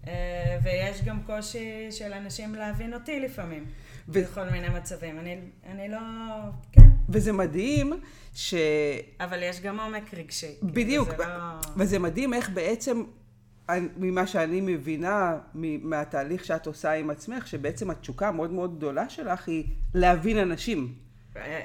אה, 0.07 0.13
ויש 0.63 1.03
גם 1.03 1.19
קושי 1.25 1.91
של 1.91 2.13
אנשים 2.13 2.55
להבין 2.55 2.93
אותי 2.93 3.19
לפעמים, 3.19 3.65
ו- 4.09 4.11
בכל 4.23 4.49
מיני 4.49 4.69
מצבים. 4.69 5.19
אני, 5.19 5.37
אני 5.69 5.89
לא... 5.89 5.97
כן, 6.71 6.86
וזה 7.09 7.33
מדהים 7.33 7.93
ש... 8.33 8.53
אבל 9.19 9.43
יש 9.43 9.61
גם 9.61 9.79
עומק 9.79 10.13
רגשי. 10.13 10.47
כאילו, 10.59 10.73
בדיוק, 10.73 11.09
זה 11.09 11.17
לא... 11.17 11.25
וזה 11.77 11.99
מדהים 11.99 12.33
איך 12.33 12.49
בעצם, 12.49 13.03
ממה 13.97 14.27
שאני 14.27 14.61
מבינה 14.61 15.37
מהתהליך 15.81 16.45
שאת 16.45 16.67
עושה 16.67 16.91
עם 16.91 17.09
עצמך, 17.09 17.47
שבעצם 17.47 17.89
התשוקה 17.89 18.27
המאוד 18.27 18.51
מאוד 18.51 18.77
גדולה 18.77 19.09
שלך 19.09 19.47
היא 19.47 19.63
להבין 19.93 20.37
אנשים. 20.37 20.93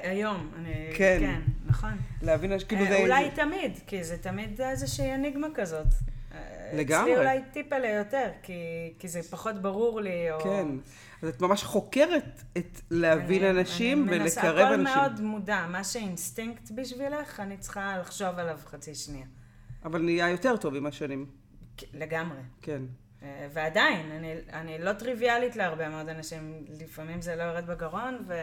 היום, 0.03 0.51
אני... 0.57 0.73
כן. 0.95 1.17
כן, 1.19 1.41
נכון. 1.65 1.91
להבין 2.21 2.51
אנשים, 2.51 2.67
כאילו 2.67 2.85
אה, 2.85 2.89
זה... 2.89 2.97
אולי 2.97 3.29
תמיד, 3.35 3.79
כי 3.87 4.03
זה 4.03 4.17
תמיד 4.17 4.61
איזושהי 4.61 5.13
אניגמה 5.13 5.47
כזאת. 5.53 5.87
אה, 6.33 6.71
לגמרי. 6.73 7.11
אצלי 7.11 7.17
אולי 7.17 7.39
טיפלה 7.51 7.89
יותר, 7.89 8.29
כי, 8.43 8.53
כי 8.99 9.07
זה 9.07 9.23
פחות 9.23 9.61
ברור 9.61 10.01
לי, 10.01 10.31
או... 10.31 10.39
כן. 10.39 10.67
אז 11.23 11.29
את 11.29 11.41
ממש 11.41 11.63
חוקרת 11.63 12.43
את 12.57 12.81
להבין 12.91 13.43
אני- 13.43 13.59
אנשים 13.59 14.09
אני 14.09 14.17
מנסה, 14.19 14.41
ולקרב 14.41 14.57
הכל 14.57 14.73
אנשים. 14.73 14.95
מאוד 14.97 15.21
מודע, 15.21 15.65
מה 15.69 15.83
שאינסטינקט 15.83 16.71
בשבילך, 16.75 17.39
אני 17.39 17.57
צריכה 17.57 17.97
לחשוב 17.97 18.39
עליו 18.39 18.59
חצי 18.65 18.95
שנייה. 18.95 19.25
אבל 19.85 20.01
נהיה 20.01 20.29
יותר 20.29 20.57
טוב 20.57 20.75
עם 20.75 20.85
השנים. 20.85 21.25
לגמרי. 21.93 22.39
כן. 22.61 22.81
אה, 23.23 23.47
ועדיין, 23.53 24.11
אני, 24.11 24.33
אני 24.53 24.77
לא 24.79 24.93
טריוויאלית 24.93 25.55
להרבה 25.55 25.89
מאוד 25.89 26.09
אנשים, 26.09 26.65
לפעמים 26.81 27.21
זה 27.21 27.35
לא 27.35 27.43
יורד 27.43 27.67
בגרון, 27.67 28.25
ו, 28.27 28.33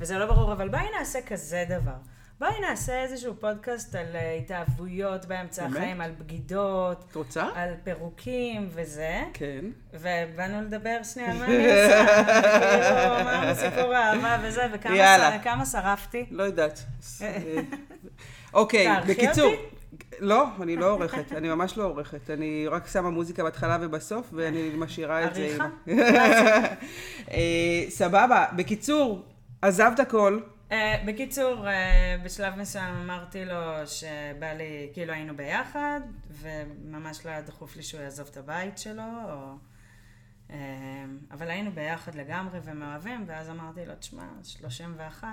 וזה 0.00 0.18
לא 0.18 0.26
ברור, 0.26 0.52
אבל 0.52 0.68
בואי 0.68 0.86
נעשה 0.98 1.18
כזה 1.26 1.64
דבר. 1.68 1.96
בואי 2.40 2.60
נעשה 2.60 3.02
איזשהו 3.02 3.34
פודקאסט 3.40 3.94
על 3.94 4.06
אה, 4.14 4.32
התאהבויות 4.32 5.24
באמצע 5.24 5.62
באמת? 5.62 5.76
החיים, 5.76 6.00
על 6.00 6.10
בגידות, 6.18 7.04
את 7.10 7.14
רוצה? 7.14 7.48
על 7.54 7.74
פירוקים 7.84 8.68
וזה, 8.70 9.20
כן. 9.32 9.64
ובאנו 9.92 10.62
לדבר 10.62 10.96
שנייה 11.02 11.30
על 11.30 11.38
מה 11.38 11.44
אני 11.44 11.56
עושה, 11.56 12.06
כאילו, 12.06 13.24
מה 13.24 13.54
סיפור 13.64 13.94
האהבה 13.94 14.38
וזה, 14.42 14.66
וכמה 14.74 15.66
שרפתי. 15.66 16.26
לא 16.30 16.42
יודעת. 16.42 16.84
אוקיי, 18.54 18.88
בקיצור. 19.08 19.52
לא, 20.20 20.44
אני 20.62 20.76
לא 20.76 20.90
עורכת, 20.90 21.32
אני 21.32 21.48
ממש 21.48 21.78
לא 21.78 21.84
עורכת. 21.84 22.30
אני 22.30 22.66
רק 22.70 22.86
שמה 22.86 23.10
מוזיקה 23.10 23.42
בהתחלה 23.42 23.78
ובסוף, 23.80 24.26
ואני 24.32 24.70
משאירה 24.78 25.24
את 25.24 25.34
זה. 25.34 25.40
עריכה? 25.40 25.68
אה, 27.30 27.84
סבבה. 27.88 28.44
בקיצור, 28.56 29.22
עזבת 29.62 30.00
הכל. 30.00 30.40
אה, 30.72 31.04
בקיצור, 31.06 31.68
אה, 31.68 32.16
בשלב 32.24 32.54
מסוים 32.54 32.94
אמרתי 32.94 33.44
לו 33.44 33.86
שבא 33.86 34.52
לי, 34.52 34.90
כאילו 34.92 35.12
היינו 35.12 35.36
ביחד, 35.36 36.00
וממש 36.30 37.26
לא 37.26 37.30
היה 37.30 37.42
דחוף 37.42 37.76
לי 37.76 37.82
שהוא 37.82 38.00
יעזוב 38.00 38.28
את 38.30 38.36
הבית 38.36 38.78
שלו, 38.78 39.02
או... 39.28 39.54
אה, 40.50 41.04
אבל 41.30 41.50
היינו 41.50 41.72
ביחד 41.72 42.14
לגמרי 42.14 42.58
ומאוהבים, 42.64 43.24
ואז 43.26 43.50
אמרתי 43.50 43.86
לו, 43.86 43.94
תשמע, 43.94 44.28
31, 44.42 45.28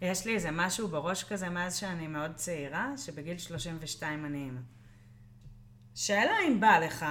ויש 0.00 0.26
לי 0.26 0.34
איזה 0.34 0.50
משהו 0.50 0.88
בראש 0.88 1.24
כזה 1.24 1.48
מאז 1.48 1.76
שאני 1.76 2.06
מאוד 2.06 2.34
צעירה, 2.34 2.96
שבגיל 2.96 3.38
32 3.38 4.24
אני 4.24 4.38
אימא. 4.38 4.60
שאלה 5.94 6.34
אם 6.48 6.60
בא 6.60 6.78
לך, 6.78 7.06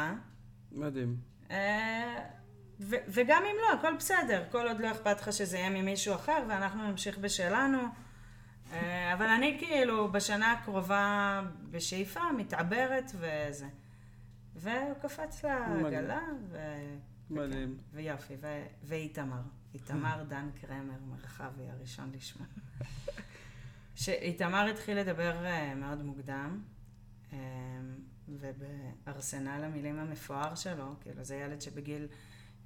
מדהים. 0.71 1.17
אה, 1.51 2.23
ו- 2.79 3.03
וגם 3.07 3.43
אם 3.45 3.55
לא, 3.61 3.79
הכל 3.79 3.95
בסדר, 3.95 4.43
כל 4.51 4.67
עוד 4.67 4.79
לא 4.79 4.91
אכפת 4.91 5.21
לך 5.21 5.33
שזה 5.33 5.57
יהיה 5.57 5.69
ממישהו 5.69 6.15
אחר, 6.15 6.43
ואנחנו 6.47 6.87
נמשיך 6.91 7.17
בשלנו. 7.17 7.79
אה, 8.71 9.13
אבל 9.13 9.25
אני 9.25 9.57
כאילו 9.59 10.11
בשנה 10.11 10.51
הקרובה 10.51 11.41
בשאיפה, 11.71 12.31
מתעברת 12.37 13.11
וזה. 13.15 13.67
והוא 14.55 14.93
קפץ 15.01 15.43
לעגלה, 15.43 16.21
ו... 16.49 16.57
מדהים. 17.29 17.77
ויופי, 17.93 18.33
ו... 18.41 18.63
ואיתמר. 18.83 19.41
איתמר 19.73 20.23
דן 20.29 20.49
קרמר, 20.61 20.99
מרחבי, 21.09 21.69
הראשון 21.69 22.11
לשמו. 22.15 22.45
שאיתמר 23.95 24.67
התחיל 24.69 24.97
לדבר 24.99 25.45
אה, 25.45 25.75
מאוד 25.75 26.03
מוקדם, 26.03 26.61
אה, 27.33 27.37
ובארסנל 28.29 29.63
המילים 29.63 29.99
המפואר 29.99 30.55
שלו, 30.55 30.95
כאילו 31.01 31.23
זה 31.23 31.35
ילד 31.35 31.61
שבגיל 31.61 32.07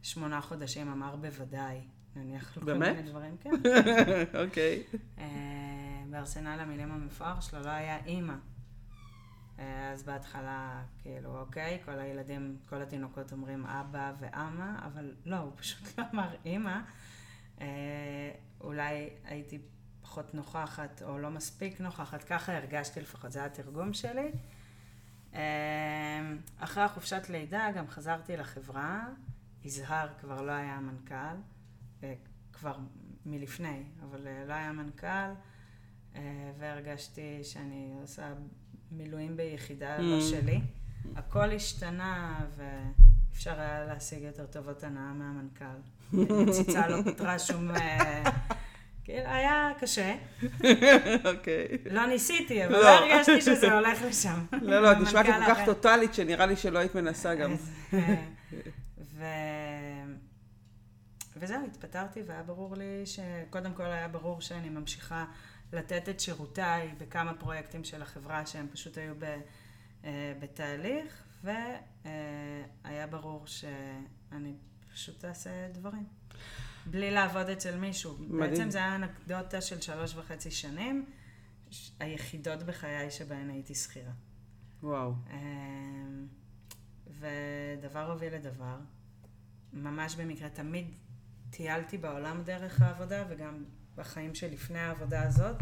שמונה 0.07 0.41
חודשים 0.41 0.91
אמר 0.91 1.15
בוודאי, 1.15 1.81
נניח 2.15 2.57
לו 2.57 2.61
כל 2.63 2.73
באמת? 2.73 2.95
מיני 2.95 3.09
דברים, 3.09 3.37
כן. 3.37 3.49
אוקיי. 4.43 4.83
אה, 5.17 6.03
בארסנל 6.09 6.59
המילים 6.59 6.91
המפואר 6.91 7.39
שלו 7.39 7.59
לא 7.59 7.69
היה 7.69 8.05
אימא. 8.05 8.33
אה, 9.59 9.87
ואז 9.89 10.03
בהתחלה, 10.03 10.83
כאילו, 11.01 11.39
אוקיי, 11.39 11.79
כל 11.85 11.99
הילדים, 11.99 12.57
כל 12.69 12.81
התינוקות 12.81 13.31
אומרים 13.31 13.65
אבא 13.65 14.13
ואמא, 14.19 14.85
אבל 14.85 15.15
לא, 15.25 15.35
הוא 15.35 15.51
פשוט 15.55 15.99
לא 15.99 16.03
אמר 16.13 16.35
אימא. 16.45 16.79
אה, 17.61 17.65
אולי 18.61 19.09
הייתי 19.23 19.59
פחות 20.01 20.33
נוכחת, 20.33 21.01
או 21.01 21.17
לא 21.17 21.29
מספיק 21.29 21.81
נוכחת, 21.81 22.23
ככה 22.23 22.57
הרגשתי 22.57 23.01
לפחות, 23.01 23.31
זה 23.31 23.45
התרגום 23.45 23.93
שלי. 23.93 24.31
אחרי 26.59 26.83
החופשת 26.83 27.29
לידה 27.29 27.71
גם 27.75 27.87
חזרתי 27.87 28.37
לחברה, 28.37 29.05
יזהר 29.67 30.07
כבר 30.19 30.41
לא 30.41 30.51
היה 30.51 30.75
המנכ"ל, 30.75 31.37
אה, 32.03 32.13
כבר 32.53 32.77
מלפני, 33.25 33.83
אבל 34.03 34.27
אה, 34.27 34.45
לא 34.47 34.53
היה 34.53 34.71
מנכ"ל, 34.71 35.31
והרגשתי 36.59 37.43
שאני 37.43 37.93
עושה 38.01 38.33
מילואים 38.91 39.37
ביחידה 39.37 39.97
לא 39.97 40.19
mm. 40.19 40.21
שלי. 40.21 40.61
הכל 41.15 41.51
השתנה 41.51 42.39
ואפשר 42.55 43.59
היה 43.59 43.85
להשיג 43.85 44.23
יותר 44.23 44.45
טובות 44.45 44.83
הנאה 44.83 45.13
מהמנכ"ל. 45.13 45.65
מציצה 46.47 46.87
לא 46.87 47.01
פתרה 47.01 47.39
שום... 47.39 47.71
כאילו, 49.03 49.29
היה 49.29 49.71
קשה. 49.79 50.15
אוקיי. 51.31 51.67
לא 51.91 52.05
ניסיתי, 52.05 52.65
אבל 52.65 52.73
לא, 52.73 52.81
לא 52.81 52.89
הרגשתי 52.89 53.41
שזה 53.41 53.73
הולך 53.73 54.01
לשם. 54.01 54.45
לא, 54.61 54.81
לא, 54.81 54.91
את 54.91 54.97
נשמעת 54.97 55.25
כל 55.25 55.45
כך 55.47 55.57
טוטאלית, 55.65 56.13
שנראה 56.13 56.45
לי 56.45 56.55
שלא 56.55 56.79
היית 56.79 56.95
מנסה 56.95 57.35
גם. 57.35 57.55
ו... 59.17 59.25
וזהו, 61.35 61.65
התפטרתי, 61.65 62.21
והיה 62.25 62.43
ברור 62.43 62.75
לי 62.75 63.05
שקודם 63.05 63.73
כל 63.73 63.85
היה 63.85 64.07
ברור 64.07 64.41
שאני 64.41 64.69
ממשיכה 64.69 65.25
לתת 65.73 66.09
את 66.09 66.19
שירותיי 66.19 66.95
בכמה 66.97 67.33
פרויקטים 67.33 67.83
של 67.83 68.01
החברה 68.01 68.45
שהם 68.45 68.67
פשוט 68.71 68.97
היו 68.97 69.13
ב, 69.19 69.23
אה, 70.03 70.33
בתהליך, 70.39 71.23
והיה 71.43 73.07
ברור 73.09 73.47
שאני 73.47 74.53
פשוט 74.93 75.25
אעשה 75.25 75.69
דברים. 75.71 76.05
בלי 76.85 77.11
לעבוד 77.11 77.49
אצל 77.49 77.77
מישהו. 77.77 78.17
מדהים. 78.19 78.39
בעצם 78.39 78.69
זה 78.69 78.77
היה 78.77 78.95
אנקדוטה 78.95 79.61
של 79.61 79.81
שלוש 79.81 80.15
וחצי 80.15 80.51
שנים, 80.51 81.05
היחידות 81.99 82.63
בחיי 82.63 83.11
שבהן 83.11 83.49
הייתי 83.49 83.75
שכירה. 83.75 84.11
וואו. 84.83 85.13
אמ, 85.29 86.27
ודבר 87.07 88.11
הוביל 88.11 88.33
לדבר. 88.35 88.77
ממש 89.73 90.15
במקרה, 90.15 90.49
תמיד 90.49 90.85
טיילתי 91.49 91.97
בעולם 91.97 92.43
דרך 92.43 92.81
העבודה, 92.81 93.23
וגם 93.29 93.63
בחיים 93.95 94.35
שלפני 94.35 94.79
העבודה 94.79 95.23
הזאת. 95.23 95.55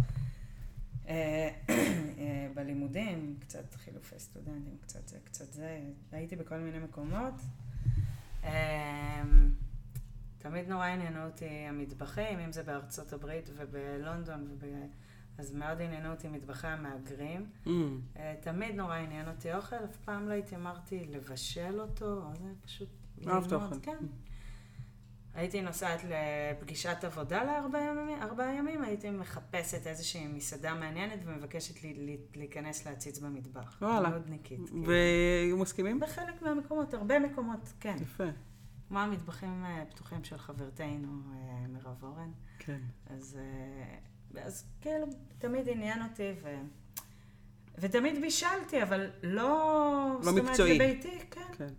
אה, 1.08 1.50
אה, 1.70 2.48
בלימודים, 2.54 3.38
קצת 3.40 3.76
חילופי 3.76 4.20
סטודנטים, 4.20 4.78
קצת 4.82 5.08
זה, 5.08 5.18
קצת 5.24 5.54
זה. 5.54 5.82
הייתי 6.12 6.36
בכל 6.36 6.58
מיני 6.58 6.80
מקומות. 6.80 7.34
אמ, 8.44 8.50
תמיד 10.38 10.70
נורא 10.70 10.86
עניינו 10.86 11.26
אותי 11.26 11.46
המטבחים, 11.46 12.40
אם 12.40 12.52
זה 12.52 12.64
בארצות 12.64 13.14
הברית 13.14 13.50
ובלונדון, 13.56 14.48
וב... 14.52 14.64
אז 15.38 15.54
מאוד 15.54 15.82
עניינו 15.82 16.12
אותי 16.12 16.28
מטבחי 16.28 16.68
המהגרים. 16.68 17.50
Mm. 17.66 17.70
אה, 18.18 18.36
תמיד 18.42 18.76
נורא 18.76 18.96
עניין 18.96 19.28
אותי 19.28 19.54
אוכל, 19.54 19.76
אף 19.76 19.96
פעם 19.96 20.30
לא 20.30 20.34
התיימרתי 20.34 21.06
לבשל 21.06 21.80
אותו, 21.80 22.22
זה 22.34 22.54
פשוט 22.66 22.90
אהבת 23.28 23.54
אוכל. 23.54 23.76
כן. 23.82 23.98
הייתי 25.36 25.62
נוסעת 25.62 26.02
לפגישת 26.04 27.04
עבודה 27.04 27.44
לארבעה 27.44 27.82
ימים, 27.82 28.18
ימים, 28.58 28.84
הייתי 28.84 29.10
מחפשת 29.10 29.88
איזושהי 29.88 30.28
מסעדה 30.28 30.74
מעניינת 30.74 31.20
ומבקשת 31.26 31.84
לי, 31.84 31.94
לי, 31.94 32.18
להיכנס 32.36 32.86
להציץ 32.88 33.20
במטבח. 33.20 33.78
וואלה. 33.82 34.10
מאוד 34.10 34.30
ניקית. 34.30 34.60
והיו 34.86 35.58
מסכימים? 35.58 36.00
בחלק 36.00 36.42
מהמקומות, 36.42 36.94
הרבה 36.94 37.20
מקומות, 37.20 37.74
כן. 37.80 37.96
יפה. 38.02 38.24
כמו 38.88 39.00
המטבחים 39.00 39.64
הפתוחים 39.66 40.24
של 40.24 40.38
חברתנו, 40.38 41.22
אה, 41.34 41.68
מירב 41.68 42.04
אורן. 42.04 42.32
כן. 42.60 42.80
אז, 43.10 43.40
אה, 44.36 44.44
אז 44.44 44.66
כאילו, 44.82 45.06
תמיד 45.38 45.70
עניין 45.70 46.04
אותי, 46.04 46.32
ו... 46.44 46.56
ותמיד 47.78 48.22
בישלתי, 48.22 48.84
אבל 48.84 49.10
לא... 49.24 50.20
לא 50.24 50.34
מקצועי. 50.34 50.80
לביתי, 50.80 51.20
כן. 51.32 51.42
כן. 51.58 51.74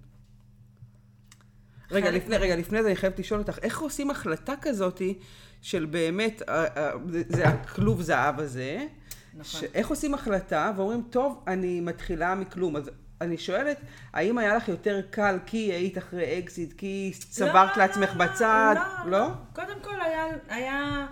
רגע, 1.90 2.10
לפני, 2.10 2.36
רגע, 2.36 2.56
לפני 2.56 2.82
זה 2.82 2.88
אני 2.88 2.96
חייבת 2.96 3.18
לשאול 3.18 3.40
אותך, 3.40 3.58
איך 3.62 3.78
עושים 3.80 4.10
החלטה 4.10 4.54
כזאתי 4.60 5.18
של 5.62 5.84
באמת, 5.84 6.42
אה, 6.48 6.90
זה 7.28 7.48
הכלוב 7.48 8.02
זהב 8.02 8.40
הזה, 8.40 8.86
נכון. 9.34 9.60
איך 9.74 9.88
עושים 9.88 10.14
החלטה 10.14 10.72
ואומרים, 10.76 11.02
טוב, 11.10 11.44
אני 11.46 11.80
מתחילה 11.80 12.34
מכלום. 12.34 12.76
אז 12.76 12.90
אני 13.20 13.38
שואלת, 13.38 13.80
האם 14.12 14.38
היה 14.38 14.56
לך 14.56 14.68
יותר 14.68 15.00
קל 15.10 15.38
כי 15.46 15.58
היית 15.58 15.98
אחרי 15.98 16.38
אקזיט, 16.38 16.72
כי 16.72 17.12
צברת 17.30 17.76
לא, 17.76 17.82
לעצמך 17.82 18.10
לא, 18.16 18.26
בצד? 18.26 18.74
לא, 19.04 19.10
לא. 19.10 19.28
קודם 19.52 19.80
כל 19.82 20.00
היה, 20.00 20.24
היה, 20.48 21.06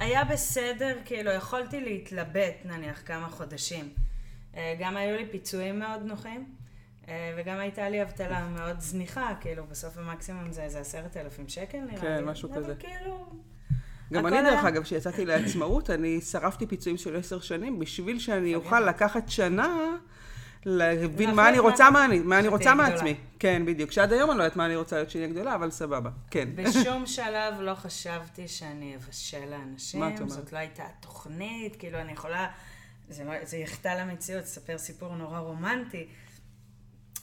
היה 0.00 0.24
בסדר, 0.24 0.96
כאילו 1.04 1.30
יכולתי 1.30 1.80
להתלבט 1.80 2.54
נניח 2.64 3.02
כמה 3.06 3.28
חודשים. 3.28 3.88
אה, 4.56 4.74
גם 4.80 4.96
היו 4.96 5.16
לי 5.16 5.26
פיצויים 5.30 5.78
מאוד 5.78 6.02
נוחים, 6.04 6.40
אה, 6.40 6.63
וגם 7.36 7.58
הייתה 7.58 7.88
לי 7.88 8.02
אבטלה 8.02 8.48
מאוד 8.48 8.80
זניחה, 8.80 9.32
כאילו 9.40 9.64
בסוף 9.70 9.98
המקסימום 9.98 10.52
זה 10.52 10.62
איזה 10.62 10.80
עשרת 10.80 11.16
אלפים 11.16 11.48
שקל 11.48 11.78
נראה 11.78 12.00
כן, 12.00 12.12
לי. 12.12 12.18
כן, 12.18 12.24
משהו 12.24 12.48
כזה. 12.54 12.74
כאילו... 12.74 13.26
גם 14.12 14.26
אני, 14.26 14.42
דרך 14.42 14.64
אגב, 14.64 14.82
כשיצאתי 14.82 15.24
לעצמאות, 15.24 15.90
אני 15.90 16.20
שרפתי 16.20 16.66
פיצויים 16.66 16.98
של 16.98 17.16
עשר 17.16 17.40
שנים, 17.40 17.78
בשביל 17.78 18.18
שאני 18.18 18.54
אוכל 18.54 18.80
לקחת 18.80 19.28
שנה, 19.28 19.96
להבין 20.66 21.34
מה 21.34 21.48
אני 21.48 21.58
רוצה, 21.58 21.90
מה 22.24 22.38
אני 22.38 22.48
רוצה 22.48 22.74
מעצמי. 22.74 23.16
כן, 23.38 23.62
בדיוק. 23.66 23.92
שעד 23.92 24.12
היום 24.12 24.30
אני 24.30 24.38
לא 24.38 24.44
יודעת 24.44 24.56
מה 24.56 24.66
אני 24.66 24.76
רוצה 24.76 24.96
להיות 24.96 25.10
שאני 25.10 25.28
גדולה, 25.28 25.54
אבל 25.54 25.70
סבבה. 25.70 26.10
כן. 26.30 26.48
בשום 26.54 27.06
שלב 27.06 27.60
לא 27.60 27.74
חשבתי 27.74 28.48
שאני 28.48 28.96
אבשל 28.96 29.50
לאנשים. 29.50 30.00
מה 30.00 30.08
את 30.08 30.20
אומרת? 30.20 30.30
זאת 30.30 30.52
לא 30.52 30.58
הייתה 30.58 30.84
תוכנית, 31.00 31.76
כאילו, 31.76 32.00
אני 32.00 32.12
יכולה... 32.12 32.48
זה, 33.08 33.24
לא, 33.24 33.32
זה 33.42 33.56
יחטא 33.56 33.88
למציאות, 33.88 34.42
לספר 34.42 34.78
סיפור 34.78 35.14
נורא 35.14 35.38
רומנטי. 35.38 36.06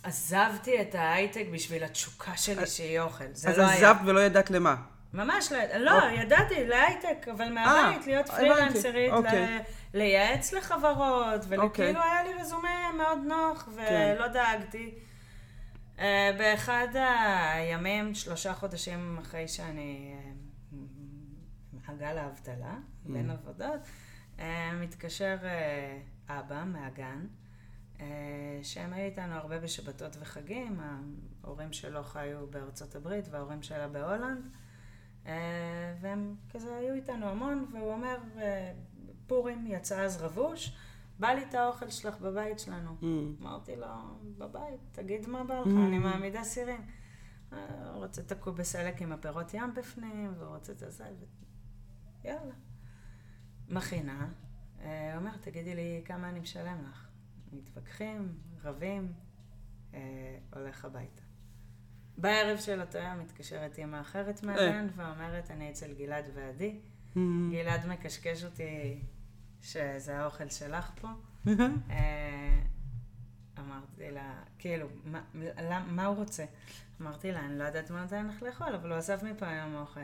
עזבתי 0.04 0.82
את 0.82 0.96
ההייטק 0.96 1.46
בשביל 1.54 1.84
התשוקה 1.84 2.38
שלי 2.38 2.68
שיהיה 2.68 3.04
אוכל. 3.04 3.24
זה 3.34 3.50
לא 3.58 3.64
היה. 3.64 3.66
אז 3.66 3.84
עזבת 3.84 4.02
ולא 4.06 4.20
ידעת 4.20 4.50
למה. 4.50 4.76
ממש 5.14 5.52
לא, 5.52 5.78
לא, 5.78 6.12
ידעתי, 6.22 6.68
להייטק, 6.68 7.28
אבל 7.36 7.50
מהבית, 7.50 8.08
להיות 8.08 8.30
פרילנסרית, 8.30 9.12
אוקיי. 9.12 9.60
לייעץ 9.94 10.54
לחברות, 10.54 11.42
וכאילו 11.42 11.64
אוקיי. 11.64 11.86
היה 11.86 12.24
לי 12.24 12.34
רזומה 12.34 12.92
מאוד 12.98 13.20
נוח, 13.28 13.70
כן. 13.76 14.16
ולא 14.18 14.28
דאגתי. 14.28 14.92
אה, 16.00 16.32
באחד 16.38 16.88
הימים, 16.94 18.16
שלושה 18.16 18.54
חודשים 18.54 19.18
אחרי 19.22 19.48
שאני 19.48 20.16
מעגל 21.74 22.18
האבטלה, 22.18 22.74
mm. 22.74 23.12
בין 23.12 23.30
עבודות, 23.30 23.80
אה, 24.40 24.72
מתקשר 24.74 25.38
אה, 25.44 25.98
אבא 26.40 26.64
מהגן, 26.66 27.26
שהם 28.64 28.94
היו 28.94 29.06
איתנו 29.06 29.36
הרבה 29.36 29.60
בשבתות 29.60 30.18
וחגים, 30.20 30.80
ההורים 31.44 31.74
שלו 31.74 32.04
חיו 32.04 32.48
בארצות 32.48 32.96
הברית 32.96 33.26
וההורים 33.30 33.64
שלה 33.64 33.88
בהולנד. 33.88 34.50
אה, 35.26 35.96
והם 36.02 36.36
כזה 36.50 36.76
היו 36.76 36.94
איתנו 36.94 37.26
המון, 37.26 37.66
והוא 37.72 37.94
אומר, 37.94 38.18
אה, 38.38 38.74
פורים 39.28 39.68
יצא 39.68 40.02
אז 40.02 40.22
רבוש, 40.22 40.76
בא 41.20 41.28
לי 41.28 41.44
את 41.50 41.54
האוכל 41.54 41.90
שלך 41.90 42.20
בבית 42.20 42.60
שלנו. 42.60 42.96
Mm. 43.02 43.06
אמרתי 43.42 43.76
לו, 43.76 43.88
בבית, 44.38 44.80
תגיד 44.92 45.28
מה 45.28 45.44
בא 45.44 45.60
לך, 45.60 45.68
mm. 45.68 45.88
אני 45.88 46.00
מעמידה 46.00 46.44
סירים. 46.44 46.82
הוא 47.50 47.58
אה, 47.60 47.92
רוצה 47.94 48.22
את 48.22 48.32
הקובס 48.32 48.72
סלק 48.72 49.02
עם 49.02 49.12
הפירות 49.12 49.54
ים 49.54 49.74
בפנים, 49.74 50.34
והוא 50.38 50.56
רוצה 50.56 50.72
את 50.74 50.84
הזה, 50.84 51.04
ו... 51.20 51.26
יאללה. 52.28 52.54
מכינה, 53.70 54.30
הוא 54.78 54.90
אומר, 55.16 55.38
תגידי 55.42 55.76
לי 55.76 56.02
כמה 56.06 56.30
אני 56.30 56.40
משלם 56.40 56.78
לך. 56.90 57.11
מתווכחים, 57.54 58.38
רבים, 58.64 59.14
הולך 60.54 60.86
הביתה. 60.86 61.22
בערב 62.18 62.58
של 62.58 62.82
אותו 62.82 62.98
יום 62.98 63.20
מתקשרת 63.20 63.78
אימא 63.78 64.02
אחרת 64.02 64.44
מהגן 64.44 64.88
ואומרת, 64.96 65.52
אני 65.52 65.70
אצל 65.70 65.94
גלעד 65.94 66.26
ועדי. 66.34 66.80
Mm-hmm. 66.80 67.20
גלעד 67.52 67.88
מקשקש 67.88 68.44
אותי 68.44 69.00
שזה 69.62 70.20
האוכל 70.20 70.50
שלך 70.50 70.92
פה. 71.02 71.08
אה, 71.90 72.60
אמרתי 73.60 74.12
לה, 74.12 74.44
כאילו, 74.60 74.88
מה, 75.06 75.22
מה 75.88 76.06
הוא 76.06 76.18
רוצה? 76.18 76.46
אמרתי 77.02 77.32
לה, 77.32 77.40
אני 77.40 77.58
לא 77.58 77.64
יודעת 77.64 77.92
מה 77.92 78.02
נותן 78.02 78.28
לך 78.28 78.44
לאכול, 78.44 78.76
אבל 78.76 78.90
הוא 78.90 78.98
עזב 78.98 79.26
מפה 79.26 79.48
היום 79.48 79.76
אוכל. 79.76 80.00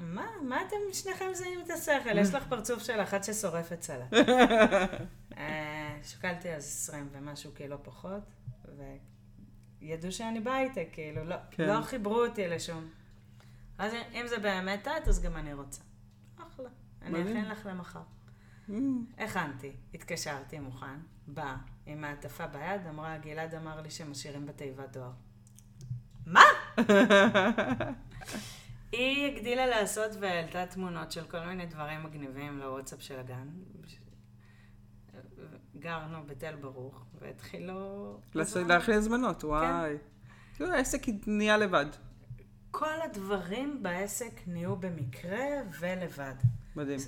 מה, 0.00 0.26
מה 0.42 0.62
אתם 0.68 0.76
שניכם 0.92 1.34
זהים 1.34 1.60
את 1.64 1.70
השכל? 1.70 2.18
יש 2.18 2.34
לך 2.34 2.44
פרצוף 2.48 2.82
של 2.82 3.02
אחת 3.02 3.24
ששורפת 3.24 3.82
סלט. 3.82 4.12
אה, 5.38 5.98
שקלתי 6.02 6.54
אז 6.54 6.64
עשרים 6.64 7.08
ומשהו 7.12 7.52
קילו 7.52 7.82
פחות, 7.82 8.22
ידעו 9.80 10.12
שאני 10.12 10.40
בהייטק, 10.40 10.88
כאילו, 10.92 11.24
לא, 11.24 11.36
כן. 11.50 11.68
לא 11.68 11.82
חיברו 11.82 12.24
אותי 12.24 12.48
לשום. 12.48 12.88
אז 13.78 13.92
אם 14.12 14.26
זה 14.26 14.38
באמת 14.38 14.88
את, 14.88 15.08
אז 15.08 15.22
גם 15.22 15.36
אני 15.36 15.52
רוצה. 15.52 15.82
אחלה. 16.36 16.68
אני 17.02 17.22
אכין 17.22 17.44
לך 17.44 17.66
למחר. 17.66 18.02
הכנתי, 19.18 19.72
התקשרתי 19.94 20.58
מוכן, 20.58 20.98
באה 21.26 21.56
עם 21.86 22.00
מעטפה 22.00 22.46
ביד, 22.46 22.86
אמרה, 22.88 23.18
גלעד 23.18 23.54
אמר 23.54 23.80
לי 23.80 23.90
שמשאירים 23.90 24.46
בתיבת 24.46 24.92
דואר. 24.92 25.12
מה? 26.26 26.42
היא 28.92 29.32
הגדילה 29.32 29.66
לעשות 29.66 30.10
והעלתה 30.20 30.66
תמונות 30.66 31.12
של 31.12 31.24
כל 31.24 31.40
מיני 31.46 31.66
דברים 31.66 32.02
מגניבים 32.02 32.58
לוואטסאפ 32.58 33.02
של 33.02 33.18
הגן. 33.18 33.48
גרנו 35.78 36.26
בתל 36.26 36.56
ברוך, 36.56 37.04
והתחילו... 37.20 38.20
להכין 38.34 38.94
הזמנות, 38.94 39.44
וואי. 39.44 39.96
כאילו 40.54 40.72
העסק 40.72 41.02
נהיה 41.26 41.56
לבד. 41.56 41.86
כל 42.70 43.00
הדברים 43.04 43.82
בעסק 43.82 44.40
נהיו 44.46 44.76
במקרה 44.76 45.46
ולבד. 45.80 46.34
מדהים. 46.76 46.98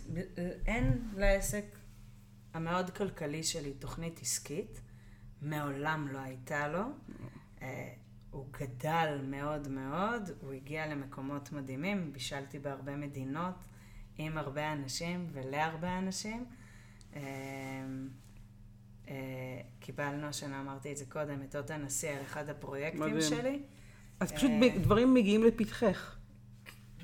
אין 0.67 1.09
לעסק 1.17 1.65
המאוד 2.55 2.91
כלכלי 2.91 3.43
שלי 3.43 3.75
תוכנית 3.75 4.21
עסקית, 4.23 4.81
מעולם 5.43 6.09
לא 6.09 6.19
הייתה 6.19 6.69
לו. 6.69 6.83
אה, 8.35 8.39
הוא 8.39 8.47
גדל 8.61 9.21
מאוד 9.25 9.69
מאוד, 9.69 10.31
הוא 10.41 10.53
הגיע 10.53 10.87
למקומות 10.87 11.53
מדהימים, 11.53 12.13
בישלתי 12.13 12.59
בהרבה 12.59 12.97
מדינות, 12.97 13.65
עם 14.19 14.39
הרבה 14.39 14.73
אנשים 14.73 15.27
ולהרבה 15.33 15.99
אנשים. 15.99 16.45
אה, 17.17 17.23
אה, 19.09 19.15
קיבלנו 19.81 20.27
השנה, 20.27 20.61
אמרתי 20.61 20.93
את 20.93 20.97
זה 20.97 21.05
קודם, 21.09 21.43
את 21.43 21.57
אות 21.57 21.71
הנשיא 21.71 22.11
על 22.11 22.23
אחד 22.23 22.49
הפרויקטים 22.49 23.01
מדהים. 23.01 23.21
שלי. 23.21 23.63
אז 24.21 24.33
פשוט 24.33 24.51
דברים 24.81 25.15
מגיעים 25.15 25.45
לפתחך. 25.45 26.17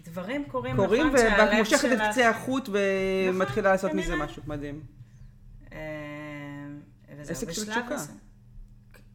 דברים 0.04 0.44
קורים, 0.44 0.76
קורים 0.76 1.06
נכון, 1.06 1.18
שהלב 1.18 1.64
שלך... 1.64 1.80
קורים, 1.80 1.98
ואת 1.98 1.98
מושכת 1.98 2.08
את 2.08 2.12
קצה 2.12 2.30
החוט 2.30 2.68
ומתחילה 2.68 3.44
נכון, 3.46 3.62
לעשות 3.62 3.92
מזה 3.92 4.16
משהו 4.16 4.42
מדהים. 4.46 4.82
עסק 7.28 7.50
של 7.50 7.70
תשוקה. 7.70 7.96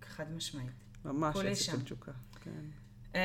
חד 0.02 0.34
משמעית. 0.36 0.85
ממש 1.06 1.36
עסק 1.36 1.62
של 1.62 1.84
תשוקה, 1.84 2.12
כן. 2.44 2.52
Uh, 3.14 3.18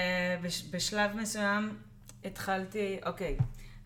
בשלב 0.70 1.16
מסוים 1.16 1.78
התחלתי, 2.24 2.99
אוקיי, 3.07 3.37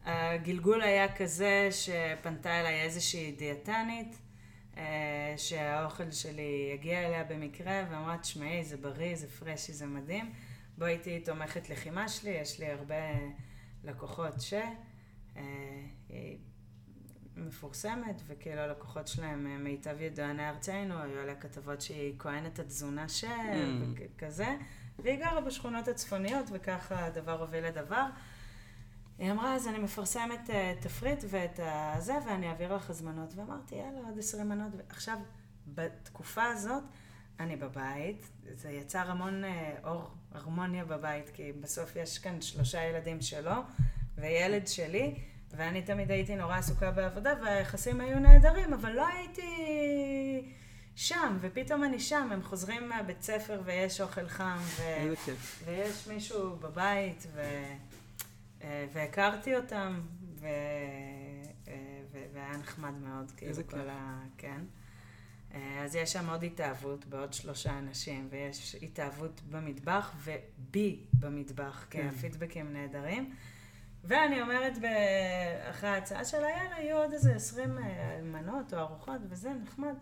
הגלגול 0.05 0.82
היה 0.82 1.16
כזה 1.16 1.68
שפנתה 1.70 2.61
אליי 2.61 2.82
איזושהי 2.82 3.32
דיאטנית, 3.32 4.18
uh, 4.74 4.78
שהאוכל 5.36 6.11
שלי 6.11 6.70
הגיע 6.74 7.07
אליה 7.07 7.24
במקרה, 7.24 7.84
ואמרה, 7.90 8.18
תשמעי, 8.18 8.64
זה 8.64 8.76
בריא, 8.76 9.16
זה 9.16 9.28
פרשי, 9.28 9.72
זה 9.72 9.86
מדהים. 9.86 10.32
בואי 10.78 10.99
תהיי 10.99 11.20
תומכת 11.20 11.70
לחימה 11.70 12.09
שלי, 12.09 12.30
יש 12.30 12.61
לי 12.61 12.66
הרבה 12.66 12.95
לקוחות 13.84 14.40
ש... 14.40 14.55
Uh, 15.34 15.38
מפורסמת, 17.37 18.22
וכאילו 18.26 18.61
הלקוחות 18.61 19.09
שלהם 19.09 19.47
אה, 19.47 19.59
מיטב 19.59 20.01
ידועני 20.01 20.49
ארצנו, 20.49 21.03
היו 21.03 21.20
עליה 21.20 21.35
כתבות 21.35 21.80
שהיא 21.80 22.14
כהנת 22.18 22.59
התזונה 22.59 23.09
של, 23.09 23.26
mm. 23.28 24.01
וכזה, 24.16 24.57
והיא 24.99 25.18
גרה 25.18 25.41
בשכונות 25.41 25.89
הצפוניות, 25.89 26.47
וככה 26.53 27.07
הדבר 27.07 27.41
הוביל 27.41 27.66
לדבר. 27.66 28.07
היא 29.18 29.30
אמרה, 29.30 29.55
אז 29.55 29.68
אני 29.68 29.78
מפרסמת 29.78 30.51
uh, 30.51 30.82
תפריט 30.82 31.24
ואת 31.28 31.61
הזה, 31.62 32.14
ואני 32.26 32.49
אעביר 32.49 32.76
לך 32.76 32.91
הזמנות. 32.91 33.35
ואמרתי, 33.37 33.74
יאללה, 33.74 34.01
עוד 34.09 34.18
עשרים 34.18 34.49
מנות. 34.49 34.72
עכשיו, 34.89 35.18
בתקופה 35.66 36.45
הזאת, 36.45 36.82
אני 37.41 37.57
בבית, 37.57 38.30
זה 38.53 38.70
יצר 38.70 39.11
המון 39.11 39.45
uh, 39.45 39.47
אור, 39.87 40.11
הרמוניה 40.32 40.85
בבית, 40.85 41.30
כי 41.35 41.53
בסוף 41.53 41.97
יש 41.97 42.18
כאן 42.18 42.41
שלושה 42.41 42.85
ילדים 42.85 43.20
שלו, 43.20 43.55
וילד 44.18 44.66
שלי. 44.66 45.14
ואני 45.57 45.82
תמיד 45.82 46.11
הייתי 46.11 46.36
נורא 46.36 46.57
עסוקה 46.57 46.90
בעבודה, 46.90 47.34
והיחסים 47.42 48.00
היו 48.00 48.18
נהדרים, 48.18 48.72
אבל 48.72 48.92
לא 48.92 49.07
הייתי 49.07 50.52
שם, 50.96 51.38
ופתאום 51.40 51.84
אני 51.84 52.00
שם, 52.00 52.28
הם 52.32 52.42
חוזרים 52.42 52.88
מהבית 52.88 53.22
ספר 53.22 53.61
ויש 53.64 54.00
אוכל 54.00 54.28
חם, 54.28 54.59
ו... 54.61 54.82
ויש 55.64 56.09
מישהו 56.09 56.57
בבית, 56.57 57.26
ו... 57.34 57.64
אה, 58.62 58.86
והכרתי 58.92 59.57
אותם, 59.57 60.00
ו... 60.40 60.46
אה, 61.68 61.72
ו... 62.12 62.18
והיה 62.32 62.57
נחמד 62.57 62.94
מאוד, 63.02 63.30
כאילו 63.36 63.66
כל 63.66 63.88
ה... 63.88 64.22
כן. 64.38 64.61
אה, 65.55 65.84
אז 65.84 65.96
יש 65.96 66.12
שם 66.12 66.30
עוד 66.30 66.44
התאהבות 66.44 67.05
בעוד 67.05 67.32
שלושה 67.32 67.78
אנשים, 67.78 68.28
ויש 68.30 68.76
התאהבות 68.82 69.40
במטבח 69.50 70.14
ובי 70.24 71.00
במטבח, 71.20 71.86
כי 71.90 71.98
כן. 71.98 72.09
הפידבקים 72.09 72.72
נהדרים. 72.72 73.34
ואני 74.05 74.42
אומרת, 74.42 74.72
אחרי 75.70 75.88
ההצעה 75.88 76.24
של 76.24 76.36
יאללה, 76.36 76.80
יהיו 76.80 76.96
עוד 76.96 77.12
איזה 77.12 77.34
20 77.34 77.78
אה, 77.78 78.20
מנות 78.22 78.74
או 78.74 78.78
ארוחות, 78.78 79.20
וזה 79.28 79.50
נחמד. 79.62 79.94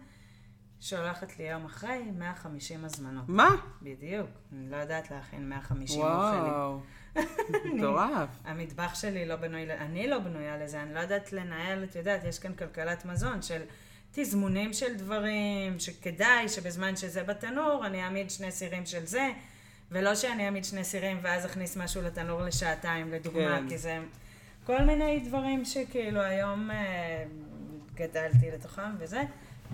שולחת 0.82 1.38
לי 1.38 1.44
יום 1.44 1.64
אחרי 1.64 2.02
150 2.18 2.84
הזמנות. 2.84 3.24
מה? 3.28 3.48
בדיוק. 3.82 4.30
אני 4.52 4.70
לא 4.70 4.76
יודעת 4.76 5.10
להכין 5.10 5.48
150 5.48 6.00
אוכלים. 6.00 6.42
וואו, 6.42 6.80
מטורף. 7.74 8.28
המטבח 8.44 8.94
שלי 8.94 9.26
לא 9.26 9.36
בנוי, 9.36 9.72
אני 9.72 10.06
לא 10.06 10.18
בנויה 10.18 10.56
לזה, 10.56 10.82
אני 10.82 10.94
לא 10.94 11.00
יודעת 11.00 11.32
לנהל, 11.32 11.84
את 11.84 11.96
יודעת, 11.96 12.24
יש 12.24 12.38
כאן 12.38 12.54
כלכלת 12.54 13.04
מזון 13.04 13.42
של 13.42 13.62
תזמונים 14.12 14.72
של 14.72 14.94
דברים, 14.94 15.78
שכדאי 15.78 16.48
שבזמן 16.48 16.96
שזה 16.96 17.22
בתנור, 17.22 17.86
אני 17.86 18.04
אעמיד 18.04 18.30
שני 18.30 18.52
סירים 18.52 18.86
של 18.86 19.06
זה. 19.06 19.28
ולא 19.92 20.14
שאני 20.14 20.46
אעמיד 20.46 20.64
שני 20.64 20.84
סירים 20.84 21.18
ואז 21.22 21.46
אכניס 21.46 21.76
משהו 21.76 22.02
לתנור 22.02 22.42
לשעתיים, 22.42 23.12
לדוגמה, 23.12 23.58
כן. 23.58 23.68
כי 23.68 23.78
זה 23.78 23.98
כל 24.66 24.82
מיני 24.84 25.20
דברים 25.20 25.64
שכאילו 25.64 26.20
היום 26.20 26.70
אה, 26.70 27.24
גדלתי 27.94 28.50
לתוכם 28.50 28.90
וזה, 28.98 29.22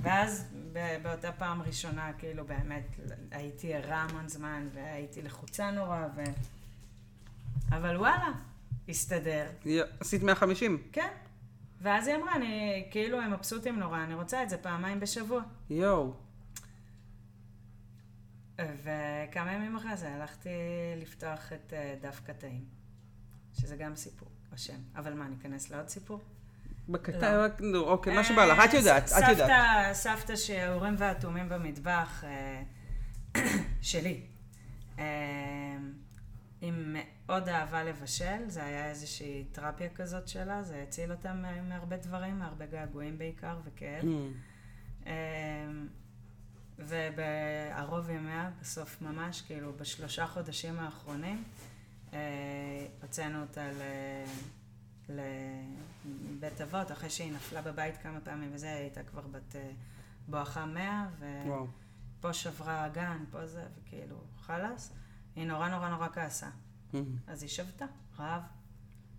ואז 0.02 0.44
באותה 1.02 1.32
פעם 1.32 1.62
ראשונה, 1.62 2.12
כאילו 2.18 2.44
באמת 2.44 2.86
הייתי 3.30 3.74
ערה 3.74 3.96
המון 3.96 4.28
זמן 4.28 4.68
והייתי 4.74 5.22
לחוצה 5.22 5.70
נורא, 5.70 6.06
ו... 6.16 6.22
אבל 7.70 7.96
וואלה, 7.96 8.32
הסתדר. 8.88 9.46
עשית 10.00 10.22
150? 10.22 10.82
כן. 10.92 11.08
ואז 11.80 12.08
היא 12.08 12.16
אמרה, 12.16 12.34
אני, 12.34 12.84
כאילו 12.90 13.20
הם 13.20 13.32
מבסוטים 13.32 13.78
נורא, 13.78 13.98
אני 14.04 14.14
רוצה 14.14 14.42
את 14.42 14.50
זה 14.50 14.56
פעמיים 14.56 15.00
בשבוע. 15.00 15.40
יואו. 15.70 16.12
וכמה 18.58 19.52
ימים 19.52 19.76
אחרי 19.76 19.96
זה 19.96 20.14
הלכתי 20.14 20.48
לפתוח 20.96 21.52
את 21.52 21.72
אה, 21.72 21.94
דף 22.00 22.20
קטעים, 22.24 22.64
שזה 23.60 23.76
גם 23.76 23.96
סיפור, 23.96 24.28
השם. 24.52 24.78
אבל 24.96 25.14
מה, 25.14 25.28
ניכנס 25.28 25.70
לעוד 25.70 25.88
סיפור? 25.88 26.20
בקטע, 26.88 27.46
לא. 27.60 27.90
אוקיי, 27.90 28.14
מה 28.14 28.24
שבא 28.24 28.44
לך, 28.44 28.58
את 28.64 28.74
יודעת, 28.74 29.04
את 29.04 29.28
יודעת. 29.28 29.94
סבתא 29.94 30.36
שהאורים 30.36 30.94
והתומים 30.98 31.48
במטבח 31.48 32.24
אה, 32.24 32.62
שלי, 33.80 34.26
אה, 34.98 35.04
עם 36.60 36.96
מאוד 36.96 37.48
אהבה 37.48 37.84
לבשל, 37.84 38.48
זה 38.48 38.64
היה 38.64 38.88
איזושהי 38.88 39.44
תרפיה 39.52 39.88
כזאת 39.88 40.28
שלה, 40.28 40.62
זה 40.62 40.82
הציל 40.82 41.12
אותה 41.12 41.32
מהרבה 41.68 41.96
דברים, 41.96 42.38
מהרבה 42.38 42.66
געגועים 42.66 43.18
בעיקר 43.18 43.58
וכאב. 43.64 44.04
Mm. 45.04 45.08
ובערוב 46.78 48.10
ימיה, 48.10 48.50
בסוף 48.60 49.02
ממש, 49.02 49.40
כאילו 49.40 49.72
בשלושה 49.72 50.26
חודשים 50.26 50.78
האחרונים, 50.78 51.44
אה, 52.12 52.18
הוצאנו 53.02 53.40
אותה 53.40 53.70
לבית 55.08 56.60
אבות, 56.60 56.92
אחרי 56.92 57.10
שהיא 57.10 57.32
נפלה 57.32 57.62
בבית 57.62 57.96
כמה 57.96 58.20
פעמים 58.20 58.50
וזה, 58.52 58.68
היא 58.68 58.76
הייתה 58.76 59.02
כבר 59.02 59.22
בת 59.22 59.56
אה, 59.56 59.70
בואכה 60.28 60.66
מאה, 60.66 61.08
ופה 61.18 62.32
שברה 62.32 62.84
הגן, 62.84 63.24
פה 63.30 63.46
זה, 63.46 63.66
וכאילו, 63.76 64.24
חלאס. 64.38 64.92
היא 65.36 65.46
נורא 65.46 65.68
נורא 65.68 65.88
נורא 65.88 66.08
כעסה. 66.08 66.48
אז 67.26 67.42
היא 67.42 67.50
שבתה, 67.50 67.84
רעב. 68.18 68.42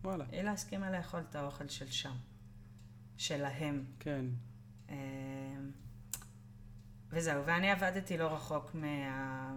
וואלה. 0.04 0.26
היא 0.32 0.42
לא 0.42 0.50
הסכימה 0.50 0.92
לאכול 0.92 1.20
את 1.30 1.36
האוכל 1.36 1.68
של 1.68 1.88
שם. 1.92 2.16
שלהם. 3.18 3.86
כן. 4.00 4.26
אה, 4.90 4.96
וזהו, 7.12 7.46
ואני 7.46 7.72
עבדתי 7.72 8.18
לא 8.18 8.34
רחוק 8.34 8.72
מה... 8.76 9.54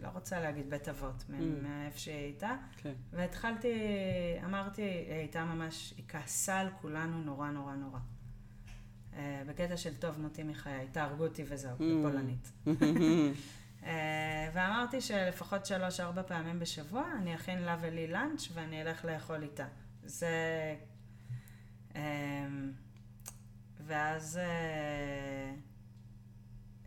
לא 0.00 0.08
רוצה 0.14 0.40
להגיד 0.40 0.70
בית 0.70 0.88
אבות, 0.88 1.24
mm. 1.28 1.32
מאיפה 1.62 1.98
שהיא 1.98 2.14
הייתה. 2.14 2.56
כן. 2.76 2.92
והתחלתי, 3.12 3.72
אמרתי, 4.44 4.82
היא 4.82 5.12
הייתה 5.12 5.44
ממש, 5.44 5.94
היא 5.96 6.04
כעסה 6.08 6.58
על 6.58 6.68
כולנו 6.80 7.22
נורא 7.22 7.50
נורא 7.50 7.74
נורא. 7.74 7.98
אה, 9.16 9.42
בקטע 9.46 9.76
של 9.76 9.96
טוב 9.96 10.20
מותי 10.20 10.42
מחיי, 10.42 10.88
תהרגו 10.92 11.24
אותי 11.24 11.44
וזהו, 11.48 11.76
mm. 11.76 11.82
בפולנית. 11.82 12.52
אה, 13.86 14.50
ואמרתי 14.52 15.00
שלפחות 15.00 15.66
שלוש-ארבע 15.66 16.22
פעמים 16.22 16.58
בשבוע 16.58 17.04
אני 17.18 17.34
אכין 17.34 17.58
לה 17.58 17.76
ולי 17.80 18.06
לאנץ' 18.06 18.48
ואני 18.54 18.82
אלך 18.82 19.04
לאכול 19.04 19.42
איתה. 19.42 19.66
זה... 20.02 20.28
אה, 21.96 22.46
ואז... 23.86 24.40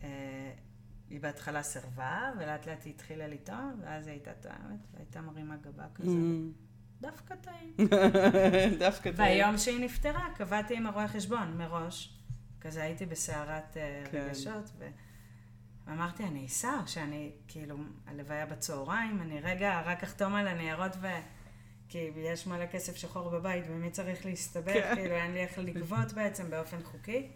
אה, 0.02 0.52
היא 1.10 1.20
בהתחלה 1.20 1.62
סירבה, 1.62 2.32
ולאט 2.38 2.66
לאט 2.66 2.84
היא 2.84 2.92
התחילה 2.94 3.28
לטעום, 3.28 3.80
ואז 3.82 4.06
היא 4.06 4.12
הייתה 4.12 4.32
טועמת, 4.34 4.86
והייתה 4.94 5.20
מרימה 5.20 5.56
גבה 5.56 5.86
כזה. 5.94 6.10
Mm-hmm. 6.10 7.00
דווקא 7.00 7.34
טעים. 7.34 7.88
דווקא 8.78 9.12
טעים. 9.12 9.18
והיום 9.18 9.58
שהיא 9.58 9.84
נפטרה, 9.84 10.28
קבעתי 10.36 10.76
עם 10.76 10.86
הרואה 10.86 11.08
חשבון 11.08 11.58
מראש. 11.58 12.16
כזה 12.60 12.82
הייתי 12.82 13.06
בסערת 13.06 13.76
אה, 13.76 14.02
כן. 14.10 14.18
רגשות, 14.18 14.70
ו... 14.78 14.88
ואמרתי, 15.86 16.24
אני 16.24 16.46
אסע, 16.46 16.82
שאני, 16.86 17.32
כאילו, 17.48 17.76
הלוויה 18.06 18.46
בצהריים, 18.46 19.20
אני 19.22 19.40
רגע 19.40 19.82
רק 19.84 20.02
אחתום 20.02 20.34
על 20.34 20.48
הניירות 20.48 20.92
ו... 21.00 21.06
כי 21.90 22.10
יש 22.16 22.46
מלא 22.46 22.66
כסף 22.66 22.96
שחור 22.96 23.28
בבית, 23.30 23.64
ומי 23.68 23.90
צריך 23.90 24.26
להסתבך, 24.26 24.72
כן. 24.72 24.94
כאילו, 24.94 25.14
אין 25.14 25.32
לי 25.32 25.40
איך 25.40 25.58
לגבות 25.58 26.12
בעצם 26.12 26.50
באופן 26.50 26.82
חוקי. 26.82 27.30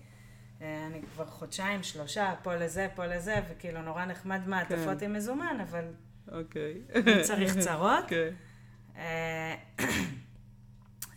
אה, 0.62 0.86
אני 0.86 1.02
כבר 1.14 1.26
חודשיים, 1.26 1.82
שלושה, 1.82 2.34
פה 2.42 2.54
לזה, 2.54 2.88
פה 2.94 3.06
לזה, 3.06 3.40
וכאילו 3.50 3.82
נורא 3.82 4.04
נחמד 4.04 4.40
מעטפות 4.48 4.98
כן. 5.00 5.04
עם 5.04 5.12
מזומן, 5.12 5.58
אבל 5.62 5.84
אוקיי. 6.32 6.82
צריך 7.22 7.58
צרות? 7.58 8.04
כן. 8.08 8.34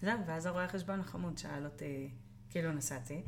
זהו, 0.02 0.20
ואז 0.28 0.46
הרואה 0.46 0.68
חשבון 0.68 1.00
החמוד 1.00 1.38
שאל 1.38 1.66
אותי, 1.66 2.10
כאילו 2.50 2.72
נסעתי, 2.72 3.22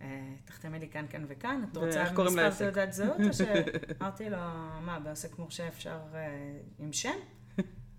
אה, 0.00 0.34
תחתמי 0.44 0.78
לי 0.78 0.88
כאן, 0.88 1.06
כאן 1.10 1.24
וכאן, 1.28 1.64
את 1.72 1.76
רוצה 1.76 2.04
מספר? 2.12 2.70
תעודת 2.70 2.92
זהות? 2.92 3.16
או 3.28 3.32
שאמרתי 3.32 4.30
לו, 4.34 4.38
מה, 4.80 5.00
בעוסק 5.00 5.38
מורשה 5.38 5.68
אפשר 5.68 5.98
עם 6.78 6.92
שם? 6.92 7.18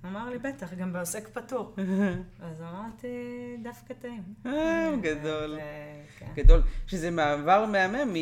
אמר 0.05 0.29
לי, 0.29 0.37
בטח, 0.39 0.73
גם 0.73 0.93
בעוסק 0.93 1.27
פטור. 1.27 1.75
אז 2.41 2.61
אמרתי, 2.61 3.07
דווקא 3.63 3.93
טעים. 3.93 4.23
אה, 4.45 4.91
גדול. 5.01 5.53
ו- 5.55 6.19
כן. 6.19 6.25
גדול. 6.35 6.61
שזה 6.87 7.11
מעבר 7.11 7.65
מהמם 7.65 8.13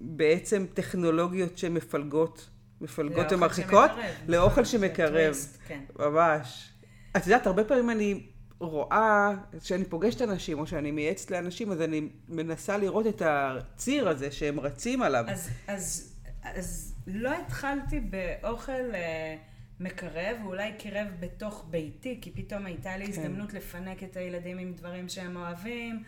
מבעצם 0.00 0.66
טכנולוגיות 0.74 1.58
שמפלגות, 1.58 2.48
מפלגות 2.80 3.32
ומרחיקות, 3.32 3.90
שמקרב, 3.90 4.14
לאוכל 4.28 4.50
נכון, 4.52 4.64
שמקרב. 4.64 5.34
כן. 5.68 5.80
ממש. 5.98 6.72
את 7.16 7.26
יודעת, 7.26 7.46
הרבה 7.46 7.64
פעמים 7.64 7.90
אני 7.90 8.26
רואה, 8.60 9.30
כשאני 9.60 9.84
פוגשת 9.84 10.22
אנשים 10.22 10.58
או 10.58 10.66
שאני 10.66 10.90
מייעצת 10.90 11.30
לאנשים, 11.30 11.72
אז 11.72 11.82
אני 11.82 12.08
מנסה 12.28 12.78
לראות 12.78 13.06
את 13.06 13.22
הציר 13.24 14.08
הזה 14.08 14.30
שהם 14.30 14.60
רצים 14.60 15.02
עליו. 15.02 15.24
אז 15.66 16.94
לא 17.06 17.30
התחלתי 17.34 18.00
באוכל 18.00 18.72
אה, 18.94 19.36
מקרב, 19.80 20.36
אולי 20.44 20.72
קירב 20.78 21.06
בתוך 21.20 21.66
ביתי, 21.70 22.18
כי 22.22 22.30
פתאום 22.30 22.66
הייתה 22.66 22.96
לי 22.96 23.04
כן. 23.04 23.10
הזדמנות 23.10 23.54
לפנק 23.54 24.02
את 24.02 24.16
הילדים 24.16 24.58
עם 24.58 24.72
דברים 24.72 25.08
שהם 25.08 25.36
אוהבים, 25.36 26.02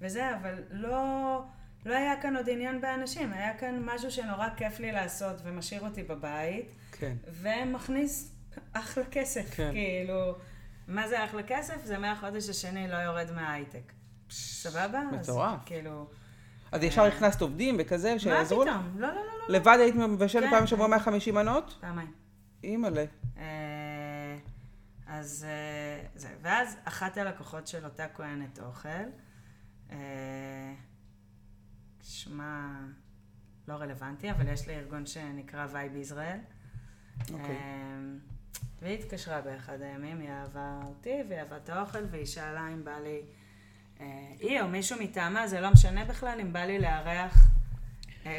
וזה, 0.00 0.36
אבל 0.36 0.54
לא, 0.70 1.42
לא 1.86 1.94
היה 1.94 2.22
כאן 2.22 2.36
עוד 2.36 2.48
עניין 2.50 2.80
באנשים, 2.80 3.32
היה 3.32 3.58
כאן 3.58 3.82
משהו 3.84 4.10
שנורא 4.10 4.48
כיף 4.56 4.80
לי 4.80 4.92
לעשות 4.92 5.36
ומשאיר 5.44 5.84
אותי 5.84 6.02
בבית, 6.02 6.72
כן. 6.92 7.16
ומכניס 7.42 8.32
אחלה 8.72 9.04
כסף, 9.10 9.54
כן. 9.54 9.70
כאילו, 9.72 10.34
מה 10.88 11.08
זה 11.08 11.24
אחלה 11.24 11.42
כסף? 11.42 11.84
זה 11.84 11.98
מהחודש 11.98 12.48
השני 12.48 12.88
לא 12.88 12.96
יורד 12.96 13.30
מההייטק. 13.34 13.92
סבבה? 14.30 15.02
אז 15.12 15.30
מטורף. 15.30 15.58
כאילו... 15.66 16.06
אז 16.72 16.82
ישר 16.82 17.02
הכנסת 17.02 17.40
עובדים 17.40 17.76
וכזה, 17.78 18.12
מה 18.12 18.18
שיעזרו 18.18 18.64
לך? 18.64 18.70
פתאום? 18.70 19.00
לא, 19.00 19.08
לא, 19.08 19.14
לא, 19.14 19.20
לא. 19.48 19.54
לבד 19.54 19.76
היית 19.80 19.94
מבשלת 19.94 20.44
כן. 20.44 20.50
פעם 20.50 20.64
בשבוע 20.64 20.86
150 20.86 21.34
מנות? 21.34 21.74
פעמיים. 21.80 22.23
אימא'לה. 22.64 23.04
אה, 23.36 24.38
אז 25.06 25.46
אה, 25.48 26.06
זה, 26.14 26.28
ואז 26.42 26.76
אחת 26.84 27.16
הלקוחות 27.16 27.66
של 27.66 27.84
אותה 27.84 28.06
כהנת 28.14 28.58
אוכל, 28.58 28.88
אה, 29.90 30.74
שמה 32.02 32.80
לא 33.68 33.74
רלוונטי, 33.74 34.30
אבל 34.30 34.48
יש 34.48 34.68
לי 34.68 34.74
ארגון 34.74 35.06
שנקרא 35.06 35.66
וייב 35.72 35.96
ישראל. 35.96 36.38
אוקיי. 37.20 37.58
והיא 38.82 38.98
התקשרה 38.98 39.40
באחד 39.40 39.80
הימים, 39.80 40.20
היא 40.20 40.30
אהבה 40.30 40.80
אותי 40.84 41.22
והיא 41.28 41.40
אהבה 41.40 41.56
את 41.56 41.68
האוכל, 41.68 42.04
והיא 42.10 42.26
שאלה 42.26 42.68
אם 42.68 42.84
בא 42.84 42.98
לי, 42.98 43.22
היא 44.40 44.60
או 44.60 44.68
מישהו 44.68 44.98
מטעמה, 45.00 45.48
זה 45.48 45.60
לא 45.60 45.70
משנה 45.70 46.04
בכלל, 46.04 46.40
אם 46.40 46.52
בא 46.52 46.64
לי 46.64 46.78
לארח 46.78 47.53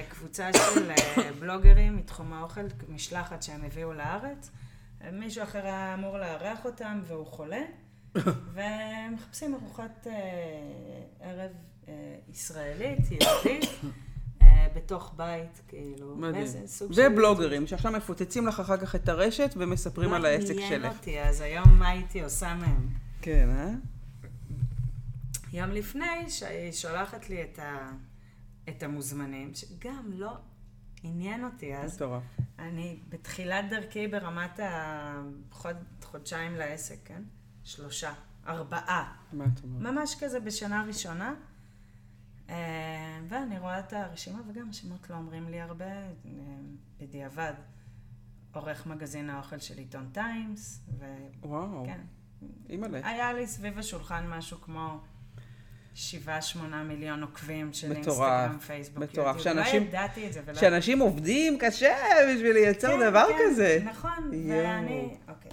קבוצה 0.10 0.50
של 0.54 0.92
אה, 0.92 1.30
בלוגרים 1.40 1.98
מתחום 1.98 2.34
האוכל, 2.34 2.62
משלחת 2.90 3.44
שהם 3.44 3.64
הביאו 3.66 3.94
לארץ. 3.94 4.50
מישהו 5.14 5.44
אחר 5.44 5.66
היה 5.66 5.94
אמור 5.94 6.18
לארח 6.18 6.66
אותם 6.66 7.02
והוא 7.08 7.26
חולה, 7.26 7.62
ומחפשים 8.54 9.56
ארוחת 9.56 10.08
אה, 10.08 10.14
ערב 11.20 11.52
אה, 11.88 11.94
ישראלית, 12.34 13.00
יהודית, 13.12 13.70
בתוך 14.76 15.14
בית, 15.18 15.62
כאילו. 15.68 16.16
מדהים. 16.16 16.44
וזה 16.44 16.60
סוג 16.68 16.94
של- 16.94 17.02
ובלוגרים, 17.12 17.68
שעכשיו 17.68 17.92
מפוצצים 17.92 18.48
לך 18.48 18.60
אחר 18.60 18.78
כך 18.78 18.96
את 18.96 19.10
הרשת 19.10 19.54
ומספרים 19.58 20.14
על 20.14 20.26
העסק 20.26 20.56
מה 20.56 20.66
עניין 20.66 20.82
שלך. 20.82 20.98
אותי, 20.98 21.22
אז 21.22 21.42
היום 21.42 21.80
מה 21.80 21.90
הייתי 21.90 22.24
עושה 22.24 22.54
מהם? 22.56 22.88
כן, 23.22 23.50
אה? 23.50 23.70
יום 25.54 25.70
לפני 25.72 26.30
שהיא 26.30 26.72
שולחת 26.72 27.30
לי 27.30 27.44
את, 27.44 27.60
ה, 27.60 27.92
את 28.70 28.84
המוזמנים, 28.84 29.54
שגם 29.54 30.12
לא 30.14 30.38
עניין 31.04 31.44
אותי 31.44 31.76
אז. 31.76 31.96
מטורף. 31.96 32.24
אני 32.60 33.00
בתחילת 33.10 33.66
דרכי 33.70 34.08
ברמת 34.08 34.60
החודשיים 35.52 36.56
לעסק, 36.56 36.98
כן? 37.06 37.24
שלושה, 37.64 38.14
ארבעה. 38.48 39.16
מה 39.34 39.46
את 39.46 39.64
אומרת? 39.64 39.94
ממש 39.94 40.16
כזה 40.20 40.40
בשנה 40.40 40.84
ראשונה. 40.88 41.36
אה, 42.50 43.20
ואני 43.28 43.60
רואה 43.60 43.80
את 43.80 43.94
הרשימה, 43.94 44.42
וגם 44.48 44.70
השמות 44.70 45.10
לא 45.10 45.16
אומרים 45.16 45.50
לי 45.50 45.62
הרבה, 45.62 45.86
אה, 45.86 46.12
בדיעבד. 47.00 47.54
עורך 48.54 48.88
מגזין 48.88 49.30
האוכל 49.30 49.60
של 49.60 49.78
עיתון 49.78 50.10
טיימס, 50.14 50.82
וואו, 51.42 51.84
וכן. 51.84 52.02
אימא'לה. 52.70 53.08
היה 53.08 53.34
לי 53.34 53.48
סביב 53.48 53.80
השולחן 53.80 54.28
משהו 54.28 54.62
כמו 54.62 55.00
שבעה, 55.96 56.42
שמונה 56.42 56.84
מיליון 56.84 57.22
עוקבים 57.22 57.74
של 57.74 57.90
מטורף, 58.00 58.08
אינסטגרם, 58.08 58.60
פייסבוק, 58.60 59.04
מטורף. 59.04 59.36
יוטיוב. 59.38 59.44
שאנשים- 59.44 59.84
לא 59.84 59.88
ידעתי 59.88 60.28
את 60.28 60.34
זה. 60.34 60.42
ולא... 60.46 60.56
שאנשים 60.60 61.00
עובדים 61.00 61.58
קשה 61.60 61.96
בשביל 62.34 62.54
לייצר 62.54 62.88
כן, 63.00 63.10
דבר 63.10 63.28
כן, 63.28 63.38
כזה. 63.52 63.80
נכון, 63.86 64.30
יואו. 64.34 64.58
ואני, 64.64 65.18
אוקיי. 65.28 65.52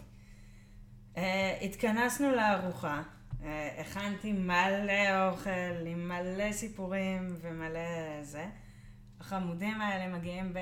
Uh, 1.14 1.18
התכנסנו 1.64 2.30
לארוחה, 2.30 3.02
uh, 3.40 3.44
הכנתי 3.80 4.32
מלא 4.32 5.28
אוכל 5.28 5.50
עם 5.86 6.08
מלא 6.08 6.52
סיפורים 6.52 7.36
ומלא 7.40 7.80
זה. 8.22 8.44
החמודים 9.20 9.80
האלה 9.80 10.16
מגיעים 10.18 10.52
ב... 10.54 10.58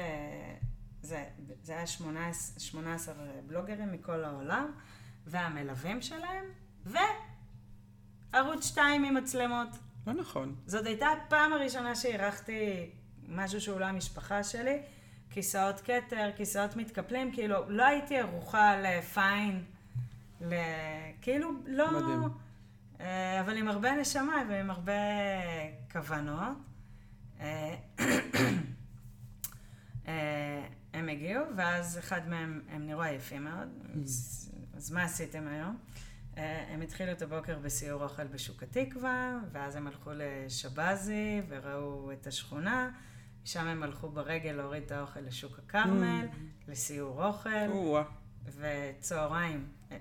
זה, 1.02 1.24
זה 1.62 1.76
היה 1.76 1.86
18, 1.86 2.60
18 2.60 3.14
בלוגרים 3.46 3.92
מכל 3.92 4.24
העולם, 4.24 4.70
והמלווים 5.26 6.02
שלהם, 6.02 6.44
וערוץ 8.32 8.66
2 8.66 9.04
עם 9.04 9.14
מצלמות. 9.14 9.68
לא 10.06 10.12
נכון. 10.12 10.54
זאת 10.66 10.86
הייתה 10.86 11.06
הפעם 11.08 11.52
הראשונה 11.52 11.94
שאירחתי 11.94 12.90
משהו 13.28 13.60
שהוא 13.60 13.80
לא 13.80 13.84
המשפחה 13.84 14.44
שלי. 14.44 14.78
כיסאות 15.30 15.80
כתר, 15.80 16.30
כיסאות 16.36 16.76
מתקפלים, 16.76 17.32
כאילו, 17.32 17.56
לא 17.68 17.86
הייתי 17.86 18.18
ערוכה 18.18 18.76
לפיין, 18.80 19.64
ל... 20.40 20.54
כאילו, 21.22 21.50
לא... 21.66 21.90
מדהים. 21.90 22.22
אה, 23.00 23.40
אבל 23.40 23.56
עם 23.56 23.68
הרבה 23.68 23.96
נשמה 23.96 24.42
ועם 24.48 24.70
הרבה 24.70 24.92
כוונות. 25.92 26.56
אה, 27.40 27.74
אה, 30.08 30.66
הם 30.92 31.08
הגיעו, 31.08 31.44
ואז 31.56 31.98
אחד 31.98 32.28
מהם, 32.28 32.60
הם 32.68 32.86
נראו 32.86 33.02
עייפים 33.02 33.44
מאוד, 33.44 33.68
אז, 34.04 34.50
אז 34.76 34.90
מה 34.90 35.04
עשיתם 35.04 35.48
היום? 35.48 35.76
אה, 36.38 36.64
הם 36.68 36.80
התחילו 36.80 37.12
את 37.12 37.22
הבוקר 37.22 37.58
בסיור 37.58 38.02
אוכל 38.02 38.26
בשוק 38.26 38.62
התקווה, 38.62 39.38
ואז 39.52 39.76
הם 39.76 39.86
הלכו 39.86 40.10
לשבזי 40.14 41.42
וראו 41.48 42.12
את 42.12 42.26
השכונה, 42.26 42.90
משם 43.44 43.66
הם 43.66 43.82
הלכו 43.82 44.08
ברגל 44.08 44.52
להוריד 44.52 44.82
את 44.82 44.92
האוכל 44.92 45.20
לשוק 45.20 45.58
הכרמל, 45.58 46.26
לסיור 46.68 47.24
אוכל. 47.24 47.66
וצהריים 48.58 49.68
אה, 49.92 49.96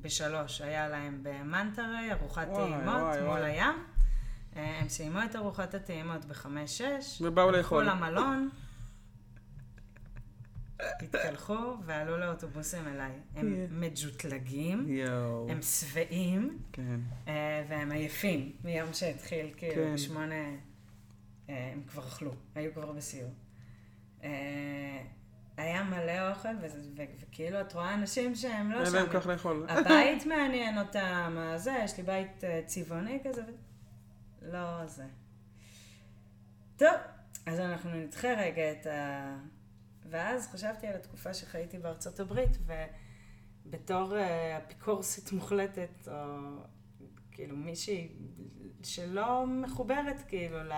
בשלוש 0.00 0.60
היה 0.60 0.88
להם 0.88 1.20
במנטרי, 1.22 2.12
ארוחת 2.12 2.48
טעימות 2.54 3.02
מול. 3.26 3.42
הים. 3.42 3.84
אה, 4.56 4.78
הם 4.80 4.88
סיימו 4.88 5.18
את 5.24 5.36
ארוחת 5.36 5.74
הטעימות 5.74 6.24
בחמש-שש. 6.24 7.22
ובאו 7.22 7.50
לאכול. 7.50 7.88
הלכו 7.88 8.04
למלון, 8.04 8.48
התקלחו 10.80 11.76
ועלו 11.84 12.18
לאוטובוסים 12.18 12.88
אליי. 12.88 13.12
הם 13.34 13.66
כן. 13.68 13.74
מג'וטלגים. 13.80 14.88
הם 15.48 15.62
שבעים, 15.62 16.58
כן. 16.72 17.00
אה, 17.28 17.64
והם 17.68 17.92
עייפים 17.92 18.52
מיום 18.64 18.92
שהתחיל, 18.92 19.50
כאילו, 19.56 19.74
כן. 19.74 19.94
בשמונה, 19.94 20.44
אה, 21.48 21.70
הם 21.72 21.82
כבר 21.88 22.02
אכלו, 22.08 22.34
היו 22.54 22.74
כבר 22.74 22.92
בסיור. 22.92 23.30
אה, 24.24 24.30
היה 25.56 25.84
מלא 25.84 26.30
אוכל, 26.30 26.48
וכאילו 27.20 27.60
את 27.60 27.72
רואה 27.72 27.94
אנשים 27.94 28.34
שהם 28.34 28.70
לא 28.70 28.78
אין 28.78 28.86
שם. 28.86 28.94
להם 28.94 29.06
כך 29.10 29.26
לאכול. 29.26 29.66
הבית 29.68 30.26
מעניין 30.26 30.78
אותם, 30.78 31.36
הזה, 31.38 31.76
יש 31.84 31.96
לי 31.96 32.02
בית 32.02 32.44
צבעוני 32.66 33.18
כזה, 33.24 33.42
לא 34.42 34.86
זה. 34.86 35.04
טוב, 36.76 36.88
אז 37.46 37.60
אנחנו 37.60 37.90
נדחה 37.90 38.28
רגע 38.28 38.72
את 38.72 38.86
ה... 38.86 39.36
ואז 40.10 40.48
חשבתי 40.52 40.86
על 40.86 40.94
התקופה 40.94 41.34
שחייתי 41.34 41.78
בארצות 41.78 42.20
הברית, 42.20 42.58
בתור 43.66 44.12
uh, 44.12 44.64
אפיקורסית 44.64 45.32
מוחלטת, 45.32 46.08
או 46.08 46.14
כאילו 47.30 47.56
מישהי 47.56 48.08
שלא 48.82 49.46
מחוברת 49.46 50.22
כאילו 50.28 50.62
ל... 50.62 50.72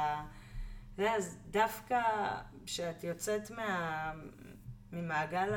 זה, 0.96 1.10
אז 1.10 1.38
דווקא 1.50 2.00
כשאת 2.66 3.04
יוצאת 3.04 3.50
מה... 3.50 4.12
ממעגל 4.92 5.52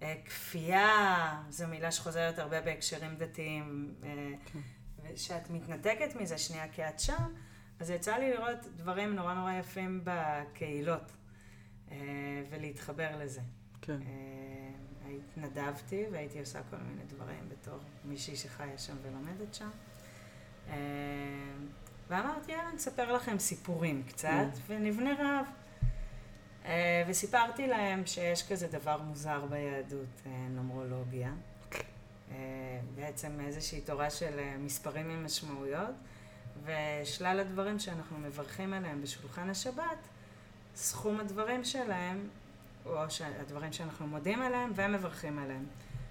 הכפייה, 0.00 1.42
זו 1.48 1.68
מילה 1.68 1.92
שחוזרת 1.92 2.38
הרבה 2.38 2.60
בהקשרים 2.60 3.16
דתיים, 3.16 3.94
כן. 4.44 4.58
ושאת 5.02 5.50
מתנתקת 5.50 6.16
מזה 6.16 6.38
שנייה 6.38 6.68
כי 6.68 6.88
את 6.88 7.00
שם, 7.00 7.34
אז 7.80 7.90
יצא 7.90 8.16
לי 8.16 8.30
לראות 8.30 8.66
דברים 8.76 9.14
נורא 9.14 9.34
נורא 9.34 9.52
יפים 9.52 10.00
בקהילות, 10.04 11.02
אה, 11.02 11.14
ולהתחבר 12.50 13.08
לזה. 13.18 13.40
כן. 13.82 13.98
אה, 14.02 15.10
התנדבתי 15.16 16.04
והייתי 16.12 16.40
עושה 16.40 16.60
כל 16.70 16.76
מיני 16.76 17.02
דברים 17.08 17.48
בתור 17.48 17.78
מישהי 18.04 18.36
שחיה 18.36 18.78
שם 18.78 18.96
ולומדת 19.02 19.54
שם. 19.54 19.70
אה, 20.68 20.74
ואמרתי, 22.08 22.52
יאללה, 22.52 22.72
נספר 22.72 23.12
לכם 23.12 23.38
סיפורים 23.38 24.02
קצת, 24.08 24.28
mm. 24.54 24.60
ונבנה 24.66 25.10
רב. 25.20 25.46
וסיפרתי 27.08 27.66
להם 27.66 28.06
שיש 28.06 28.52
כזה 28.52 28.66
דבר 28.66 29.02
מוזר 29.02 29.46
ביהדות, 29.46 30.22
נומרולוגיה. 30.50 31.32
בעצם 32.94 33.40
איזושהי 33.40 33.80
תורה 33.80 34.10
של 34.10 34.40
מספרים 34.58 35.10
עם 35.10 35.24
משמעויות. 35.24 35.94
ושלל 36.64 37.40
הדברים 37.40 37.78
שאנחנו 37.78 38.18
מברכים 38.18 38.72
עליהם 38.72 39.02
בשולחן 39.02 39.50
השבת, 39.50 40.08
סכום 40.80 41.20
הדברים 41.20 41.64
שלהם, 41.64 42.28
או 42.86 42.96
הדברים 43.40 43.72
שאנחנו 43.72 44.06
מודים 44.06 44.42
עליהם 44.42 44.72
ומברכים 44.74 45.38
עליהם. 45.38 45.66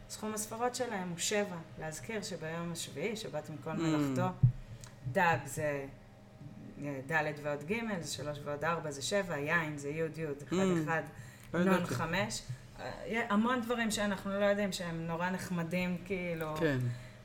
סכום 0.09 0.33
הספרות 0.33 0.75
שלהם 0.75 1.09
הוא 1.09 1.17
שבע, 1.17 1.55
להזכיר 1.79 2.21
שביום 2.21 2.71
השביעי, 2.71 3.15
שבת 3.15 3.49
מכל 3.49 3.71
mm. 3.71 3.73
מלאכתו, 3.73 4.27
דג 5.11 5.37
זה 5.45 5.85
אה, 6.83 6.99
ד' 7.11 7.33
ועוד 7.43 7.63
ג', 7.63 8.01
זה 8.01 8.13
שלוש 8.13 8.39
ועוד 8.43 8.65
ארבע, 8.65 8.91
זה 8.91 9.01
שבע, 9.01 9.37
יין 9.37 9.77
זה 9.77 9.89
י' 9.89 10.21
י', 10.21 10.25
אחד 10.43 10.57
mm. 10.57 10.83
אחד, 10.83 11.01
לא 11.53 11.63
נון 11.63 11.85
חמש. 11.85 12.41
אה, 12.79 13.25
המון 13.29 13.61
דברים 13.61 13.91
שאנחנו 13.91 14.39
לא 14.39 14.45
יודעים 14.45 14.71
שהם 14.71 15.07
נורא 15.07 15.29
נחמדים, 15.29 15.97
כאילו... 16.05 16.55
כן. 16.59 16.77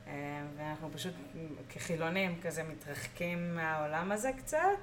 אה, 0.07 0.43
ואנחנו 0.57 0.89
פשוט 0.93 1.13
כחילונים 1.69 2.39
כזה 2.41 2.63
מתרחקים 2.63 3.55
מהעולם 3.55 4.11
הזה 4.11 4.31
קצת, 4.37 4.77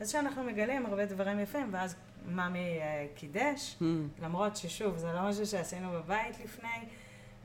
אז 0.00 0.10
שאנחנו 0.10 0.44
מגלים 0.44 0.86
הרבה 0.86 1.06
דברים 1.06 1.40
יפים, 1.40 1.68
ואז 1.72 1.96
ממי 2.26 2.78
אה, 2.80 3.06
קידש, 3.14 3.76
mm. 3.80 3.84
למרות 4.22 4.56
ששוב, 4.56 4.96
זה 4.96 5.12
לא 5.12 5.28
משהו 5.28 5.46
שעשינו 5.46 5.90
בבית 5.92 6.40
לפני, 6.44 6.88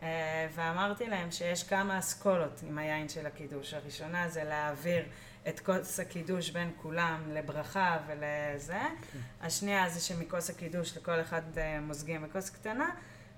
אה, 0.01 0.47
ואמרתי 0.55 1.07
להם 1.07 1.31
שיש 1.31 1.63
כמה 1.63 1.99
אסכולות 1.99 2.63
עם 2.67 2.77
היין 2.77 3.09
של 3.09 3.25
הקידוש. 3.25 3.73
הראשונה 3.73 4.29
זה 4.29 4.43
להעביר 4.43 5.03
את 5.47 5.59
כוס 5.59 5.99
הקידוש 5.99 6.49
בין 6.49 6.71
כולם 6.81 7.21
לברכה 7.27 7.97
ולזה. 8.07 8.81
Okay. 8.81 9.13
כן. 9.13 9.19
השנייה 9.41 9.89
זה 9.89 9.99
שמכוס 9.99 10.49
הקידוש 10.49 10.97
לכל 10.97 11.21
אחד 11.21 11.41
מוזגים 11.81 12.23
בכוס 12.23 12.49
קטנה. 12.49 12.89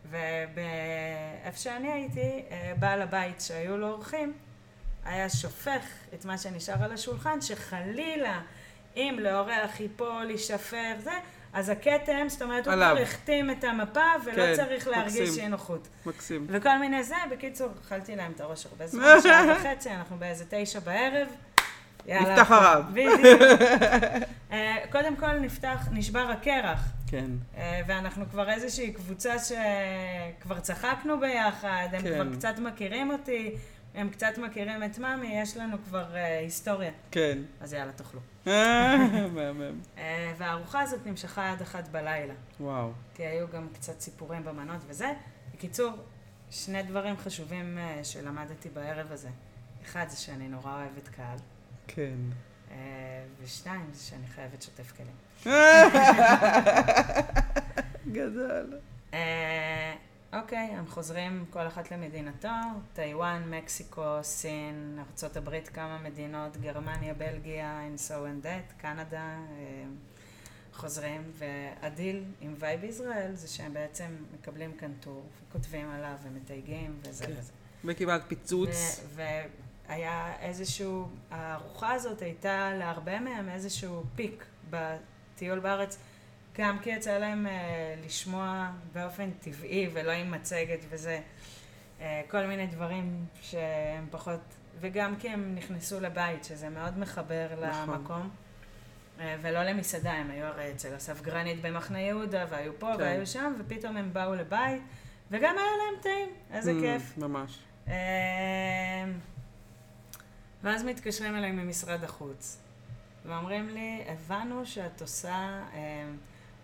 ובאיפה 0.06 1.58
שאני 1.58 1.92
הייתי, 1.92 2.44
אה, 2.52 2.74
בעל 2.80 3.02
הבית 3.02 3.42
שהיו 3.42 3.78
לו 3.78 3.90
אורחים, 3.90 4.34
היה 5.06 5.30
שופך 5.30 5.86
את 6.14 6.26
מה 6.26 6.38
שנשאר 6.38 6.84
על 6.84 6.92
השולחן, 6.92 7.42
שחלילה, 7.42 8.42
אם 8.96 9.18
לאורח 9.22 9.80
ייפול, 9.80 10.30
יישפר, 10.30 10.94
זה, 11.00 11.12
אז 11.54 11.70
הכתם, 11.70 12.26
זאת 12.28 12.42
אומרת. 12.42 12.68
הוא 12.68 12.76
כבר 12.76 12.98
החתים 13.02 13.52
את 13.52 13.64
המפה 13.64 14.12
ולא 14.26 14.36
כן, 14.36 14.54
צריך 14.56 14.88
להרגיש 14.88 15.38
אי 15.38 15.48
נוחות. 15.48 15.88
מקסים. 16.06 16.48
וכל 16.50 16.78
מיני 16.78 17.04
זה, 17.04 17.16
בקיצור, 17.32 17.70
אכלתי 17.86 18.16
להם 18.16 18.32
את 18.36 18.42
הראש 18.42 18.66
הרבה 18.66 18.88
זמן, 18.88 19.16
שעה 19.24 19.46
וחצי, 19.58 19.90
אנחנו 19.90 20.18
באיזה 20.18 20.46
תשע 20.50 20.80
בערב. 20.80 21.28
יאללה, 22.06 22.34
נפתח 22.34 22.52
הרב. 22.52 22.86
בדיוק. 22.94 23.42
אה, 24.52 24.76
קודם 24.92 25.16
כל 25.16 25.40
נפתח, 25.40 25.88
נשבר 25.92 26.32
הקרח. 26.32 26.80
כן. 27.08 27.26
אה, 27.58 27.82
ואנחנו 27.88 28.26
כבר 28.32 28.50
איזושהי 28.50 28.94
קבוצה 28.94 29.36
שכבר 29.40 30.60
צחקנו 30.60 31.20
ביחד, 31.20 31.88
הם 31.92 32.02
כן. 32.02 32.14
כבר 32.14 32.36
קצת 32.36 32.60
מכירים 32.60 33.12
אותי, 33.12 33.56
הם 33.96 34.10
קצת 34.10 34.38
מכירים 34.38 34.84
את 34.84 34.98
מאמי, 34.98 35.42
יש 35.42 35.58
לנו 35.58 35.78
כבר 35.86 36.06
uh, 36.14 36.18
היסטוריה. 36.18 36.92
כן. 37.12 37.38
אז 37.62 37.74
יאללה, 37.74 37.92
תאכלו. 37.92 38.20
מהמם. 39.32 39.80
uh, 39.96 40.00
והארוחה 40.38 40.82
הזאת 40.82 41.06
נמשכה 41.06 41.52
עד 41.52 41.62
אחת 41.62 41.88
בלילה. 41.88 42.34
וואו. 42.60 42.92
כי 43.16 43.26
היו 43.26 43.48
גם 43.48 43.68
קצת 43.74 44.00
סיפורים 44.00 44.44
במנות 44.44 44.82
וזה. 44.88 45.14
בקיצור, 45.54 45.92
שני 46.50 46.84
דברים 46.84 47.18
חשובים 47.18 47.78
uh, 47.78 48.04
שלמדתי 48.04 48.70
בערב 48.70 49.12
הזה. 49.12 49.30
אחד 49.84 50.06
זה 50.10 50.18
שאני 50.18 50.48
נורא 50.48 50.76
אוהבת 50.76 51.08
קהל. 51.08 51.38
כן. 51.88 52.16
אה, 52.70 52.74
ושתיים 53.44 53.90
זה 53.94 54.04
שאני 54.04 54.28
חייבת 54.28 54.62
שוטף 54.62 54.92
כלים. 54.92 55.16
גדול. 58.12 58.80
אוקיי, 60.42 60.58
הם 60.58 60.88
חוזרים 60.88 61.46
כל 61.50 61.68
אחת 61.68 61.92
למדינתו, 61.92 62.48
טיוואן, 62.94 63.44
מקסיקו, 63.50 64.20
סין, 64.22 65.00
ארה"ב 65.24 65.60
כמה 65.74 66.00
מדינות, 66.04 66.58
גרמניה, 66.58 67.14
בלגיה, 67.14 67.82
and 67.88 68.00
so 68.00 68.12
and 68.12 68.46
that, 68.46 68.82
קנדה, 68.82 69.20
אה, 69.20 69.84
חוזרים, 70.74 71.32
והדיל 71.34 72.24
עם 72.42 72.56
Vibe 72.60 72.84
Israel 72.84 73.32
זה 73.36 73.48
שהם 73.48 73.74
בעצם 73.74 74.16
מקבלים 74.34 74.74
כאן 74.78 74.94
tour, 75.00 75.26
וכותבים 75.50 75.90
עליו 75.90 76.16
ומתייגים 76.24 77.00
וזה 77.02 77.26
כן. 77.26 77.32
וזה. 77.38 77.52
וקיבלת 77.86 78.22
פיצוץ. 78.28 79.02
והיה 79.16 80.34
איזשהו, 80.40 81.08
הארוחה 81.32 81.94
הזאת 81.94 82.22
הייתה 82.22 82.74
להרבה 82.74 83.20
מהם 83.20 83.50
איזשהו 83.50 84.04
פיק 84.16 84.46
טיול 85.36 85.60
בארץ, 85.60 85.98
גם 86.58 86.80
כי 86.80 86.90
יצא 86.90 87.18
להם 87.18 87.48
אה, 87.48 87.96
לשמוע 88.06 88.72
באופן 88.94 89.32
טבעי 89.32 89.90
ולא 89.94 90.12
עם 90.12 90.32
מצגת 90.32 90.80
וזה, 90.90 91.20
אה, 92.02 92.22
כל 92.28 92.46
מיני 92.46 92.68
דברים 92.68 93.26
שהם 93.42 94.08
פחות, 94.12 94.40
וגם 94.80 95.16
כי 95.16 95.30
הם 95.30 95.56
נכנסו 95.56 96.00
לבית, 96.00 96.44
שזה 96.44 96.70
מאוד 96.70 97.00
מחבר 97.00 97.48
נכון. 97.62 97.96
למקום. 97.96 98.30
אה, 99.20 99.36
ולא 99.42 99.64
למסעדה, 99.64 100.12
הם 100.12 100.32
היו 100.32 100.46
הרי 100.46 100.72
אצל 100.72 100.98
אסף 100.98 101.22
גרנית 101.22 101.62
במחנה 101.62 102.02
יהודה, 102.02 102.46
והיו 102.50 102.80
פה 102.80 102.92
כן. 102.94 103.00
והיו 103.00 103.28
שם, 103.28 103.54
ופתאום 103.60 103.98
הם 103.98 104.14
באו 104.14 104.36
לבית, 104.36 104.82
וגם 105.32 105.56
היה 105.58 105.68
להם 105.78 106.02
טעים, 106.02 106.30
איזה 106.52 106.72
mm, 106.72 106.82
כיף. 106.82 107.18
ממש. 107.18 107.60
אה, 107.88 107.94
ואז 110.64 110.84
מתקשרים 110.84 111.36
אליי 111.36 111.52
ממשרד 111.52 112.04
החוץ, 112.04 112.62
ואומרים 113.26 113.70
לי, 113.70 114.04
הבנו 114.08 114.66
שאת 114.66 115.02
עושה 115.02 115.62
אה, 115.74 116.06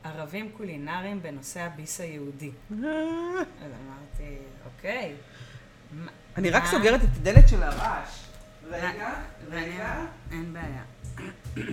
ערבים 0.03 0.51
קולינריים 0.51 1.21
בנושא 1.21 1.61
הביס 1.61 2.01
היהודי. 2.01 2.51
אז 2.71 2.81
אמרתי, 3.61 4.37
אוקיי. 4.65 5.15
אני 6.37 6.49
רק 6.49 6.65
סוגרת 6.65 7.03
את 7.03 7.09
הדלת 7.15 7.49
של 7.49 7.63
הרעש. 7.63 8.25
רגע, 8.63 9.23
רגע. 9.47 10.05
אין 10.31 10.53
בעיה. 10.53 10.83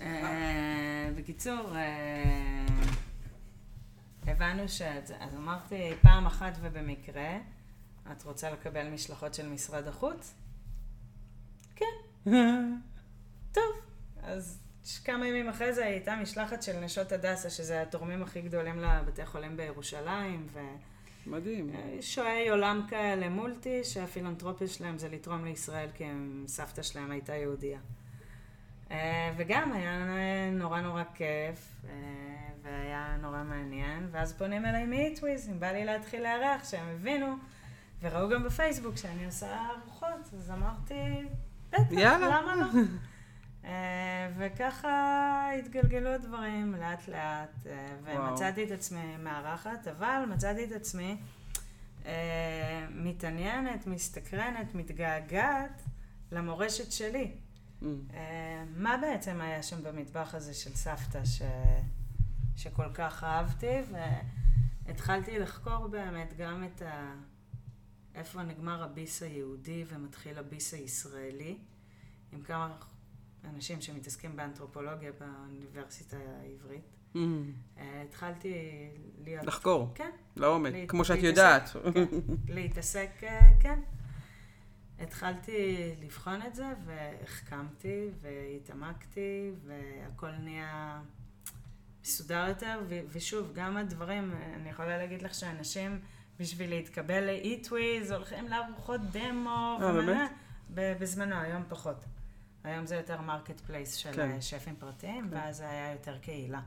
אה, 0.00 1.10
בקיצור, 1.16 1.76
אה, 1.76 2.66
הבנו 4.26 4.68
שאת... 4.68 5.10
אז 5.20 5.34
אמרתי, 5.36 5.92
פעם 6.02 6.26
אחת 6.26 6.52
ובמקרה, 6.60 7.38
את 8.12 8.22
רוצה 8.22 8.50
לקבל 8.50 8.88
משלחות 8.88 9.34
של 9.34 9.48
משרד 9.48 9.88
החוץ? 9.88 10.34
כן. 11.76 11.84
טוב, 13.52 13.72
אז 14.22 14.58
כמה 15.04 15.28
ימים 15.28 15.48
אחרי 15.48 15.72
זה 15.72 15.84
הייתה 15.84 16.16
משלחת 16.16 16.62
של 16.62 16.80
נשות 16.80 17.12
הדסה, 17.12 17.50
שזה 17.50 17.82
התורמים 17.82 18.22
הכי 18.22 18.40
גדולים 18.40 18.80
לבתי 18.80 19.26
חולים 19.26 19.56
בירושלים, 19.56 20.46
ו... 20.52 20.60
מדהים. 21.26 21.70
שועי 22.00 22.48
עולם 22.48 22.86
כאלה 22.88 23.28
מולטי, 23.28 23.84
שהפילנטרופיה 23.84 24.68
שלהם 24.68 24.98
זה 24.98 25.08
לתרום 25.08 25.44
לישראל, 25.44 25.88
כי 25.94 26.04
הם, 26.04 26.44
סבתא 26.46 26.82
שלהם 26.82 27.10
הייתה 27.10 27.34
יהודייה. 27.34 27.78
אה, 28.90 29.32
וגם 29.36 29.72
היה 29.72 29.98
נורא 30.52 30.80
נורא 30.80 31.02
כיף, 31.14 31.74
אה, 31.84 31.90
והיה 32.62 33.16
נורא 33.22 33.42
מעניין, 33.42 34.08
ואז 34.10 34.32
פונים 34.32 34.66
אליי 34.66 34.86
מאיטוויז, 34.86 35.48
אם 35.48 35.60
בא 35.60 35.66
לי 35.66 35.84
להתחיל 35.84 36.22
לארח, 36.22 36.70
שהם 36.70 36.88
הבינו, 36.94 37.36
וראו 38.02 38.28
גם 38.28 38.42
בפייסבוק 38.42 38.96
שאני 38.96 39.26
עושה 39.26 39.66
ארוחות, 39.70 40.34
אז 40.38 40.50
אמרתי, 40.50 40.94
בטח, 41.70 41.80
למה 41.90 42.56
לא? 42.56 42.66
אה, 43.66 44.30
וככה 44.36 45.50
התגלגלו 45.58 46.10
הדברים 46.10 46.74
לאט 46.74 47.08
לאט, 47.08 47.66
אה, 47.66 47.96
ומצאתי 48.04 48.64
את 48.64 48.70
עצמי 48.70 49.16
מארחת, 49.16 49.88
אבל 49.88 50.24
מצאתי 50.34 50.64
את 50.64 50.72
עצמי 50.72 51.16
אה, 52.06 52.86
מתעניינת, 52.90 53.86
מסתקרנת, 53.86 54.74
מתגעגעת 54.74 55.82
למורשת 56.32 56.92
שלי. 56.92 57.32
Mm. 57.82 57.84
מה 58.76 58.96
בעצם 58.96 59.40
היה 59.40 59.62
שם 59.62 59.82
במטבח 59.82 60.34
הזה 60.34 60.54
של 60.54 60.74
סבתא 60.74 61.24
ש... 61.24 61.42
שכל 62.56 62.92
כך 62.94 63.24
אהבתי, 63.24 63.80
התחלתי 64.88 65.38
לחקור 65.38 65.86
באמת 65.86 66.36
גם 66.36 66.64
את 66.64 66.82
ה... 66.82 67.14
איפה 68.14 68.42
נגמר 68.42 68.82
הביס 68.82 69.22
היהודי 69.22 69.84
ומתחיל 69.88 70.38
הביס 70.38 70.74
הישראלי, 70.74 71.58
עם 72.32 72.42
כמה 72.42 72.76
אנשים 73.54 73.80
שמתעסקים 73.80 74.36
באנתרופולוגיה 74.36 75.10
באוניברסיטה 75.20 76.16
העברית. 76.42 76.96
Mm. 77.14 77.18
אה, 77.78 78.02
התחלתי 78.02 78.54
להיות... 79.24 79.46
לחקור. 79.46 79.92
כן. 79.94 80.10
לעומק, 80.36 80.74
כמו 80.88 81.04
שאת 81.04 81.22
יודעת. 81.22 81.68
כן, 81.68 82.04
להתעסק, 82.54 83.10
אה, 83.22 83.40
כן. 83.60 83.80
התחלתי 84.98 85.90
לבחון 86.00 86.42
את 86.46 86.54
זה, 86.54 86.66
והחכמתי, 86.84 88.08
והתעמקתי, 88.20 89.50
והכל 89.64 90.30
נהיה 90.30 91.00
מסודר 92.02 92.44
יותר, 92.48 92.80
ו- 92.88 93.00
ושוב, 93.08 93.52
גם 93.54 93.76
הדברים, 93.76 94.34
אני 94.54 94.70
יכולה 94.70 94.98
להגיד 94.98 95.22
לך 95.22 95.34
שאנשים, 95.34 96.00
בשביל 96.40 96.70
להתקבל 96.70 97.30
ל-EatWith, 97.30 98.14
הולכים 98.14 98.48
לארוחות 98.48 99.00
דמו, 99.00 99.78
אה. 99.82 99.92
באמת? 99.92 100.30
בזמנו, 100.74 101.36
היום 101.36 101.62
פחות. 101.68 102.04
היום 102.66 102.86
זה 102.86 102.96
יותר 102.96 103.20
marketplace 103.20 103.94
של 103.94 104.12
כן. 104.12 104.30
אה, 104.30 104.42
שפים 104.42 104.76
פרטיים, 104.76 105.28
ואז 105.30 105.56
זה 105.56 105.68
היה 105.70 105.92
יותר 105.92 106.18
קהילה. 106.18 106.60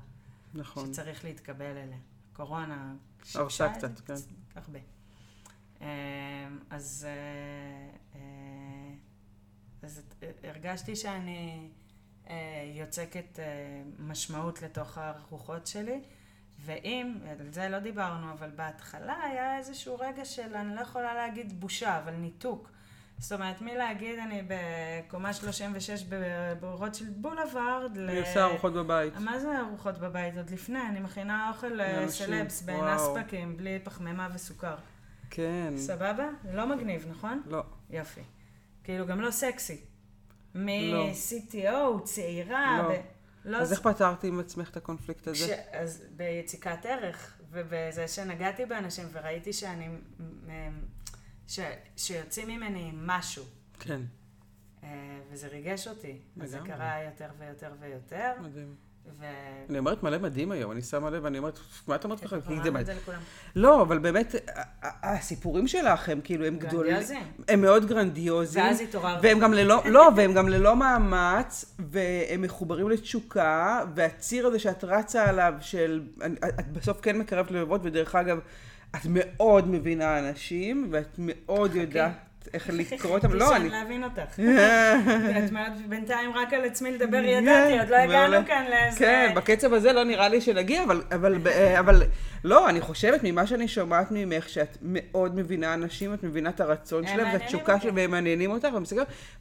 נכון. 0.53 0.93
שצריך 0.93 1.23
להתקבל 1.25 1.77
אליה. 1.77 1.97
קורונה 2.33 2.95
זה 3.25 3.39
קצת, 3.75 3.99
כן. 3.99 4.13
הרבה. 4.55 4.79
אמ, 5.81 5.87
אז, 6.69 7.07
אה, 7.09 8.19
אה, 8.19 8.93
אז 9.81 10.01
הרגשתי 10.43 10.95
שאני 10.95 11.69
יוצקת 12.75 13.39
משמעות 13.99 14.61
לתוך 14.61 14.97
הרוחות 14.97 15.67
שלי, 15.67 16.01
ואם, 16.59 17.17
על 17.39 17.51
זה 17.51 17.69
לא 17.69 17.79
דיברנו, 17.79 18.31
אבל 18.31 18.49
בהתחלה 18.49 19.23
היה 19.23 19.57
איזשהו 19.57 19.97
רגע 19.99 20.25
של, 20.25 20.55
אני 20.55 20.75
לא 20.75 20.81
יכולה 20.81 21.13
להגיד 21.13 21.59
בושה, 21.59 21.99
אבל 21.99 22.13
ניתוק. 22.13 22.71
זאת 23.19 23.31
אומרת, 23.31 23.61
מלהגיד 23.61 24.19
אני 24.19 24.41
בקומה 24.47 25.33
36 25.33 26.03
ברוטשילד 26.59 27.21
בולווארד, 27.21 27.97
ל- 27.97 28.09
אני 28.09 28.19
עושה 28.19 28.43
ארוחות 28.45 28.73
בבית. 28.73 29.13
מה 29.17 29.39
זה 29.39 29.59
ארוחות 29.59 29.97
בבית? 29.97 30.37
עוד 30.37 30.49
לפני, 30.49 30.79
אני 30.89 30.99
מכינה 30.99 31.49
אוכל 31.49 31.67
לאנשים, 31.67 32.33
לסלבס 32.33 32.63
וואו. 32.67 32.81
בנספקים, 33.15 33.57
בלי 33.57 33.79
פחמימה 33.83 34.27
וסוכר. 34.33 34.75
כן. 35.29 35.73
סבבה? 35.77 36.27
לא 36.53 36.67
מגניב, 36.75 37.05
נכון? 37.09 37.41
לא. 37.45 37.63
יופי. 37.89 38.21
כאילו, 38.83 39.07
גם 39.07 39.21
לא 39.21 39.31
סקסי. 39.31 39.81
לא. 40.55 40.61
מ-CTO, 40.63 42.03
צעירה, 42.03 42.77
לא. 42.83 42.89
ב- 42.95 43.01
לא 43.45 43.57
אז 43.57 43.67
זה- 43.69 43.75
איך 43.75 43.83
פתרתי 43.83 44.27
עם 44.27 44.39
עצמך 44.39 44.69
את 44.69 44.77
הקונפליקט. 44.77 45.27
הזה? 45.27 45.57
אז 45.71 46.03
ביציקת 46.15 46.85
ערך, 46.85 47.37
ובזה 47.51 48.07
שנגעתי 48.07 48.65
באנשים 48.65 49.05
וראיתי 49.11 49.53
שאני... 49.53 49.87
ש... 51.49 51.59
שיוצאים 51.97 52.47
ממני 52.47 52.91
משהו, 53.05 53.43
כן. 53.79 54.01
אה, 54.83 54.89
וזה 55.31 55.47
ריגש 55.47 55.87
אותי. 55.87 56.17
אז 56.41 56.49
זה 56.49 56.57
לגמרי. 56.57 56.71
קרה 56.73 57.03
יותר 57.03 57.27
ויותר 57.39 57.71
ויותר, 57.79 58.31
מדהים. 58.41 58.75
ו... 59.19 59.25
אני 59.69 59.77
אומרת 59.79 60.03
מלא 60.03 60.17
מדהים 60.17 60.51
היום, 60.51 60.71
אני 60.71 60.81
שמה 60.81 61.09
לב, 61.09 61.23
ואני 61.23 61.37
אומרת, 61.37 61.59
מה 61.87 61.95
את 61.95 62.03
אומרת? 62.03 62.19
כי 62.19 62.27
זה 62.27 62.35
אמרנו 62.35 62.53
את 62.61 62.67
מדהים. 62.67 62.85
זה 62.85 62.93
לכולם. 62.93 63.19
לא, 63.55 63.81
אבל 63.81 63.97
באמת, 63.99 64.35
הסיפורים 64.83 65.67
שלך 65.67 66.09
הם 66.09 66.21
כאילו, 66.23 66.45
הם 66.45 66.57
גדולים. 66.57 66.91
גרנדיוזיים. 66.91 67.31
הם 67.47 67.61
מאוד 67.61 67.85
גרנדיוזיים. 67.85 68.65
ואז 68.65 68.81
התעוררתי. 68.81 69.27
והם 69.27 69.39
גם 69.39 69.53
ללא, 69.53 69.81
לא, 69.85 70.09
והם 70.15 70.33
גם 70.33 70.49
ללא 70.49 70.75
מאמץ, 70.75 71.75
והם 71.79 72.41
מחוברים 72.41 72.89
לתשוקה, 72.89 73.83
והציר 73.95 74.47
הזה 74.47 74.59
שאת 74.59 74.83
רצה 74.83 75.29
עליו 75.29 75.53
של, 75.59 76.03
אני- 76.21 76.35
את 76.59 76.71
בסוף 76.71 77.01
כן 77.01 77.17
מקרבת 77.17 77.51
לבבות, 77.51 77.81
ודרך 77.83 78.15
אגב, 78.15 78.39
את 78.95 79.01
מאוד 79.09 79.67
מבינה 79.67 80.19
אנשים, 80.19 80.87
ואת 80.91 81.15
מאוד 81.17 81.75
יודעת 81.75 82.28
איך 82.53 82.69
לקרוא 82.73 83.17
אותם. 83.17 83.33
לא, 83.33 83.55
אני... 83.55 83.69
להבין 83.69 84.03
אותך. 84.03 84.39
את 85.45 85.51
מאוד, 85.51 85.89
בינתיים 85.89 86.33
רק 86.33 86.53
על 86.53 86.65
עצמי 86.65 86.91
לדבר 86.91 87.17
ידעתי, 87.17 87.79
עוד 87.79 87.89
לא. 87.89 87.95
הגענו 87.95 88.47
כאן 88.47 88.65
לאיזה... 88.69 88.99
כן, 88.99 89.31
בקצב 89.35 89.73
הזה 89.73 89.93
לא 89.93 90.03
נראה 90.03 90.29
לי 90.29 90.41
שנגיע, 90.41 90.83
אבל, 90.83 91.03
אבל, 91.11 91.37
אבל 91.79 92.03
לא, 92.43 92.69
אני 92.69 92.81
חושבת 92.81 93.19
ממה 93.23 93.47
שאני 93.47 93.67
שומעת 93.67 94.07
ממך, 94.11 94.49
שאת 94.49 94.77
מאוד 94.81 95.35
מבינה 95.35 95.73
אנשים, 95.73 96.13
את 96.13 96.23
מבינה 96.23 96.49
את 96.49 96.61
הרצון 96.61 97.03
הם 97.03 97.07
שלהם, 97.07 97.17
מעניינים 97.17 97.45
התשוקה. 97.45 97.79
שלהם, 97.79 97.95
והם 97.95 98.11
מעניינים 98.11 98.51
אותך, 98.51 98.67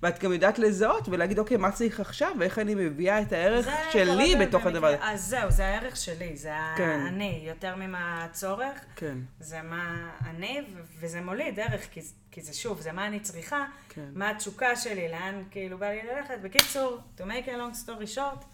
ואת 0.03 0.23
גם 0.23 0.33
יודעת 0.33 0.59
לזהות 0.59 1.09
ולהגיד, 1.09 1.39
אוקיי, 1.39 1.57
מה 1.57 1.73
צריך 1.73 2.01
עכשיו, 2.01 2.29
ואיך 2.39 2.59
אני 2.59 2.75
מביאה 2.75 3.23
את 3.23 3.33
הערך 3.33 3.69
שלי 3.91 4.35
בתוך 4.41 4.67
הדבר 4.67 4.87
הזה. 4.87 4.97
אז 5.01 5.25
זהו, 5.25 5.51
זה 5.51 5.67
הערך 5.67 5.97
שלי, 5.97 6.37
זה 6.37 6.51
כן. 6.77 7.01
אני, 7.09 7.45
יותר 7.47 7.77
ממה 7.77 8.25
הצורך. 8.25 8.85
כן, 8.97 9.19
זה 9.41 9.63
מה 9.63 10.11
אני, 10.31 10.61
וזה 11.01 11.21
מוליד 11.21 11.61
ערך, 11.61 11.87
כי 12.31 12.43
זה 12.43 12.55
שוב, 12.55 12.81
זה 12.89 12.93
מה 12.93 13.07
אני 13.07 13.21
צריכה, 13.21 13.67
כן. 13.89 14.09
מה 14.15 14.31
התשוקה 14.31 14.77
שלי, 14.77 15.09
לאן 15.09 15.43
כאילו 15.51 15.79
בא 15.79 15.87
לי 15.87 16.01
ללכת. 16.03 16.39
בקיצור, 16.43 16.99
to 17.19 17.21
make 17.21 17.47
a 17.47 17.51
long 17.51 17.87
story 17.87 18.17
short, 18.17 18.45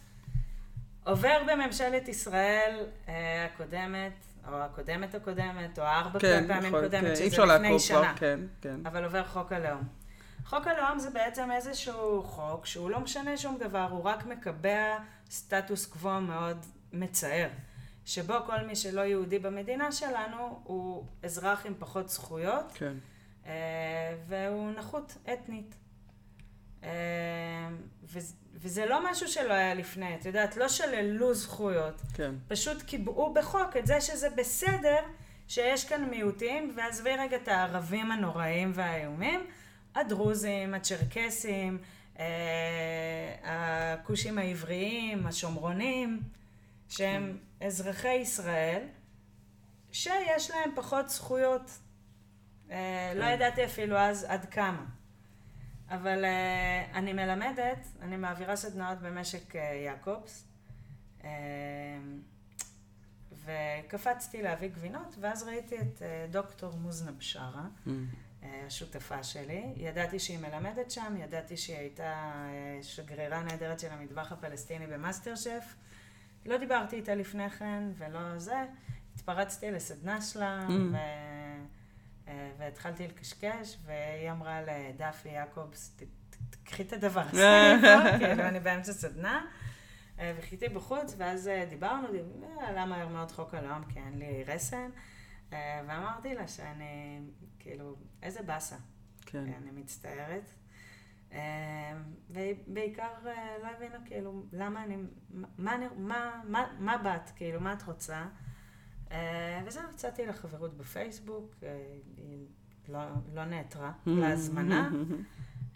עובר 1.04 1.42
בממשלת 1.46 2.08
ישראל 2.08 2.86
אה, 3.08 3.44
הקודמת, 3.44 4.12
או 4.48 4.56
הקודמת 4.56 5.14
הקודמת, 5.14 5.78
או 5.78 5.84
הארבע 5.84 6.20
כן, 6.20 6.44
פעמים 6.48 6.68
נכון, 6.68 6.82
קודמת, 6.82 7.04
כן, 7.04 7.14
שזה 7.16 7.24
לפני 7.26 7.46
לעקוב 7.46 7.68
כבר, 7.68 7.78
שנה. 7.78 8.14
כן, 8.16 8.40
כן. 8.60 8.86
אבל 8.86 9.04
עובר 9.04 9.24
חוק 9.24 9.52
הלאום. 9.52 9.82
חוק 10.44 10.66
הלאום 10.66 10.98
זה 10.98 11.10
בעצם 11.10 11.50
איזשהו 11.50 12.22
חוק 12.22 12.66
שהוא 12.66 12.90
לא 12.90 13.00
משנה 13.00 13.36
שום 13.36 13.58
דבר, 13.58 13.86
הוא 13.90 14.04
רק 14.04 14.26
מקבע 14.26 14.98
סטטוס 15.30 15.86
קוו 15.86 16.20
מאוד 16.20 16.58
מצער. 16.92 17.48
שבו 18.06 18.34
כל 18.46 18.60
מי 18.66 18.76
שלא 18.76 19.00
יהודי 19.00 19.38
במדינה 19.38 19.92
שלנו 19.92 20.60
הוא 20.64 21.04
אזרח 21.22 21.66
עם 21.66 21.74
פחות 21.78 22.08
זכויות, 22.08 22.64
כן, 22.74 22.94
והוא 24.28 24.70
נחות 24.70 25.16
אתנית. 25.32 25.74
אה, 26.84 26.88
וזה- 28.54 28.86
לא 28.86 29.10
משהו 29.10 29.28
שלא 29.28 29.52
היה 29.52 29.74
לפני, 29.74 30.14
את 30.14 30.24
יודעת, 30.26 30.56
לא 30.56 30.68
שללו 30.68 31.34
זכויות, 31.34 32.00
כן. 32.14 32.34
פשוט 32.48 32.82
קיבעו 32.82 33.34
בחוק 33.34 33.76
את 33.76 33.86
זה 33.86 34.00
שזה 34.00 34.30
בסדר 34.30 34.98
שיש 35.48 35.84
כאן 35.84 36.04
מיעוטים, 36.10 36.72
ועזבי 36.76 37.10
רגע 37.18 37.36
את 37.36 37.48
הערבים 37.48 38.12
הנוראים 38.12 38.72
והאיומים, 38.74 39.40
הדרוזים, 39.94 40.74
הצ'רקסים, 40.74 41.78
אה, 42.18 42.24
הכושים 43.42 44.38
העבריים, 44.38 45.26
השומרונים, 45.26 46.20
שהם 46.88 47.38
אזרחי 47.60 48.14
ישראל, 48.14 48.82
שיש 49.92 50.50
להם 50.50 50.70
פחות 50.74 51.08
זכויות. 51.08 51.70
אה, 52.70 53.12
לא 53.14 53.24
ידעתי 53.24 53.64
אפילו 53.64 53.98
אז 53.98 54.24
עד 54.28 54.44
כמה. 54.44 54.84
אבל 55.90 56.24
אה, 56.24 56.84
אני 56.94 57.12
מלמדת, 57.12 57.78
אני 58.02 58.16
מעבירה 58.16 58.56
סדנאות 58.56 58.98
במשק 58.98 59.56
אה, 59.56 59.60
יעקובס, 59.86 60.46
וקפצתי 63.44 64.42
להביא 64.42 64.68
גבינות, 64.68 65.16
ואז 65.20 65.42
ראיתי 65.42 65.76
את 65.80 66.02
דוקטור 66.30 66.72
מוזנה 66.76 67.12
בשארה, 67.12 67.64
Mm. 67.86 67.90
השותפה 68.66 69.22
שלי. 69.22 69.72
ידעתי 69.76 70.18
שהיא 70.18 70.38
מלמדת 70.38 70.90
שם, 70.90 71.14
ידעתי 71.18 71.56
שהיא 71.56 71.76
הייתה 71.76 72.32
שגרירה 72.82 73.42
נהדרת 73.42 73.80
של 73.80 73.88
המטבח 73.92 74.32
הפלסטיני 74.32 74.86
במאסטר 74.86 75.36
שף. 75.36 75.74
לא 76.46 76.56
דיברתי 76.58 76.96
איתה 76.96 77.14
לפני 77.14 77.50
כן, 77.50 77.82
ולא 77.98 78.38
זה. 78.38 78.64
התפרצתי 79.14 79.70
לסדנה 79.70 80.22
שלה, 80.22 80.66
Mm. 80.68 80.96
אה, 82.28 82.50
והתחלתי 82.58 83.08
לקשקש, 83.08 83.78
והיא 83.84 84.30
אמרה 84.30 84.60
לדפי 84.62 85.28
יעקובס, 85.28 85.96
"ת- 85.96 86.02
ת- 86.02 86.36
תקחי 86.50 86.82
את 86.82 86.92
הדבר 86.92 87.20
הזה 87.20 87.72
כאילו, 88.18 88.42
אני 88.42 88.60
באמצע 88.60 88.92
סדנה. 88.92 89.46
אה, 90.18 90.34
וחיכיתי 90.38 90.68
בחוץ, 90.68 91.14
ואז 91.18 91.48
אה, 91.48 91.66
דיברנו, 91.70 92.08
דיב- 92.12 92.44
עלה 92.60 92.86
מהר 92.86 93.08
מאוד 93.08 93.32
חוק 93.32 93.54
הלאום, 93.54 93.84
כי 93.84 93.98
אין 93.98 94.18
לי 94.18 94.44
רסן. 94.44 94.90
ואמרתי 95.86 96.34
לה 96.34 96.48
שאני, 96.48 97.20
כאילו, 97.58 97.96
איזה 98.22 98.42
באסה. 98.42 98.76
כן. 99.26 99.38
אני 99.62 99.70
מצטערת. 99.70 100.50
ובעיקר 102.30 103.08
לא 103.62 103.68
הבינו, 103.76 103.94
כאילו, 104.04 104.44
למה 104.52 104.84
אני, 104.84 104.96
מה, 105.58 105.74
אני- 105.74 105.86
מה, 105.96 106.40
מה, 106.44 106.66
מה 106.78 106.98
באת, 106.98 107.30
כאילו, 107.36 107.60
מה 107.60 107.72
את 107.72 107.82
רוצה? 107.82 108.24
אה, 109.12 109.62
וזהו, 109.66 109.82
יצאתי 109.94 110.26
לחברות 110.26 110.76
בפייסבוק, 110.76 111.54
אה, 111.62 111.68
היא 112.16 112.46
לא, 112.88 113.00
לא 113.34 113.44
נעתרה 113.44 113.92
להזמנה. 114.06 114.90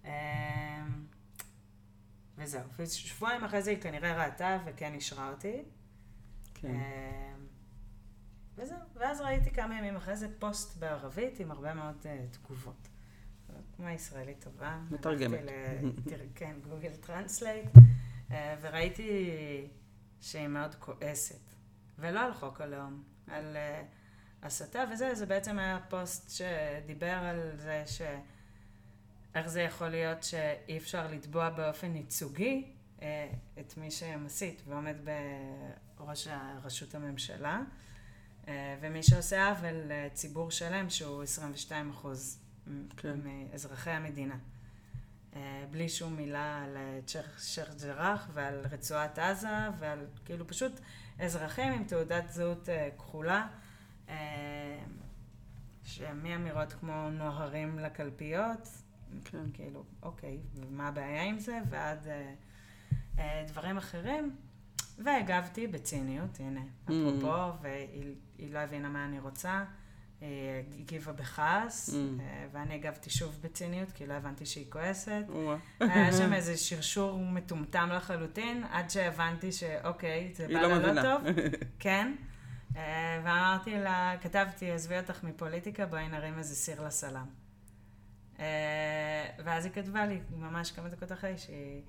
אה, 0.04 0.86
וזהו, 2.36 2.62
ושבועיים 2.78 3.44
אחרי 3.44 3.62
זה 3.62 3.70
היא 3.70 3.80
כנראה 3.80 4.24
ראתה 4.24 4.58
וכן 4.66 4.94
אישרה 4.94 5.30
אותי. 5.30 5.62
כן. 6.54 6.76
וזהו, 8.56 8.78
ואז 8.94 9.20
ראיתי 9.20 9.50
כמה 9.50 9.78
ימים 9.78 9.96
אחרי 9.96 10.16
זה 10.16 10.28
פוסט 10.38 10.76
בערבית 10.78 11.40
עם 11.40 11.50
הרבה 11.50 11.74
מאוד 11.74 11.96
אה, 12.06 12.24
תגובות. 12.30 12.88
כמו 13.76 13.88
ישראלית 13.88 14.44
טובה. 14.44 14.80
מתרגמת. 14.90 15.40
ל- 15.44 16.16
כן, 16.34 16.56
Google 16.68 16.92
Translate, 17.00 17.68
וראיתי 18.60 19.30
שהיא 20.20 20.46
מאוד 20.48 20.74
כועסת. 20.74 21.40
ולא 21.98 22.20
על 22.20 22.34
חוק 22.34 22.60
הלאום, 22.60 23.02
על, 23.30 23.56
אה, 23.56 23.82
הסתה 24.42 24.84
וזה, 24.92 25.14
זה 25.14 25.26
בעצם 25.26 25.58
היה 25.58 25.78
פוסט 25.88 26.30
שדיבר 26.30 27.06
על 27.12 27.50
זה 27.56 27.82
ש... 27.86 28.02
איך 29.34 29.48
זה 29.48 29.62
יכול 29.62 29.88
להיות 29.88 30.22
שאי 30.22 30.78
אפשר 30.78 31.06
לתבוע 31.10 31.50
באופן 31.50 31.96
ייצוגי 31.96 32.72
אה, 33.02 33.30
את 33.60 33.76
מי 33.76 33.90
שמסית 33.90 34.62
ועומד 34.66 34.96
בראש 35.98 36.28
ראשות 36.64 36.94
הממשלה, 36.94 37.60
אה, 38.48 38.76
ומי 38.80 39.02
שעושה 39.02 39.48
עוול 39.48 39.74
לציבור 39.86 40.50
שלם 40.50 40.90
שהוא 40.90 41.22
22 41.22 41.90
אחוז 41.90 42.38
כן. 42.96 43.18
מאזרחי 43.24 43.90
המדינה. 43.90 44.36
אה, 45.36 45.64
בלי 45.70 45.88
שום 45.88 46.16
מילה 46.16 46.62
על 46.64 46.76
שייח' 47.06 47.74
ג'ראח 47.82 48.28
ועל 48.32 48.60
רצועת 48.70 49.18
עזה 49.18 49.68
ועל 49.78 50.06
כאילו 50.24 50.46
פשוט 50.46 50.72
אזרחים 51.18 51.72
עם 51.72 51.84
תעודת 51.84 52.28
זהות 52.28 52.68
כחולה. 52.98 53.46
שמאמירות 55.88 56.72
כמו 56.72 57.10
נוהרים 57.10 57.78
לקלפיות, 57.78 58.68
כן. 59.24 59.44
כאילו, 59.54 59.84
אוקיי, 60.02 60.38
ומה 60.54 60.88
הבעיה 60.88 61.22
עם 61.22 61.38
זה, 61.38 61.58
ועד 61.70 62.06
אה, 62.06 62.34
אה, 63.18 63.44
דברים 63.48 63.76
אחרים. 63.76 64.36
והגבתי 64.98 65.66
בציניות, 65.66 66.40
הנה, 66.40 66.60
mm. 66.60 66.92
אפרופו, 66.92 67.58
והיא 67.62 68.52
לא 68.52 68.58
הבינה 68.58 68.88
מה 68.88 69.04
אני 69.04 69.18
רוצה, 69.20 69.64
הגיבה 70.80 71.12
בכעס, 71.12 71.90
mm. 71.90 72.20
אה, 72.20 72.46
ואני 72.52 72.74
הגבתי 72.74 73.10
שוב 73.10 73.38
בציניות, 73.42 73.92
כי 73.92 74.06
לא 74.06 74.14
הבנתי 74.14 74.46
שהיא 74.46 74.66
כועסת. 74.70 75.24
היה 75.80 76.12
שם 76.12 76.32
איזה 76.32 76.56
שרשור 76.56 77.18
מטומטם 77.18 77.88
לחלוטין, 77.92 78.64
עד 78.70 78.90
שהבנתי 78.90 79.52
שאוקיי, 79.52 80.30
זה 80.34 80.46
בא 80.46 80.52
לא 80.52 80.78
לה 80.78 80.92
לא 80.92 81.02
טוב. 81.02 81.22
כן. 81.78 82.14
אה, 82.76 83.20
ואמרתי 83.24 83.78
לה, 83.78 84.14
כתבתי, 84.20 84.70
עזבי 84.70 84.98
אותך 84.98 85.24
מפוליטיקה, 85.24 85.86
בואי 85.86 86.08
נרים 86.08 86.38
איזה 86.38 86.54
סיר 86.54 86.86
לסלם. 86.86 87.26
אה, 88.38 89.26
ואז 89.44 89.64
היא 89.64 89.72
כתבה 89.72 90.06
לי, 90.06 90.20
ממש 90.36 90.70
כמה 90.70 90.88
דקות 90.88 91.12
אחרי, 91.12 91.38
שהיא 91.38 91.82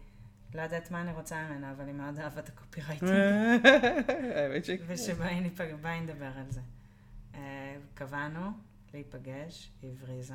לא 0.54 0.62
יודעת 0.62 0.92
מה 0.92 1.02
אני 1.02 1.12
רוצה 1.12 1.44
ממנה, 1.44 1.72
אבל 1.72 1.86
היא 1.86 1.96
מאוד 1.96 2.20
אהבה 2.20 2.40
את 2.40 2.50
הקופירייטינג. 2.50 3.12
האמת 4.36 4.66
שכן. 4.66 4.84
ושבואי 4.88 6.02
נדבר 6.02 6.32
על 6.38 6.46
זה. 6.50 6.62
אה, 7.40 7.78
קבענו 7.94 8.52
להיפגש, 8.94 9.72
היא 9.82 9.92
הבריזה. 9.92 10.34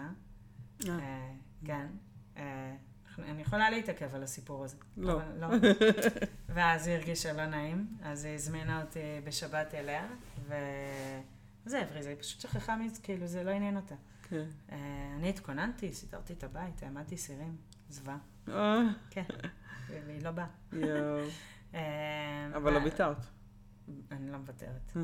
אה. 0.89 1.33
כן. 1.65 1.87
אני 3.19 3.43
יכולה 3.43 3.71
להתעכב 3.71 4.15
על 4.15 4.23
הסיפור 4.23 4.65
הזה. 4.65 4.77
לא. 4.97 5.21
לא. 5.41 5.47
ואז 6.55 6.87
היא 6.87 6.97
הרגישה 6.97 7.33
לא 7.33 7.47
נעים, 7.47 7.97
אז 8.03 8.25
היא 8.25 8.35
הזמינה 8.35 8.83
אותי 8.83 9.01
בשבת 9.25 9.75
אליה, 9.75 10.07
וזה 10.45 11.81
הבריזה, 11.81 12.09
היא 12.09 12.19
פשוט 12.21 12.41
שכחה 12.41 12.77
מזה, 12.77 13.01
כאילו 13.03 13.27
זה 13.27 13.45
לא 13.45 13.51
עניין 13.51 13.77
אותה. 13.77 13.95
כן. 14.23 14.47
אה, 14.73 15.15
אני 15.19 15.29
התכוננתי, 15.29 15.93
סידרתי 15.93 16.33
את 16.33 16.45
הבית, 16.45 16.83
העמדתי 16.83 17.17
סירים, 17.17 17.57
עזבה. 17.89 18.17
אה. 18.49 18.83
כן, 19.11 19.25
והיא 20.07 20.23
לא 20.23 20.31
באה. 20.31 20.47
אה, 21.75 22.49
אבל 22.57 22.73
לא 22.73 22.79
ויתרת. 22.79 23.27
אני 24.11 24.31
לא 24.31 24.39
מוותרת. 24.39 24.93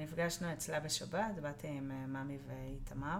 נפגשנו 0.00 0.52
אצלה 0.52 0.80
בשבת, 0.80 1.34
באתי 1.42 1.68
עם 1.68 2.12
ממי 2.12 2.38
ואיתמר. 2.46 3.18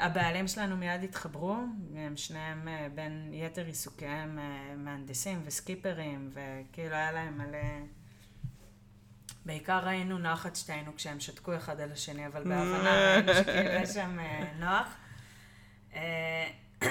הבעלים 0.00 0.48
שלנו 0.48 0.76
מיד 0.76 1.02
התחברו, 1.04 1.56
הם 1.96 2.16
שניהם 2.16 2.68
בין 2.94 3.30
יתר 3.32 3.66
עיסוקיהם 3.66 4.38
מהנדסים 4.76 5.42
וסקיפרים, 5.44 6.30
וכאילו 6.34 6.94
היה 6.94 7.12
להם 7.12 7.38
מלא... 7.38 7.58
בעיקר 9.46 9.78
ראינו 9.86 10.18
נחת 10.18 10.56
שתינו 10.56 10.96
כשהם 10.96 11.20
שתקו 11.20 11.56
אחד 11.56 11.80
על 11.80 11.92
השני, 11.92 12.26
אבל 12.26 12.44
בהבנה 12.44 13.14
ראינו 13.14 13.34
שכאילו 13.34 13.70
יש 13.70 13.88
שם 13.88 14.18
אה, 14.20 14.52
נוח. 14.58 14.94
אה, 15.94 16.50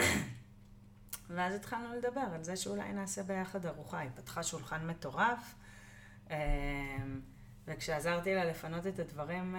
ואז 1.30 1.54
התחלנו 1.56 1.93
לדבר 1.93 2.24
על 2.36 2.43
זה 2.43 2.56
שאולי 2.56 2.93
נעשה 2.93 3.24
ביחד 3.24 3.66
ארוחה. 3.66 3.99
היא 3.99 4.10
פתחה 4.16 4.43
שולחן 4.43 4.88
מטורף, 4.88 5.56
אה, 6.32 6.38
וכשעזרתי 7.68 8.36
לה 8.36 8.45
לפנות 8.45 8.88
את 8.88 8.99
הדברים 8.99 9.55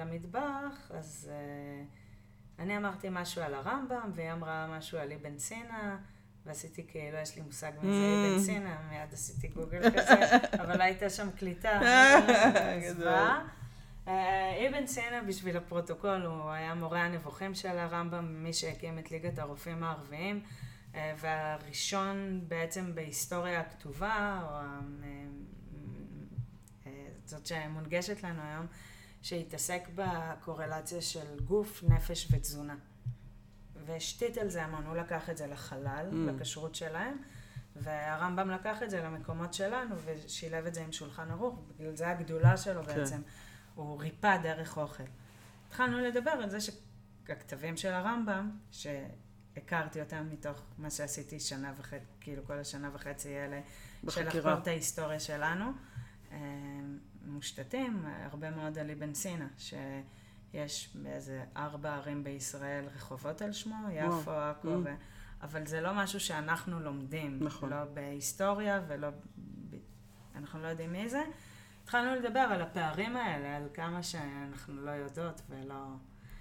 למטבח, 0.00 0.90
אז 0.94 1.30
אני 2.58 2.76
אמרתי 2.76 3.08
משהו 3.10 3.42
על 3.42 3.54
הרמב"ם, 3.54 4.10
והיא 4.14 4.32
אמרה 4.32 4.66
משהו 4.78 4.98
על 4.98 5.12
אבן 5.12 5.38
סינא. 5.38 5.96
ועשיתי 6.46 6.86
כאילו, 6.88 7.18
יש 7.18 7.36
לי 7.36 7.42
מושג 7.42 7.72
מזה 7.82 7.88
mm. 7.88 8.32
בנסינה, 8.32 8.76
מיד 8.90 9.12
עשיתי 9.12 9.48
גוגל 9.48 9.90
כזה, 9.90 10.36
אבל 10.62 10.80
הייתה 10.80 11.10
שם 11.10 11.30
קליטה. 11.30 11.80
אה, 14.08 14.68
אבן 14.68 14.86
סינה, 14.86 15.22
בשביל 15.22 15.56
הפרוטוקול, 15.56 16.22
הוא 16.22 16.50
היה 16.50 16.74
מורה 16.74 17.04
הנבוכים 17.04 17.54
של 17.54 17.78
הרמב"ם, 17.78 18.44
מי 18.44 18.52
שהקים 18.52 18.98
את 18.98 19.10
ליגת 19.10 19.38
הרופאים 19.38 19.84
הערביים, 19.84 20.42
והראשון 20.94 22.40
בעצם 22.48 22.94
בהיסטוריה 22.94 23.60
הכתובה, 23.60 24.40
או 24.42 24.60
זאת 27.28 27.46
שמונגשת 27.46 28.22
לנו 28.22 28.42
היום, 28.42 28.66
שהתעסק 29.22 29.88
בקורלציה 29.94 31.02
של 31.02 31.40
גוף, 31.44 31.84
נפש 31.88 32.28
ותזונה. 32.30 32.76
והשתית 33.86 34.38
על 34.38 34.50
זה 34.50 34.64
המון, 34.64 34.86
הוא 34.86 34.96
לקח 34.96 35.30
את 35.30 35.36
זה 35.36 35.46
לחלל, 35.46 36.06
mm. 36.10 36.30
לכשרות 36.30 36.74
שלהם, 36.74 37.16
והרמב"ם 37.76 38.50
לקח 38.50 38.82
את 38.82 38.90
זה 38.90 39.02
למקומות 39.02 39.54
שלנו 39.54 39.94
ושילב 40.04 40.66
את 40.66 40.74
זה 40.74 40.82
עם 40.82 40.92
שולחן 40.92 41.30
ערוך, 41.30 41.58
בגלל 41.68 41.96
זה 41.96 42.08
הגדולה 42.08 42.56
שלו 42.56 42.82
כן. 42.84 42.94
בעצם, 42.94 43.20
הוא 43.74 44.00
ריפא 44.00 44.36
דרך 44.42 44.76
אוכל. 44.76 45.04
התחלנו 45.68 45.98
לדבר 45.98 46.30
על 46.30 46.50
זה 46.50 46.58
שהכתבים 46.60 47.76
של 47.76 47.92
הרמב"ם, 47.92 48.50
שהכרתי 48.70 50.00
אותם 50.00 50.28
מתוך 50.30 50.62
מה 50.78 50.90
שעשיתי 50.90 51.40
שנה 51.40 51.72
וחצי, 51.76 52.04
כאילו 52.20 52.44
כל 52.44 52.58
השנה 52.58 52.90
וחצי 52.92 53.36
האלה, 53.36 53.60
של 54.08 54.26
לחקור 54.26 54.52
את 54.52 54.66
ההיסטוריה 54.66 55.20
שלנו, 55.20 55.64
אה, 56.32 56.38
מושתתים 57.28 58.04
הרבה 58.30 58.50
מאוד 58.50 58.78
על 58.78 58.90
אבן 58.90 59.14
סינא, 59.14 59.46
ש... 59.58 59.74
יש 60.54 60.96
באיזה 61.02 61.44
ארבע 61.56 61.94
ערים 61.94 62.24
בישראל 62.24 62.84
רחובות 62.96 63.42
על 63.42 63.52
שמו, 63.52 63.90
יפו, 63.92 64.30
עכו, 64.30 64.68
mm. 64.68 64.78
ו... 64.84 64.94
אבל 65.42 65.66
זה 65.66 65.80
לא 65.80 65.94
משהו 65.94 66.20
שאנחנו 66.20 66.80
לומדים. 66.80 67.38
נכון. 67.40 67.70
לא 67.70 67.84
בהיסטוריה 67.94 68.80
ולא... 68.88 69.08
אנחנו 70.36 70.62
לא 70.62 70.66
יודעים 70.66 70.92
מי 70.92 71.08
זה. 71.08 71.22
התחלנו 71.82 72.14
לדבר 72.14 72.40
על 72.40 72.62
הפערים 72.62 73.16
האלה, 73.16 73.56
על 73.56 73.68
כמה 73.74 74.02
שאנחנו 74.02 74.74
לא 74.74 74.90
יודעות 74.90 75.42
ולא... 75.48 75.84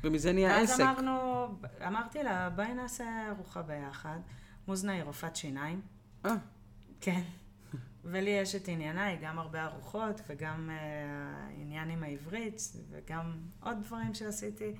ומזה 0.03 0.33
נהיה 0.33 0.57
עסק. 0.57 0.69
ואז 0.69 0.81
אמרנו, 0.81 1.47
אמרתי 1.87 2.23
לה, 2.23 2.49
בואי 2.49 2.73
נעשה 2.73 3.29
ארוחה 3.29 3.61
ביחד. 3.61 4.19
מוזנה 4.67 4.91
היא 4.91 5.03
רופאת 5.03 5.35
שיניים. 5.35 5.81
אה. 6.25 6.35
כן. 7.01 7.21
ולי 8.11 8.29
יש 8.29 8.55
את 8.55 8.67
ענייניי, 8.67 9.17
גם 9.21 9.39
הרבה 9.39 9.65
ארוחות 9.65 10.21
וגם 10.27 10.69
uh, 10.69 11.61
עניין 11.61 11.89
עם 11.89 12.03
העברית 12.03 12.61
וגם 12.89 13.37
עוד 13.59 13.77
דברים 13.81 14.13
שעשיתי 14.13 14.73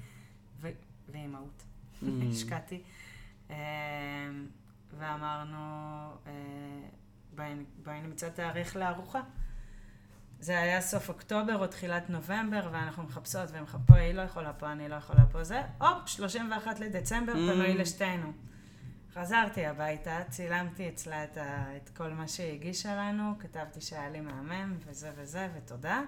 ו- 0.61 0.69
ואימהות. 1.09 1.63
Mm. 2.03 2.05
השקעתי. 2.32 2.82
Uh, 3.47 3.53
ואמרנו, 4.97 5.57
uh, 6.25 6.28
בואי, 7.36 7.53
בואי 7.84 8.01
נמצא 8.01 8.30
תאריך 8.30 8.75
לארוחה. 8.75 9.21
זה 10.39 10.59
היה 10.59 10.82
סוף 10.82 11.09
אוקטובר 11.09 11.57
או 11.57 11.67
תחילת 11.67 12.09
נובמבר, 12.09 12.69
ואנחנו 12.71 13.03
מחפשות 13.03 13.49
ומחפשות, 13.51 13.97
היא 13.97 14.13
לא 14.13 14.21
יכולה 14.21 14.53
פה, 14.53 14.71
אני 14.71 14.89
לא 14.89 14.95
יכולה 14.95 15.25
פה, 15.32 15.43
זה, 15.43 15.61
הופ, 15.78 16.07
31 16.07 16.80
לדצמבר, 16.80 17.34
mm. 17.34 17.36
פנוי 17.36 17.73
לשתינו. 17.73 18.34
חזרתי 19.22 19.65
הביתה, 19.65 20.20
צילמתי 20.30 20.89
אצלה 20.89 21.24
את, 21.24 21.38
ה, 21.38 21.76
את 21.78 21.89
כל 21.89 22.09
מה 22.09 22.28
שהיא 22.28 22.53
הגישה 22.53 22.95
לנו, 22.95 23.34
כתבתי 23.39 23.82
שהיה 23.82 24.09
לי 24.09 24.22
מהמם, 24.22 24.78
וזה 24.86 25.11
וזה, 25.15 25.47
ותודה. 25.55 26.01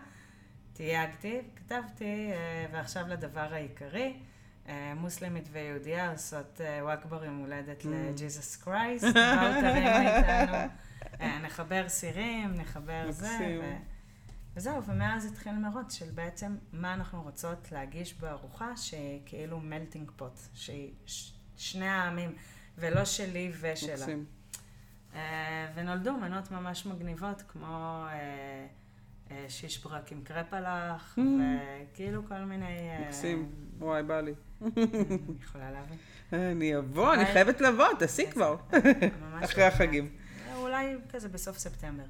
תייגתי, 0.74 1.42
כתבתי, 1.56 2.32
אה, 2.32 2.66
ועכשיו 2.72 3.08
לדבר 3.08 3.54
העיקרי. 3.54 4.18
אה, 4.68 4.94
מוסלמית 4.96 5.50
ויהודייה 5.52 6.12
עושות 6.12 6.62
אה, 6.62 6.80
וואקבר 6.84 7.26
יום 7.26 7.38
הולדת 7.38 7.82
mm. 7.82 7.88
לג'יזוס 7.88 8.56
קרייסט, 8.56 9.06
באו 9.16 9.62
תרימו 9.62 10.10
איתנו, 10.10 10.58
נחבר 11.44 11.90
סירים, 11.90 12.54
נחבר 12.54 13.12
זה, 13.12 13.60
ו... 13.62 13.76
וזהו, 14.56 14.86
ומאז 14.86 15.26
התחיל 15.26 15.54
מרוץ 15.54 15.94
של 15.94 16.12
בעצם 16.12 16.58
מה 16.74 16.94
אנחנו 16.94 17.22
רוצות 17.22 17.72
להגיש 17.72 18.14
בארוחה, 18.14 18.78
שהיא 18.78 19.22
כאילו 19.26 19.60
מלטינג 19.60 20.12
פוט, 20.16 20.40
שהיא 20.54 20.94
שני 21.58 21.88
העמים. 21.88 22.36
ולא 22.80 23.06
שלי 23.06 23.52
ושלה. 23.62 23.94
מקסים. 23.94 24.26
Uh, 25.14 25.18
ונולדו 25.76 26.14
מנות 26.14 26.52
ממש 26.52 26.86
מגניבות, 26.86 27.44
כמו 27.48 28.06
uh, 28.08 29.30
uh, 29.30 29.34
שישברק 29.48 30.12
עם 30.12 30.22
קרפלח, 30.24 31.18
mm. 31.18 31.22
וכאילו 31.22 32.28
כל 32.28 32.40
מיני... 32.40 32.90
מקסים, 33.08 33.52
וואי, 33.80 34.04
בא 34.04 34.22
לי. 34.22 34.34
אני 34.62 35.18
יכולה 35.42 35.72
להבין. 35.72 35.98
אני 36.34 36.78
אבוא, 36.78 37.14
אני 37.14 37.26
חייבת 37.26 37.62
לבוא, 37.62 37.88
תעשי 38.00 38.32
כבר. 38.32 38.56
אחרי 39.44 39.64
החגים. 39.64 40.10
אולי 40.56 40.96
כזה 41.10 41.30
בסוף 41.30 41.58
ספטמבר. 41.58 42.04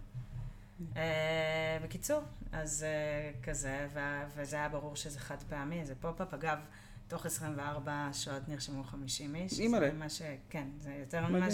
אה, 0.97 1.77
בקיצור, 1.83 2.21
אז 2.51 2.83
אה, 2.83 3.31
כזה, 3.43 3.87
וזה 4.35 4.55
היה 4.55 4.69
ברור 4.69 4.95
שזה 4.95 5.19
חד 5.19 5.43
פעמי, 5.49 5.85
זה 5.85 5.95
פופ-אפ. 5.95 6.33
אגב, 6.33 6.57
תוך 7.09 7.25
24 7.25 8.09
שעות 8.11 8.47
נרשמו 8.47 8.83
50 8.83 9.35
איש. 9.35 9.59
אימא'לה. 9.59 9.89
זה 9.91 9.97
מה 9.97 10.09
ש... 10.09 10.21
כן, 10.49 10.67
זה 10.79 10.93
יותר 10.99 11.27
ממה. 11.27 11.47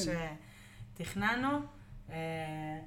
שתכננו. 0.96 1.60
אה, 2.10 2.80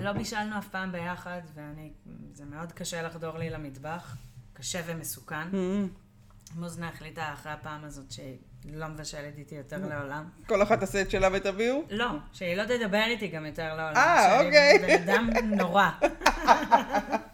לא 0.00 0.12
בישלנו 0.12 0.58
אף 0.58 0.68
פעם 0.68 0.92
ביחד, 0.92 1.40
ואני... 1.54 1.90
זה 2.32 2.44
מאוד 2.44 2.72
קשה 2.72 3.02
לחדור 3.02 3.38
לי 3.38 3.50
למטבח. 3.50 4.16
קשה 4.52 4.80
ומסוכן. 4.86 5.50
Mm-hmm. 5.50 6.54
מוזנה 6.54 6.88
החליטה 6.88 7.32
אחרי 7.32 7.52
הפעם 7.52 7.84
הזאת 7.84 8.10
שהיא 8.10 8.36
לא 8.64 8.88
מבשלת 8.88 9.38
איתי 9.38 9.54
יותר 9.54 9.86
לעולם. 9.86 10.28
כל 10.46 10.62
אחת 10.62 10.80
תעשה 10.80 11.02
את 11.02 11.10
שלה 11.10 11.28
ותביאו? 11.32 11.82
לא, 11.90 12.08
שהיא 12.32 12.56
לא 12.56 12.64
תדבר 12.64 13.04
איתי 13.06 13.28
גם 13.28 13.46
יותר 13.46 13.74
לעולם. 13.74 13.96
אה, 13.96 14.40
אוקיי. 14.40 14.78
בן 14.78 15.08
אדם 15.08 15.30
נורא. 15.56 15.90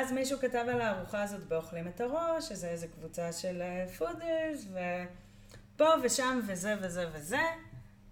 אה, 0.00 0.04
אבל 0.04 0.08
אז 0.08 0.12
מישהו 0.12 0.38
כתב 0.38 0.64
על 0.68 0.80
הארוחה 0.80 1.22
הזאת 1.22 1.44
באוכלים 1.44 1.88
את 1.88 2.00
הראש, 2.00 2.48
שזה 2.48 2.68
איזה 2.68 2.88
קבוצה 2.88 3.32
של 3.32 3.62
פודרס, 3.98 4.66
ופה 5.74 5.88
ושם 6.02 6.40
וזה 6.46 6.76
וזה 6.82 7.10
וזה, 7.12 7.42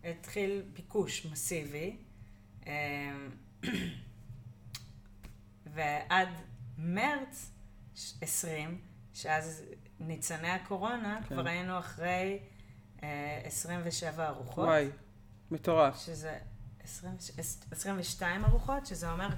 התחיל 0.04 0.62
ביקוש 0.72 1.26
מסיבי. 1.26 1.96
אה, 2.66 2.72
ועד 5.74 6.28
מרץ 6.78 7.50
20, 8.20 8.80
שאז 9.14 9.64
ניצני 10.00 10.50
הקורונה, 10.50 11.20
כן. 11.28 11.34
כבר 11.34 11.48
היינו 11.48 11.78
אחרי 11.78 12.38
אה, 13.02 13.40
27 13.44 14.28
ארוחות. 14.28 14.64
וואי, 14.68 14.88
מטורף. 15.50 15.98
שזה 15.98 16.38
20, 16.84 17.16
22 17.70 18.44
ארוחות, 18.44 18.86
שזה 18.86 19.10
אומר 19.10 19.28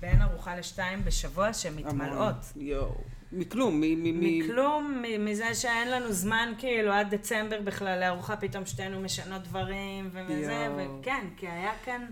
בין 0.00 0.22
ארוחה 0.22 0.56
לשתיים 0.56 1.04
בשבוע 1.04 1.52
שמתמלאות. 1.52 2.34
יואו. 2.56 2.94
מכלום, 3.32 3.80
מ... 3.80 3.80
מ- 3.80 4.20
מ- 4.20 4.38
מכלום, 4.44 5.02
מ- 5.02 5.24
מזה 5.24 5.54
שאין 5.54 5.90
לנו 5.90 6.12
זמן 6.12 6.52
כאילו 6.58 6.92
עד 6.92 7.14
דצמבר 7.14 7.60
בכלל 7.60 8.00
לארוחה, 8.00 8.36
פתאום 8.36 8.66
שתינו 8.66 9.00
משנות 9.00 9.42
דברים 9.42 10.10
יואו. 10.14 11.00
וכן, 11.00 11.26
כי 11.36 11.48
היה 11.48 11.72
כאן 11.84 12.06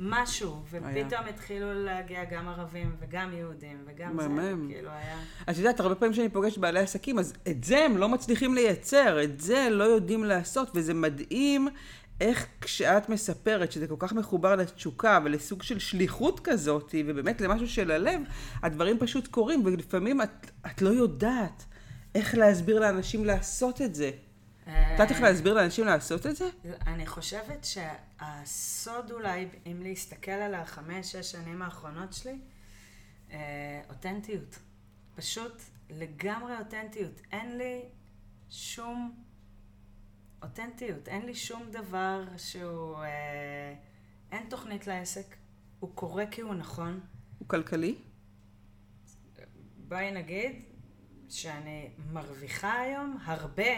משהו, 0.00 0.62
היה. 0.72 0.82
ופתאום 1.04 1.20
התחילו 1.28 1.84
להגיע 1.84 2.24
גם 2.24 2.48
ערבים 2.48 2.96
וגם 3.00 3.32
יהודים 3.32 3.76
וגם 3.86 4.20
זה. 4.20 4.52
כאילו 4.68 4.90
היה... 4.90 5.16
את 5.50 5.56
יודעת, 5.58 5.80
הרבה 5.80 5.94
פעמים 5.94 6.14
שאני 6.14 6.28
פוגשת 6.28 6.58
בעלי 6.58 6.80
עסקים, 6.80 7.18
אז 7.18 7.34
את 7.48 7.64
זה 7.64 7.78
הם 7.84 7.96
לא 7.96 8.08
מצליחים 8.08 8.54
לייצר, 8.54 9.22
את 9.24 9.40
זה 9.40 9.68
לא 9.70 9.84
יודעים 9.84 10.24
לעשות, 10.24 10.70
וזה 10.74 10.94
מדהים 10.94 11.68
איך 12.20 12.46
כשאת 12.60 13.08
מספרת 13.08 13.72
שזה 13.72 13.88
כל 13.88 13.96
כך 13.98 14.12
מחובר 14.12 14.56
לתשוקה 14.56 15.18
ולסוג 15.24 15.62
של 15.62 15.78
שליחות 15.78 16.40
כזאת, 16.44 16.94
ובאמת 17.06 17.40
למשהו 17.40 17.68
של 17.68 17.90
הלב, 17.90 18.20
הדברים 18.62 18.98
פשוט 18.98 19.26
קורים, 19.26 19.62
ולפעמים 19.64 20.22
את, 20.22 20.50
את 20.66 20.82
לא 20.82 20.88
יודעת 20.88 21.64
איך 22.14 22.34
להסביר 22.34 22.80
לאנשים 22.80 23.24
לעשות 23.24 23.82
את 23.82 23.94
זה. 23.94 24.10
את 24.62 24.68
יודעת 24.92 25.10
איך 25.10 25.20
להסביר 25.20 25.54
לאנשים 25.54 25.84
לעשות 25.84 26.26
את 26.26 26.36
זה? 26.36 26.48
אני 26.86 27.06
חושבת 27.06 27.66
שהסוד 27.66 29.10
אולי, 29.10 29.48
אם 29.66 29.82
להסתכל 29.82 30.30
על 30.30 30.54
החמש, 30.54 31.12
שש 31.12 31.32
שנים 31.32 31.62
האחרונות 31.62 32.12
שלי, 32.12 32.38
אה, 33.32 33.80
אותנטיות. 33.88 34.58
פשוט 35.14 35.62
לגמרי 35.90 36.58
אותנטיות. 36.58 37.20
אין 37.32 37.58
לי 37.58 37.82
שום 38.50 39.23
אותנטיות. 40.42 41.08
אין 41.08 41.26
לי 41.26 41.34
שום 41.34 41.70
דבר 41.70 42.24
שהוא... 42.36 42.96
אה, 42.96 43.74
אין 44.32 44.48
תוכנית 44.48 44.86
לעסק. 44.86 45.36
הוא 45.80 45.90
קורה 45.94 46.26
כי 46.30 46.40
הוא 46.40 46.54
נכון. 46.54 47.00
הוא 47.38 47.48
כלכלי? 47.48 47.94
בואי 49.88 50.10
נגיד 50.10 50.62
שאני 51.28 51.90
מרוויחה 52.12 52.80
היום 52.80 53.18
הרבה 53.24 53.72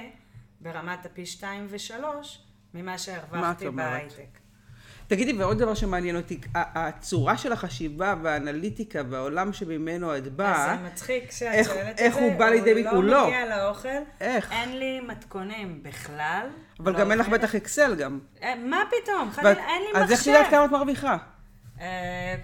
ברמת 0.61 1.07
הפי 1.07 1.27
שתיים 1.27 1.67
ושלוש 1.69 2.47
ממה 2.75 2.99
שהרווחתי? 2.99 3.71
בהייטק. 3.71 4.46
תגידי, 5.09 5.33
ועוד 5.33 5.59
דבר 5.59 5.75
שמעניין 5.75 6.17
אותי, 6.17 6.41
הצורה 6.55 7.37
של 7.37 7.53
החשיבה 7.53 8.15
והאנליטיקה 8.23 9.01
והעולם 9.11 9.53
שממנו 9.53 10.17
את 10.17 10.29
באה, 10.33 10.73
אז 10.73 10.79
זה 10.81 10.87
מצחיק 10.87 11.31
שאת 11.31 11.49
איך- 11.53 11.67
שואלת 11.69 11.89
את 11.91 11.99
זה. 11.99 12.05
איך 12.05 12.17
הוא 12.17 12.33
בא 12.39 12.49
לידי 12.49 12.75
ביטוי? 12.75 12.91
הוא 12.91 12.97
הוא 12.97 13.05
לא. 13.05 13.11
לא 13.21 13.27
מגיע 13.27 13.57
לאוכל. 13.57 13.89
איך? 14.21 14.53
אין 14.53 14.79
לי 14.79 15.01
מתכונים 15.01 15.83
בכלל. 15.83 16.47
אבל 16.81 16.97
גם 16.97 17.11
אין 17.11 17.19
לך. 17.19 17.29
בטח 17.29 17.55
אקסל 17.55 17.95
גם. 17.95 18.19
אה, 18.43 18.55
מה 18.55 18.83
פתאום? 19.03 19.31
חלילה, 19.31 19.51
אין 19.51 19.83
לי 19.83 19.89
מחשב. 19.93 20.03
אז 20.05 20.13
איך 20.13 20.23
תדעת 20.23 20.51
כמה 20.51 20.65
את 20.65 20.71
מרוויחה? 20.71 21.17
אה, 21.81 21.87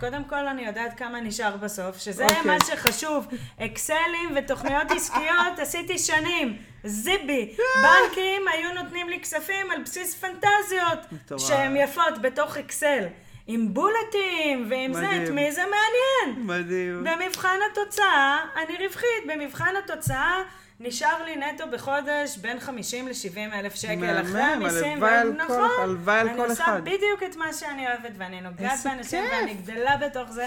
קודם 0.01 0.25
כל 0.25 0.47
אני 0.49 0.67
יודעת 0.67 0.99
כמה 0.99 1.21
נשאר 1.21 1.57
בסוף, 1.57 1.99
שזה 1.99 2.25
אוקיי. 2.25 2.43
מה 2.47 2.57
שחשוב. 2.67 3.27
אקסלים 3.61 4.37
ותוכניות 4.37 4.91
עסקיות 4.91 5.59
עשיתי 5.63 5.99
שנים. 5.99 6.57
זיבי. 6.85 7.55
בנקים 7.83 8.43
היו 8.53 8.73
נותנים 8.75 9.09
לי 9.09 9.21
כספים 9.21 9.71
על 9.71 9.83
בסיס 9.83 10.15
פנטזיות. 10.15 10.99
שהן 11.39 11.77
יפות 11.77 12.23
בתוך 12.23 12.57
אקסל. 12.57 13.05
עם 13.47 13.75
בולטים 13.75 14.67
ועם 14.71 14.95
זה, 14.95 15.01
מדהים. 15.03 15.23
את 15.25 15.29
מי 15.29 15.53
זה 15.53 15.63
מעניין? 15.63 16.47
מדהים. 16.47 17.05
במבחן 17.05 17.57
התוצאה, 17.73 18.37
אני 18.57 18.87
רווחית. 18.87 19.09
במבחן 19.29 19.75
התוצאה 19.85 20.43
נשאר 20.81 21.25
לי 21.25 21.37
נטו 21.37 21.65
בחודש 21.73 22.37
בין 22.41 22.61
50 22.61 23.09
ל-70 23.09 23.55
אלף 23.55 23.75
שקל 23.75 23.97
מהמם, 23.97 24.19
אחרי 24.27 24.43
המיסים. 24.43 24.93
הלוואי 24.93 25.15
על 25.15 25.33
נכון, 25.33 25.69
כל- 25.77 25.83
הלוואי 25.83 26.19
על 26.21 26.29
כל 26.29 26.35
אני 26.35 26.43
עושה 26.51 26.65
אחד. 26.65 26.81
בדיוק 26.85 27.23
את 27.31 27.37
מה 27.37 27.53
שאני 27.53 27.87
אוהבת, 27.87 28.11
ואני 28.19 28.41
נוגעת 28.41 28.73
איזה 28.73 28.89
באנשים, 28.89 29.25
כיף. 29.25 29.33
ואני 29.33 29.55
גדלה 29.55 29.97
בתוך 29.97 30.31
זה, 30.31 30.47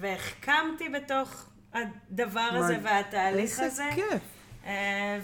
והחכמתי 0.00 0.88
בתוך 0.88 1.44
הדבר 1.74 2.48
הזה 2.52 2.76
והתהליך 2.82 3.52
הזה. 3.52 3.64
איזה 3.64 3.84
כיף. 3.94 4.20
אה, 4.66 5.18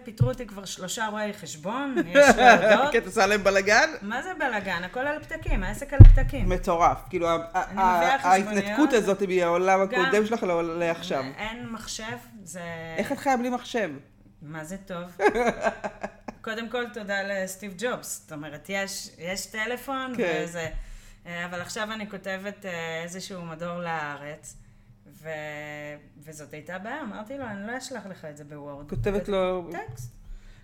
ופיטרו 0.00 0.28
אותי 0.28 0.46
כבר 0.46 0.64
שלושה 0.64 1.06
רואי 1.06 1.32
חשבון, 1.32 1.94
יש 2.06 2.26
להודות. 2.36 2.90
כי 2.92 2.98
את 2.98 3.06
עושה 3.06 3.26
להם 3.26 3.44
בלאגן? 3.44 3.90
מה 4.02 4.22
זה 4.22 4.32
בלאגן? 4.38 4.84
הכל 4.84 5.00
על 5.00 5.22
פתקים, 5.22 5.62
העסק 5.64 5.92
על 5.92 5.98
פתקים. 5.98 6.48
מטורף. 6.48 6.98
כאילו, 7.10 7.28
ההתנתקות. 7.76 8.92
הזאת 8.92 9.22
מהעולם 9.22 9.84
גם- 9.86 10.00
הקודם 10.04 10.26
שלך 10.26 10.42
לעכשיו. 10.78 11.24
אין 11.36 11.68
מחשב, 11.68 12.16
זה... 12.44 12.60
איך 12.98 13.12
את 13.12 13.18
חיה 13.18 13.36
בלי 13.36 13.50
מחשב? 13.50 13.90
מה 14.42 14.64
זה 14.64 14.76
טוב? 14.76 15.16
קודם 16.44 16.68
כל, 16.68 16.84
תודה 16.94 17.22
לסטיב 17.22 17.74
ג'ובס. 17.78 18.20
זאת 18.22 18.32
אומרת, 18.32 18.66
יש, 18.68 19.10
יש 19.18 19.46
טלפון 19.46 20.14
כן. 20.16 20.42
וזה. 20.44 20.68
אה, 21.26 21.44
אבל 21.46 21.60
עכשיו 21.60 21.92
אני 21.92 22.10
כותבת 22.10 22.66
אה, 22.66 23.02
איזשהו 23.02 23.42
מדור 23.42 23.78
לארץ, 23.78 24.56
ו... 25.24 25.28
וזאת 26.18 26.52
הייתה 26.52 26.78
בעיה. 26.78 27.00
אמרתי 27.02 27.38
לו, 27.38 27.44
אני 27.44 27.66
לא 27.66 27.78
אשלח 27.78 28.06
לך 28.06 28.24
את 28.24 28.36
זה 28.36 28.44
בוורד. 28.44 28.88
כותבת 28.90 29.28
לו- 29.28 29.70
טקסט. 29.72 30.14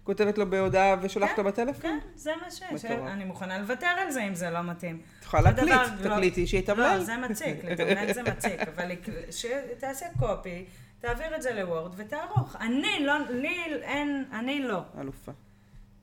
כותבת 0.04 0.38
לו 0.38 0.50
בהודעה 0.50 0.96
ושולחת 1.02 1.38
לו 1.38 1.44
בטלפון? 1.44 1.82
כן, 1.82 1.98
זה 2.14 2.30
מה 2.42 2.50
שיש. 2.50 2.84
אני 2.84 3.24
מוכנה 3.24 3.58
לוותר 3.58 3.86
על 3.86 4.10
זה 4.10 4.22
אם 4.22 4.34
זה 4.34 4.50
לא 4.50 4.62
מתאים. 4.62 5.00
את 5.18 5.24
יכולה 5.24 5.42
להקליט, 5.42 5.74
לא- 6.04 6.14
תקליטי 6.14 6.46
שיתמלל. 6.46 6.96
לא, 6.98 7.04
זה 7.04 7.16
מציק, 7.16 7.64
לתמלל 7.64 8.12
זה 8.12 8.22
מציק, 8.22 8.60
אבל 8.74 8.90
שתעשה 9.30 10.06
קופי, 10.18 10.64
תעביר 11.00 11.36
את 11.36 11.42
זה 11.42 11.54
לוורד 11.54 11.92
ותערוך. 11.96 12.56
אני 12.60 12.96
לא, 13.00 13.14
לי 13.30 13.58
אין, 13.82 14.24
אני 14.32 14.62
לא. 14.62 14.80
אלופה. 15.00 15.32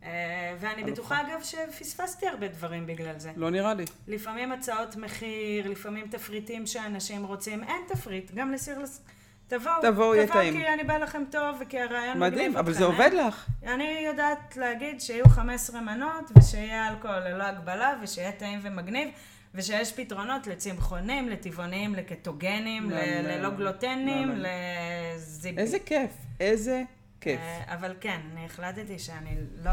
אה, 0.03 0.55
ואני. 0.59 0.83
בטוחה 0.83 1.21
אגב 1.21 1.43
שפספסתי 1.43 2.27
הרבה 2.27 2.47
דברים 2.47 2.85
בגלל 2.85 3.19
זה. 3.19 3.31
לא 3.35 3.49
נראה 3.49 3.73
לי. 3.73 3.85
לפעמים 4.07 4.51
הצעות 4.51 4.95
מחיר, 4.95 5.69
לפעמים 5.69 6.07
תפריטים 6.07 6.65
שאנשים 6.67 7.25
רוצים, 7.25 7.63
אין 7.63 7.81
תפריט, 7.87 8.31
גם 8.35 8.51
לסיר 8.51 8.79
לס... 8.79 9.01
תבואו, 9.47 9.81
תבואו, 9.81 10.15
יהיה 10.15 10.27
טעים. 10.27 10.53
תבואו 10.53 10.65
כי 10.65 10.73
אני 10.73 10.83
בא 10.83 10.97
לכם 10.97 11.23
טוב 11.31 11.55
וכי 11.61 11.79
הרעיון 11.79 12.19
מגניב 12.19 12.33
מדהים, 12.33 12.57
אבל 12.57 12.71
אתכם, 12.71 12.73
זה 12.73 12.85
אין? 12.85 12.93
עובד 12.93 13.09
לך. 13.13 13.47
אני 13.63 14.03
יודעת 14.05 14.57
להגיד 14.57 15.01
שיהיו 15.01 15.29
15 15.29 15.81
מנות 15.81 16.31
ושיהיה 16.37 16.89
אלכוהול 16.89 17.19
ללא 17.19 17.43
הגבלה 17.43 17.93
ושיהיה 18.01 18.31
טעים 18.31 18.59
ומגניב 18.63 19.09
ושיש 19.55 19.93
פתרונות 19.93 20.47
לצמחונים, 20.47 21.29
לטבעוניים, 21.29 21.95
לקטוגנים. 21.95 22.89
ללא 23.23 23.49
גלוטנים. 23.49 24.33
לזיבי. 24.35 25.61
איזה 25.61 25.79
כיף, 25.79 26.11
איזה 26.39 26.83
כיף. 27.21 27.39
אה, 27.39 27.73
אבל 27.73 27.95
כן, 28.01 28.21
אני 28.33 28.45
החלטתי 28.45 28.99
שאני 28.99 29.37
לא 29.63 29.71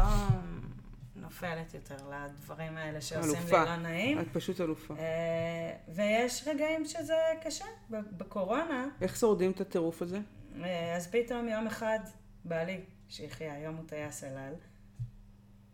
נופלת 1.15 1.73
יותר 1.73 1.95
לדברים 1.95 2.77
האלה 2.77 3.01
שעושים 3.01 3.31
לי 3.31 3.39
אלופה. 3.39 3.63
לא 3.63 3.75
נעים. 3.75 4.19
את 4.19 4.27
פשוט 4.33 4.61
אלופה. 4.61 4.93
אה, 4.97 5.93
ויש 5.95 6.47
רגעים 6.47 6.85
שזה 6.85 7.15
קשה. 7.43 7.65
בקורונה, 7.89 8.87
איך 9.01 9.15
שורדים 9.15 9.51
את 9.51 9.61
הטירוף 9.61 10.01
הזה? 10.01 10.19
אה, 10.63 10.95
אז 10.95 11.07
פתאום 11.07 11.47
יום 11.47 11.67
אחד, 11.67 11.99
בעלי, 12.45 12.81
שיחיה, 13.09 13.53
היום 13.53 13.75
הוא 13.75 13.85
טייס 13.87 14.23
אל 14.23 14.37
על, 14.37 14.53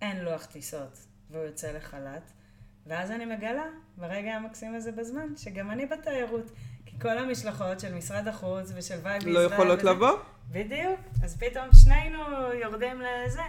אין 0.01 0.23
לוח 0.23 0.45
טיסות 0.45 0.97
והוא 1.29 1.43
יוצא 1.43 1.71
לחל"ת, 1.71 2.31
ואז 2.87 3.11
אני 3.11 3.25
מגלה, 3.25 3.65
ברגע 3.97 4.31
המקסים 4.31 4.75
הזה 4.75 4.91
בזמן, 4.91 5.35
שגם 5.37 5.71
אני 5.71 5.85
בתיירות. 5.85 6.51
כי 6.85 6.99
כל 6.99 7.17
המשלחות 7.17 7.79
של 7.79 7.93
משרד 7.93 8.27
החוץ 8.27 8.71
ושל 8.75 8.97
Vibe 9.03 9.23
לא 9.25 9.39
יכולות 9.39 9.83
לבוא? 9.83 10.17
בדיוק. 10.49 10.99
אז 11.23 11.37
פתאום 11.37 11.67
שנינו 11.83 12.17
יורדים 12.53 13.01
לזה, 13.01 13.41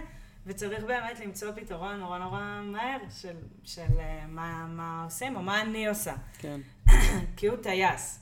וצריך 0.45 0.83
באמת 0.83 1.19
למצוא 1.19 1.51
פתרון 1.55 1.99
נורא 1.99 2.17
נורא 2.19 2.61
מהר 2.63 2.97
של, 3.09 3.35
של 3.63 3.99
אה, 3.99 4.25
מה, 4.27 4.65
מה 4.69 5.03
עושים, 5.03 5.35
או 5.35 5.41
מה 5.41 5.61
אני 5.61 5.87
עושה. 5.87 6.13
כן. 6.37 6.61
כי 7.37 7.47
הוא 7.47 7.57
טייס. 7.57 8.19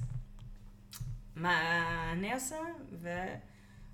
מה 1.35 2.11
אני 2.11 2.33
עושה? 2.33 2.55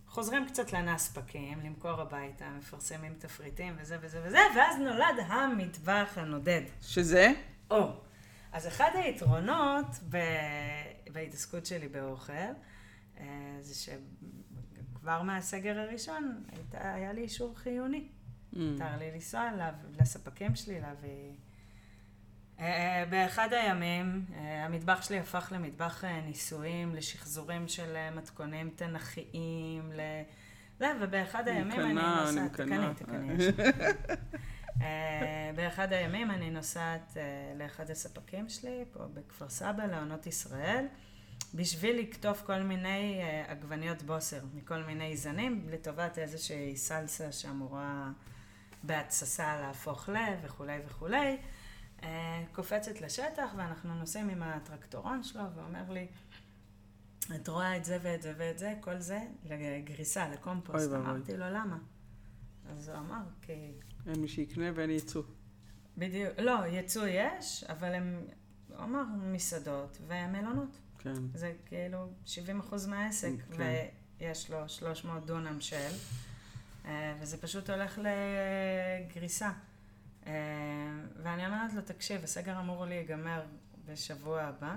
וחוזרים 0.08 0.46
קצת 0.48 0.74
לנספקים, 0.74 1.60
למכור 1.60 2.02
הביתה, 2.02 2.50
מפרסמים 2.58 3.14
תפריטים 3.20 3.76
וזה 3.78 3.98
וזה 4.02 4.22
וזה, 4.24 4.40
ואז 4.56 4.78
נולד 4.80 5.26
המטבח 5.28 6.14
הנודד. 6.16 6.62
שזה? 6.82 7.32
או. 7.72 7.92
אז 8.52 8.68
אחד 8.68 8.90
היתרונות 8.94 9.86
ב... 10.10 10.18
בהתעסקות 11.14 11.66
שלי 11.66 11.88
באוכל, 11.88 12.34
אה, 13.20 13.26
זה 13.62 13.92
שכבר 15.08 15.22
מהסגר 15.22 15.80
הראשון 15.80 16.44
הייתה, 16.52 16.94
היה 16.94 17.14
לי 17.14 17.22
אישור 17.22 17.58
חיוני. 17.58 18.08
Mm. 18.54 18.58
מותר 18.60 18.98
לי 19.00 19.12
לנסוע 19.12 19.50
לספקים 20.00 20.56
שלי, 20.56 20.82
להביא... 20.82 21.32
אה, 22.60 23.04
באחד 23.10 23.54
הימים 23.54 24.26
אה, 24.34 24.66
המטבח 24.66 25.02
שלי 25.02 25.20
הפך 25.20 25.52
למטבח 25.56 26.04
אה, 26.04 26.22
ניסויים, 26.22 26.96
לשחזורים 26.96 27.68
של 27.68 27.96
אה, 27.96 28.12
מתכונים 28.12 28.70
תנכיים, 28.76 29.92
ל... 29.92 30.00
זה, 30.80 30.94
ובאחד 31.02 31.48
הימים 31.48 31.80
אני 31.80 31.94
נוסעת... 31.94 32.52
מקנאה. 32.52 32.94
תקני, 32.94 33.38
תקני. 33.38 33.64
אה, 34.82 35.52
באחד 35.56 35.94
הימים 35.94 36.32
אני 36.32 36.52
נוסעת 36.52 37.18
אה, 37.18 37.24
לאחד 37.56 37.92
הספקים 37.92 38.50
שלי, 38.50 38.86
פה 38.92 39.00
בכפר 39.14 39.50
סבא, 39.50 39.86
לעונות 39.86 40.28
ישראל, 40.28 40.86
בשביל 41.54 42.00
לקטוף 42.00 42.42
כל 42.42 42.62
מיני 42.62 43.20
אה, 43.22 43.52
עגבניות 43.52 44.04
בוסר, 44.04 44.40
מכל 44.54 44.84
מיני 44.84 45.18
זנים, 45.18 45.68
לטובת 45.70 46.18
איזושהי 46.18 46.78
סלסה 46.78 47.32
שאמורה 47.32 48.12
בהתססה 48.84 49.62
להפוך 49.62 50.10
ל... 50.10 50.16
וכולי 50.44 50.80
וכולי. 50.86 51.38
אה, 52.04 52.44
קופצת 52.52 53.02
לשטח, 53.02 53.50
ואנחנו 53.58 53.96
נוסעים 53.96 54.30
עם 54.30 54.44
הטרקטורון 54.44 55.24
שלו, 55.24 55.44
ואומר 55.56 55.92
לי, 55.92 56.08
את 57.36 57.48
רואה 57.48 57.78
את 57.78 57.86
זה 57.86 57.98
ואת 58.02 58.22
זה 58.22 58.34
ואת 58.38 58.58
זה, 58.58 58.74
כל 58.82 59.00
זה 59.00 59.20
לגריסה, 59.46 60.30
לקומפוסט. 60.30 60.86
אוי 60.88 60.94
ואבוי. 60.94 61.12
אמרתי 61.12 61.38
לו, 61.38 61.46
למה? 61.50 61.78
אז 62.70 62.90
הוא 62.90 62.98
אמר, 62.98 63.22
כי... 63.42 63.72
אין 64.08 64.22
מי 64.22 64.28
שיקנה 64.28 64.66
ואין 64.76 64.90
ייצוא. 64.90 65.24
בדיוק, 65.98 66.40
לא, 66.40 66.66
יצוא 66.68 67.08
יש, 67.08 67.64
אבל 67.64 67.94
הם, 67.94 68.22
הוא 68.68 68.84
אמר, 68.84 69.04
מסעדות 69.22 69.98
ומלונות. 70.08 70.78
כן. 71.16 71.38
זה 71.38 71.54
כאילו 71.66 72.10
70 72.26 72.60
אחוז 72.60 72.88
מהעסק, 72.88 73.32
כן. 73.58 73.86
ויש 74.20 74.52
לו 74.52 74.70
300 74.70 75.26
דונם 75.26 75.62
של, 75.62 75.92
אה, 76.86 77.16
וזה 77.20 77.42
פשוט 77.42 77.70
הולך 77.70 78.00
לגריסה. 78.00 79.52
אה, 80.28 80.34
ואני 81.24 81.46
אומרת 81.46 81.74
לו, 81.74 81.82
תקשיב, 81.82 82.24
הסגר 82.24 82.60
אמור 82.60 82.86
להיגמר 82.86 83.42
בשבוע 83.86 84.42
הבא, 84.42 84.76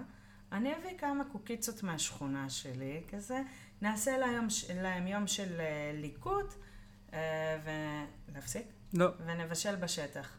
אני 0.52 0.76
אביא 0.76 0.98
כמה 0.98 1.24
קוקיצות 1.32 1.82
מהשכונה 1.82 2.50
שלי, 2.50 3.02
כזה, 3.08 3.42
נעשה 3.82 4.18
להם, 4.18 4.46
להם 4.82 5.06
יום 5.06 5.26
של 5.26 5.60
אה, 5.60 5.92
ליקוט, 5.94 6.54
ולהפסיק, 8.28 8.66
לא. 8.94 9.06
ונבשל 9.26 9.76
בשטח. 9.76 10.36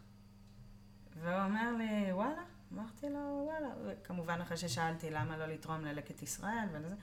והוא 1.24 1.44
אומר 1.46 1.72
לי, 1.78 2.12
וואלה? 2.12 2.51
אמרתי 2.74 3.10
לו, 3.10 3.44
וואלה. 3.46 3.70
וכמובן 3.86 4.42
אחרי 4.42 4.58
ששאלתי 4.58 5.10
למה 5.10 5.38
לא 5.38 5.46
לתרום 5.46 5.86
ללקט 5.86 6.22
ישראל 6.22 6.68
ולזה, 6.72 6.96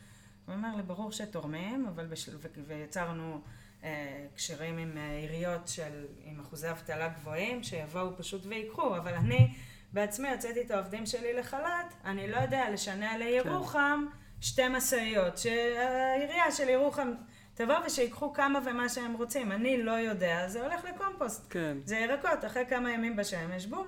הוא 0.47 0.55
אומר 0.55 0.77
לי, 0.77 0.83
ברור 0.83 1.13
שתורמים, 1.13 1.87
אבל 1.87 2.07
בשל... 2.07 2.37
ו... 2.37 2.49
ויצרנו 2.67 3.41
אה, 3.85 4.27
קשרים 4.37 4.79
עם 4.79 4.99
אה, 4.99 5.11
עיריות 5.11 5.69
של, 5.69 6.07
עם 6.25 6.41
אחוזי 6.41 6.71
אבטלה 6.71 7.09
גבוהים, 7.09 7.63
שיבואו 7.63 8.17
פשוט 8.17 8.47
ויקחו, 8.47 8.97
אבל 8.97 9.15
אני 9.15 9.55
בעצמי 9.93 10.31
הוצאתי 10.31 10.63
את 10.63 10.71
העובדים 10.71 11.07
שלי 11.07 11.35
לחל"ת, 11.35 11.95
אני 12.05 12.31
לא 12.31 12.37
יודע 12.37 12.71
לשנע 12.71 13.19
לירוחם 13.19 14.05
שתי 14.41 14.69
משאיות, 14.69 15.39
שהעירייה 15.39 16.53
של 16.53 16.69
ירוחם 16.69 17.13
תבוא 17.55 17.75
ושיקחו 17.87 18.33
כמה 18.33 18.59
ומה 18.65 18.89
שהם 18.89 19.15
רוצים, 19.15 19.53
אני 19.53 19.83
לא 19.83 19.93
יודע, 19.93 20.49
זה 20.49 20.63
הולך 20.63 20.85
לקומפוסט. 20.85 21.47
כן. 21.51 21.77
זה 21.85 21.97
ירקות, 21.97 22.45
אחרי 22.47 22.67
כמה 22.69 22.93
ימים 22.93 23.17
בשמש, 23.17 23.67
בום. 23.67 23.87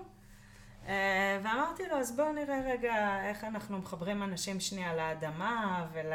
אה, 0.90 1.40
ואמרתי 1.42 1.82
לו, 1.88 1.96
אז 1.96 2.16
בואו 2.16 2.32
נראה 2.32 2.60
רגע 2.66 3.24
איך 3.24 3.44
אנחנו 3.44 3.78
מחברים 3.78 4.22
אנשים 4.22 4.60
שנייה 4.60 4.94
לאדמה 4.96 5.86
ול... 5.92 6.12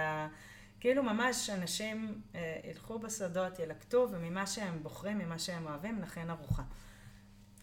כאילו 0.79 1.03
ממש 1.03 1.49
אנשים 1.49 2.21
אה, 2.35 2.59
ילכו 2.63 2.99
בשדות, 2.99 3.59
ילקטו, 3.59 4.07
וממה 4.11 4.47
שהם 4.47 4.83
בוחרים, 4.83 5.17
ממה 5.17 5.39
שהם 5.39 5.67
אוהבים, 5.67 5.99
נכין 5.99 6.29
ארוחה. 6.29 6.63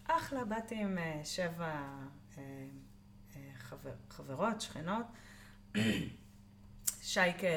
אחלה, 0.07 0.45
באתי 0.45 0.75
עם 0.75 0.97
אה, 0.97 1.21
שבע 1.23 1.81
חבר, 3.57 3.93
חברות, 4.09 4.61
שכנות. 4.61 5.05
שייקה 7.01 7.47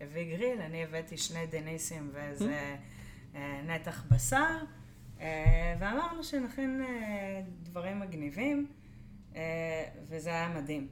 הביא 0.00 0.36
גריל, 0.36 0.60
אני 0.60 0.84
הבאתי 0.84 1.16
שני 1.16 1.46
דניסים 1.46 2.10
ואיזה 2.12 2.76
אה, 3.34 3.62
נתח 3.66 4.04
בשר, 4.10 4.56
ואמרנו 5.78 6.24
שנכין 6.24 6.82
אה, 6.82 7.40
דברים 7.62 8.00
מגניבים, 8.00 8.66
אה, 9.36 9.84
וזה 10.08 10.30
היה 10.30 10.48
מדהים. 10.48 10.88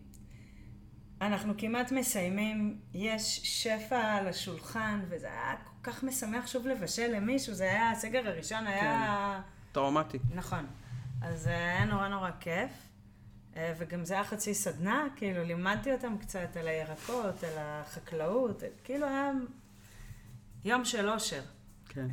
אנחנו 1.20 1.54
כמעט 1.58 1.92
מסיימים, 1.92 2.78
יש 2.94 3.40
שפע 3.44 4.12
על 4.12 4.28
השולחן, 4.28 5.00
וזה 5.08 5.26
היה 5.26 5.54
כל 5.64 5.90
כך 5.90 6.02
משמח 6.04 6.46
שוב 6.46 6.66
לבשל 6.66 7.16
למישהו, 7.16 7.54
זה 7.54 7.64
היה, 7.64 7.90
הסגר 7.90 8.28
הראשון 8.28 8.66
היה... 8.66 9.40
טראומטי. 9.72 10.18
נכון. 10.34 10.66
אז 11.22 11.46
היה 11.46 11.84
נורא 11.84 12.08
נורא 12.08 12.30
כיף, 12.40 12.70
אה, 13.56 13.74
וגם 13.78 14.04
זה 14.04 14.14
היה 14.14 14.24
חצי 14.24 14.54
סדנה, 14.54 15.06
כאילו 15.16 15.44
לימדתי 15.44 15.92
אותם 15.92 16.18
קצת 16.18 16.56
על 16.56 16.68
הירקות, 16.68 17.44
על 17.44 17.58
החקלאות, 17.58 18.62
כאילו 18.84 19.06
היה 19.06 19.30
יום 20.64 20.84
של 20.84 21.08
אושר. 21.10 21.42
כן. 21.88 22.06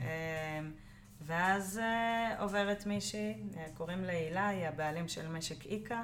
ואז 1.25 1.77
אה, 1.83 2.35
עוברת 2.41 2.85
מישהי, 2.85 3.33
אה, 3.57 3.65
קוראים 3.77 4.03
לה 4.03 4.11
הילה, 4.11 4.47
היא 4.47 4.67
הבעלים 4.67 5.07
של 5.07 5.27
משק 5.27 5.65
איקה, 5.65 6.03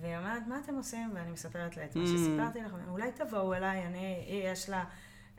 והיא 0.00 0.16
אומרת, 0.16 0.46
מה 0.46 0.58
אתם 0.64 0.74
עושים? 0.74 1.10
ואני 1.14 1.30
מספרת 1.30 1.76
לה 1.76 1.84
את 1.84 1.96
מה 1.96 2.02
Mm. 2.04 2.06
שסיפרתי 2.06 2.60
לכם, 2.62 2.76
אולי 2.88 3.12
תבואו 3.12 3.54
אליי, 3.54 3.86
אני, 3.86 4.24
היא, 4.26 4.48
יש 4.48 4.68
לה 4.68 4.84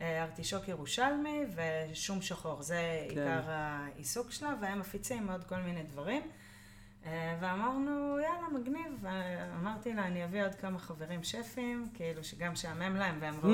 אה, 0.01 0.24
ארטישוק 0.24 0.68
ירושלמי 0.68 1.39
ושום 1.55 2.22
שחור, 2.22 2.61
זה 2.61 2.76
כן. 3.09 3.09
עיקר 3.09 3.41
העיסוק 3.47 4.32
שלה, 4.32 4.53
והם 4.61 4.80
מפיצים 4.80 5.30
עוד 5.32 5.43
כל 5.43 5.57
מיני 5.57 5.84
דברים. 5.84 6.22
ואמרנו, 7.39 8.20
יאללה, 8.20 8.47
מגניב. 8.59 8.97
ואמרתי 9.01 9.93
לה, 9.93 10.05
אני 10.05 10.26
אביא 10.26 10.43
עוד 10.43 10.55
כמה 10.55 10.80
חברים 10.80 11.24
שפים, 11.24 11.88
כאילו 11.93 12.24
שגם 12.24 12.55
שעמם 12.55 12.95
להם, 12.95 13.18
והם 13.22 13.36
ראו 13.43 13.51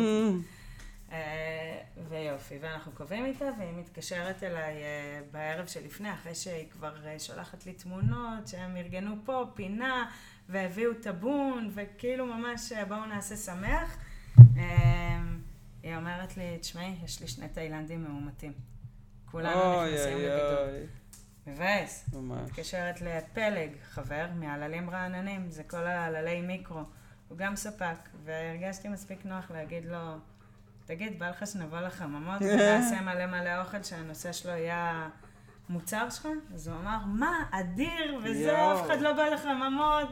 ויופי, 2.10 2.58
ואנחנו 2.62 2.92
קובעים 2.92 3.26
איתה, 3.26 3.46
והיא 3.60 3.74
מתקשרת 3.74 4.44
אליי 4.44 4.84
אה, 4.84 5.22
בערב 5.32 5.68
שלפני, 5.68 6.14
אחרי 6.14 6.36
שהיא 6.36 6.70
כבר 6.72 7.08
אה, 7.08 7.20
שולחת 7.20 7.66
לי 7.66 7.74
תמונות, 7.74 8.48
שהם 8.48 8.78
ארגנו 8.78 9.16
פה 9.26 9.46
פינה, 9.54 10.10
והביאו 10.50 10.94
טאבון, 10.94 11.70
וכאילו 11.74 12.26
ממש 12.26 12.72
אה, 12.72 12.86
בואו 12.86 13.06
נעשה 13.06 13.36
שמח. 13.36 13.98
אה, 14.58 15.22
היא 15.84 15.96
אומרת 15.96 16.38
לי, 16.38 16.58
תשמעי, 16.62 16.96
יש 17.04 17.22
לי 17.22 17.28
שני 17.28 17.50
תאילנדים 17.50 18.04
מאומתים. 18.04 18.54
כולנו 19.26 19.86
נכנסים 19.86 20.18
לבידוד. 20.18 20.90
מבאס. 21.48 22.10
ממש. 22.14 22.50
מתקשרת 22.50 23.02
לפלג, 23.02 23.70
חבר, 23.84 24.26
מעללים 24.36 24.90
רעננים, 24.90 25.50
זה 25.50 25.64
כל 25.64 25.88
העללי 25.88 26.42
מיקרו. 26.42 26.84
הוא 27.28 27.38
גם 27.38 27.56
ספק, 27.56 28.10
והרגשתי 28.24 28.88
מספיק 28.88 29.26
נוח 29.26 29.52
להגיד 29.52 29.86
לו, 29.86 30.18
תגיד, 30.92 31.20
בא 31.20 31.30
לך 31.30 31.48
שנבוא 31.48 31.80
לחממות 31.80 32.42
ונעשה 32.42 33.02
מלא 33.06 33.26
מלא 33.26 33.62
אוכל 33.62 33.84
שהנושא 33.84 34.32
שלו 34.32 34.52
יהיה 34.52 35.10
המוצר 35.70 36.10
שלך? 36.10 36.28
אז 36.54 36.68
הוא 36.68 36.78
אמר, 36.78 36.98
מה, 37.06 37.44
אדיר, 37.52 38.20
וזה. 38.24 38.74
אף 38.74 38.86
אחד 38.86 39.02
לא 39.02 39.14
בא 39.14 39.24
לחממות. 39.24 40.10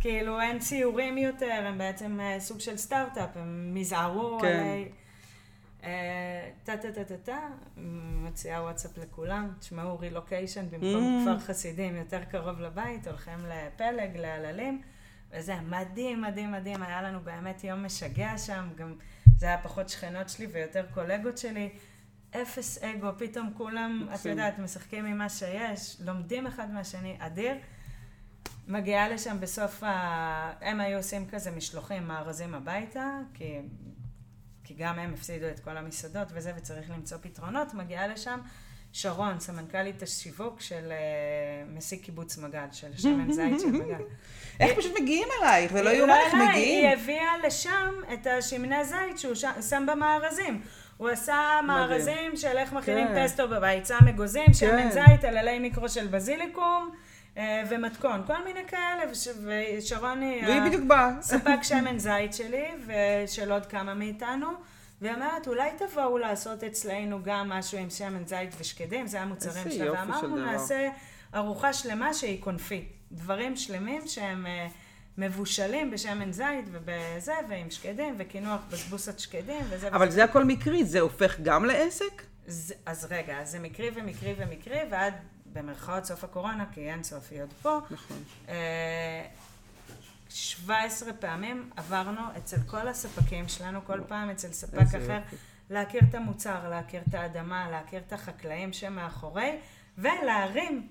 כאילו, 0.00 0.40
אין 0.40 0.58
ציורים 0.58 1.18
יותר, 1.18 1.64
הם 1.66 1.78
בעצם 1.78 2.20
אה, 2.20 2.40
סוג 2.40 2.60
של 2.60 2.76
סטארט-אפ, 2.76 3.36
הם 3.36 3.74
מזערו 3.74 4.38
כן. 4.40 4.46
עליי. 4.46 4.88
אה, 5.84 6.50
טה-טה-טה-טה-טה, 6.64 7.38
מציעה 8.22 8.62
וואטסאפ 8.62 8.98
לכולם, 8.98 9.52
תשמעו 9.58 9.98
רילוקיישן 9.98 10.70
במקום 10.70 11.26
Mm. 11.26 11.30
כפר 11.30 11.38
חסידים 11.38 11.96
יותר 11.96 12.24
קרוב 12.24 12.60
לבית, 12.60 13.06
הולכים 13.06 13.38
לפלג, 13.38 14.16
לעללים, 14.16 14.82
וזה 15.32 15.54
מדהים, 15.68 16.22
מדהים, 16.22 16.52
מדהים, 16.52 16.82
היה 16.82 17.02
לנו 17.02 17.20
באמת 17.20 17.64
יום 17.64 17.84
משגע 17.84 18.38
שם, 18.38 18.68
גם 18.76 18.94
זה 19.38 19.46
היה 19.46 19.58
פחות 19.62 19.88
שכנות 19.88 20.28
שלי 20.28 20.46
ויותר 20.46 20.86
קולגות 20.94 21.38
שלי. 21.38 21.70
אפס 22.30 22.78
אגו, 22.78 23.08
פתאום 23.18 23.52
כולם, 23.56 24.08
את. 24.14 24.24
יודעת, 24.24 24.58
משחקים 24.58 25.06
עם 25.06 25.18
מה 25.18 25.28
שיש, 25.28 25.96
לומדים 26.00 26.46
אחד 26.46 26.70
מהשני, 26.70 27.16
אדיר. 27.18 27.54
מגיעה 28.68 29.08
לשם 29.08 29.40
בסוף 29.40 29.82
ה... 29.82 30.52
הם 30.60 30.80
היו 30.80 30.96
עושים 30.96 31.28
כזה 31.30 31.50
משלוחים, 31.50 32.08
מארזים 32.08 32.54
הביתה, 32.54 33.18
כי, 33.34 33.58
כי 34.64 34.74
גם 34.74 34.98
הם 34.98 35.14
הפסידו 35.14 35.46
את 35.48 35.60
כל 35.60 35.76
המסעדות 35.76 36.28
וזה, 36.32 36.52
וצריך 36.56 36.90
למצוא 36.90 37.18
פתרונות. 37.20 37.74
מגיעה 37.74 38.06
לשם 38.06 38.40
שרון, 38.92 39.40
סמנכ"לית 39.40 40.02
השיווק 40.02 40.60
של 40.60 40.92
uh, 40.92 41.76
מסיק 41.76 42.04
קיבוץ 42.04 42.38
מגל, 42.38 42.66
של 42.72 42.96
שמן 42.96 43.32
זית 43.32 43.60
של 43.60 43.72
מגל. 43.82 44.02
איך 44.60 44.78
פשוט 44.78 45.00
מגיעים 45.00 45.28
אלייך? 45.42 45.72
זה 45.72 45.82
לא 45.82 45.90
יאומן 45.90 46.14
איך 46.26 46.34
מגיעים. 46.34 46.84
היא 46.84 46.96
הביאה 46.96 47.38
לשם 47.46 47.94
את 48.12 48.26
השמני 48.26 48.84
זית 48.84 49.18
שהוא 49.18 49.34
שם 49.70 49.86
במארזים. 49.86 50.60
הוא 50.96 51.08
עשה 51.08 51.60
מארזים 51.66 52.36
של 52.36 52.58
איך 52.58 52.72
מכינים 52.72 53.08
כן. 53.08 53.26
פסטו 53.26 53.48
בביצה 53.48 53.96
מגוזים, 54.06 54.54
שמן 54.54 54.70
כן. 54.70 54.90
זית, 54.90 55.24
עללי 55.24 55.58
מיקרו 55.58 55.88
של 55.88 56.06
בזיליקום. 56.06 56.90
אה, 57.36 57.62
ומתכון, 57.70 58.22
כל 58.26 58.44
מיני 58.44 58.60
כאלה, 58.66 59.02
ושרון 59.46 60.20
היא... 60.20 60.46
והיא 60.46 60.60
בדיוק 60.62 60.82
באה. 60.86 61.10
ספק 61.20 61.62
שמן 61.62 61.98
זית 61.98 62.34
שלי, 62.34 62.66
ושל 62.86 63.52
עוד 63.52 63.66
כמה 63.66 63.94
מאיתנו. 63.94 64.48
והיא 65.02 65.14
אומרת, 65.14 65.48
אולי 65.48 65.70
תבואו 65.78 66.18
לעשות 66.18 66.64
אצלנו 66.64 67.22
גם 67.22 67.48
משהו 67.48 67.78
עם 67.78 67.90
שמן 67.90 68.26
זית 68.26 68.50
ושקדים, 68.58 69.06
זה 69.06 69.20
המוצרים 69.20 69.70
שלה. 69.70 69.92
ואמרנו, 69.92 70.36
נעשה 70.36 70.88
ארוחה 71.34 71.72
שלמה 71.72 72.14
שהיא 72.14 72.42
קונפית. 72.42 72.92
דברים 73.12 73.56
שלמים 73.56 74.02
שהם 74.06 74.46
אה, 74.46 74.68
מבושלים 75.18 75.90
בשמן 75.90 76.32
זית 76.32 76.64
ובזה, 76.72 77.34
ועם 77.48 77.70
שקדים, 77.70 78.14
וקינוח 78.18 78.60
בזבוסת 78.70 79.18
שקדים, 79.18 79.64
וזה... 79.70 79.88
אבל 79.88 80.10
זה 80.10 80.24
הכל 80.24 80.44
מקרי, 80.44 80.84
זה 80.84 81.00
הופך 81.00 81.40
גם 81.40 81.64
לעסק? 81.64 82.22
זה, 82.46 82.74
אז 82.86 83.06
רגע, 83.10 83.44
זה 83.44 83.58
מקרי 83.58 83.90
ומקרי 83.94 84.34
ומקרי, 84.38 84.80
ועד 84.90 85.14
במרכאות 85.52 86.04
סוף 86.04 86.24
הקורונה, 86.24 86.64
כי 86.72 86.90
אין 86.90 87.02
סוף, 87.02 87.28
היא 87.30 87.42
עוד 87.42 87.52
פה. 87.62 87.78
נכון. 87.90 88.16
17 90.28 91.12
פעמים 91.12 91.70
עברנו 91.76 92.20
אצל 92.36 92.56
כל 92.66 92.88
הספקים 92.88 93.48
שלנו, 93.48 93.84
כל 93.84 94.00
פעם 94.08 94.30
אצל 94.30 94.52
ספק 94.52 94.94
אחר, 94.94 95.20
להכיר 95.70 96.00
את 96.10 96.14
המוצר, 96.14 96.68
להכיר 96.68 97.02
את 97.08 97.14
האדמה, 97.14 97.70
להכיר 97.70 98.02
את 98.06 98.12
החקלאים 98.12 98.72
שמאחורי, 98.72 99.58
ולהרים 99.98 100.88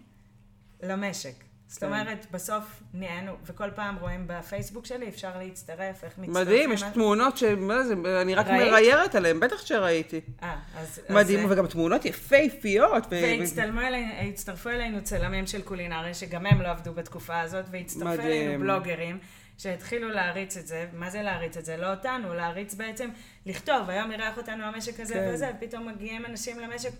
למשק. 0.84 1.47
זאת 1.68 1.80
כן. 1.80 1.86
אומרת, 1.86 2.26
בסוף 2.32 2.84
נהיינו, 2.94 3.32
וכל 3.46 3.72
פעם 3.72 3.96
רואים 4.02 4.24
בפייסבוק 4.28 4.86
שלי, 4.86 5.10
אפשר 5.10 5.32
להצטרף, 5.40 6.04
איך 6.04 6.18
מצטרפים. 6.18 6.34
מדהים, 6.34 6.72
יש 6.72 6.84
תמונות 6.94 7.38
שאני 7.38 8.36
רק 8.36 8.48
מריירת 8.48 9.16
עליהן, 9.16 9.40
בטח 9.40 9.66
שראיתי. 9.66 10.22
אה, 10.44 10.56
אז... 10.78 11.02
מדהים, 11.10 11.46
אז... 11.46 11.52
וגם 11.52 11.68
תמונות 11.68 12.06
יפהפיות. 12.06 13.08
והצטרפו 13.12 14.70
אלינו 14.70 15.04
צלמים 15.04 15.48
של 15.48 15.62
קולינריה, 15.62 16.14
שגם 16.14 16.46
הם 16.46 16.62
לא 16.62 16.68
עבדו 16.68 16.94
בתקופה 16.94 17.42
הזאת, 17.42 17.66
והצטרפו 17.72 18.22
אלינו 18.22 18.64
בלוגרים. 18.64 19.18
שהתחילו 19.58 20.10
להריץ 20.10 20.58
את 20.58 20.68
זה, 20.68 20.88
מה 20.94 21.10
זה 21.10 21.22
להריץ 21.22 21.58
את 21.58 21.66
זה? 21.66 21.78
לא 21.78 21.92
אותנו, 21.92 22.34
להריץ 22.34 22.74
בעצם, 22.74 23.10
לכתוב, 23.46 23.90
היום 23.90 24.12
אירח 24.12 24.38
אותנו 24.38 24.64
המשק 24.64 25.00
הזה 25.00 25.14
כן. 25.14 25.30
וזה, 25.34 25.52
ופתאום 25.58 25.88
מגיעים 25.88 26.26
אנשים 26.26 26.60
למשק 26.60 26.92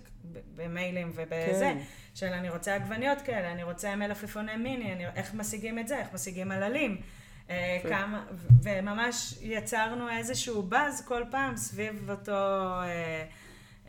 במיילים 0.56 1.12
ובזה, 1.16 1.60
כן. 1.60 1.78
של 2.14 2.28
אני 2.28 2.50
רוצה 2.50 2.76
עגבניות 2.76 3.22
כאלה, 3.22 3.52
אני 3.52 3.64
רוצה 3.64 3.96
מלפפוני 3.96 4.56
מיני, 4.56 4.94
אני, 4.94 5.06
איך 5.16 5.34
משיגים 5.34 5.80
את 5.80 5.88
זה, 5.88 5.98
איך 6.00 6.14
משיגים 6.14 6.52
עללים. 6.52 7.02
אה, 7.50 7.80
כמה, 7.90 8.26
וממש 8.64 9.34
יצרנו 9.42 10.10
איזשהו 10.10 10.64
באז 10.64 11.06
כל 11.06 11.24
פעם 11.32 11.58
סביב 11.58 12.10
אותו 12.10 12.32
אה, 12.32 13.24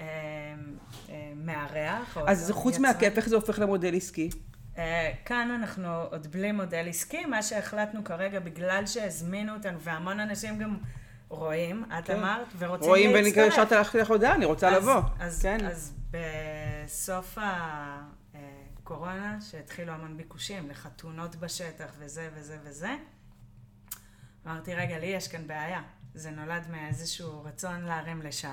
אה, 0.01 0.05
אה, 1.09 1.33
מארח. 1.37 2.19
אז 2.27 2.51
חוץ 2.51 2.79
מהכיף, 2.79 3.17
איך 3.17 3.29
זה 3.29 3.37
הופך 3.37 3.59
למודל 3.59 3.97
עסקי? 3.97 4.31
אה, 4.79 5.13
כאן 5.25 5.51
אנחנו 5.51 6.03
עוד 6.03 6.27
בלי 6.27 6.53
מודל 6.53 6.89
עסקי, 6.89 7.25
מה 7.25 7.43
שהחלטנו 7.43 8.05
כרגע, 8.05 8.41
בגלל 8.41 8.87
שהזמינו 8.87 9.55
אותנו, 9.55 9.81
והמון 9.81 10.21
אנשים 10.21 10.59
גם 10.59 10.79
רואים, 11.29 11.85
את 11.99 12.05
כן. 12.05 12.17
אמרת, 12.17 12.47
ורוצים 12.59 12.89
רואים 12.89 13.11
להצטרף. 13.13 13.37
רואים 13.37 13.51
ואני 13.53 13.65
ישר 13.67 13.81
לך 14.01 14.11
הודעה, 14.11 14.35
אני 14.35 14.45
רוצה 14.45 14.69
אז, 14.69 14.83
לבוא. 14.83 15.01
אז, 15.19 15.43
כן. 15.43 15.67
אז 15.67 15.95
בסוף 16.11 17.39
הקורונה, 18.83 19.41
שהתחילו 19.41 19.93
המון 19.93 20.17
ביקושים 20.17 20.71
לחתונות 20.71 21.37
בשטח 21.37 21.93
וזה 21.99 22.29
וזה 22.35 22.59
וזה, 22.65 22.97
אמרתי, 24.47 24.75
רגע, 24.75 24.99
לי 24.99 25.07
יש 25.07 25.29
כאן 25.29 25.47
בעיה. 25.47 25.83
זה 26.15 26.31
נולד 26.31 26.63
מאיזשהו 26.71 27.45
רצון 27.45 27.83
להרים 27.85 28.23
לשי, 28.23 28.47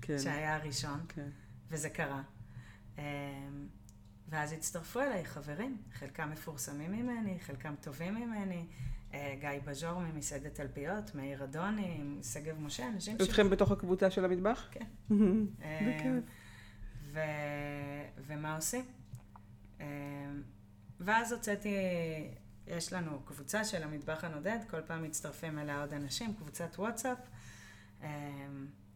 כן. 0.00 0.18
שהיה 0.18 0.54
הראשון, 0.54 1.00
כן. 1.08 1.28
וזה 1.70 1.90
קרה. 1.90 2.20
ואז 4.28 4.52
הצטרפו 4.52 5.00
אליי 5.00 5.24
חברים, 5.24 5.76
חלקם 5.92 6.30
מפורסמים 6.30 6.92
ממני, 6.92 7.40
חלקם 7.40 7.74
טובים 7.80 8.14
ממני. 8.14 8.66
אה, 9.14 9.34
גיא 9.40 9.50
בז'ור 9.64 10.00
ממסעדת 10.00 10.54
תלפיות, 10.54 11.14
מאיר 11.14 11.44
אדוני, 11.44 12.00
שגב 12.22 12.60
משה, 12.60 12.88
אנשים 12.88 13.18
ש... 13.18 13.22
אתכם 13.22 13.50
בתוך 13.50 13.70
הקבוצה 13.70 14.10
של 14.10 14.24
המטבח? 14.24 14.68
כן. 14.70 14.84
אה, 17.14 18.08
ומה 18.26 18.56
עושים? 18.56 18.84
אה, 19.80 19.86
ואז 21.00 21.32
הוצאתי, 21.32 21.74
יש 22.66 22.92
לנו 22.92 23.20
קבוצה 23.24 23.64
של 23.64 23.82
המטבח 23.82 24.24
הנודד, 24.24 24.58
כל 24.70 24.80
פעם 24.80 25.02
מצטרפים 25.02 25.58
אליה 25.58 25.80
עוד 25.80 25.92
אנשים, 25.92 26.34
קבוצת 26.34 26.78
וואטסאפ. 26.78 27.18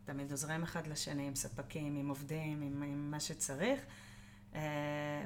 תמיד 0.05 0.31
עוזרים 0.31 0.63
אחד 0.63 0.87
לשני 0.87 1.29
עם 1.29 1.35
ספקים, 1.35 1.97
עם 1.97 2.09
עובדים, 2.09 2.63
עם, 2.63 2.83
עם 2.83 3.11
מה 3.11 3.21
שצריך. 3.21 3.81
אה, 4.55 4.61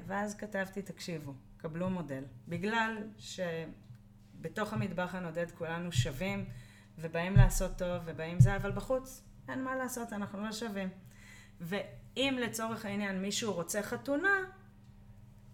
ואז 0.07 0.37
כתבתי, 0.37 0.83
תקשיבו, 0.83 1.35
קבלו 1.57 1.91
מודל. 1.91 2.25
בגלל 2.49 2.97
שבתוך 3.19 4.73
המטבח 4.73 5.15
הנודד 5.15 5.51
כולנו 5.51 5.93
שווים, 5.93 6.45
ובאים 6.99 7.37
לעשות 7.37 7.79
טוב, 7.79 8.03
ובאים 8.05 8.41
זה, 8.41 8.57
אבל 8.57 8.73
בחוץ 8.73 9.23
אין 9.49 9.65
מה 9.65 9.77
לעשות, 9.77 10.13
אנחנו 10.13 10.45
לא 10.45 10.53
שווים. 10.53 10.89
ואם 11.61 12.39
לצורך 12.41 12.85
העניין 12.85 13.23
מישהו 13.23 13.53
רוצה 13.53 13.83
חתונה, 13.83 14.39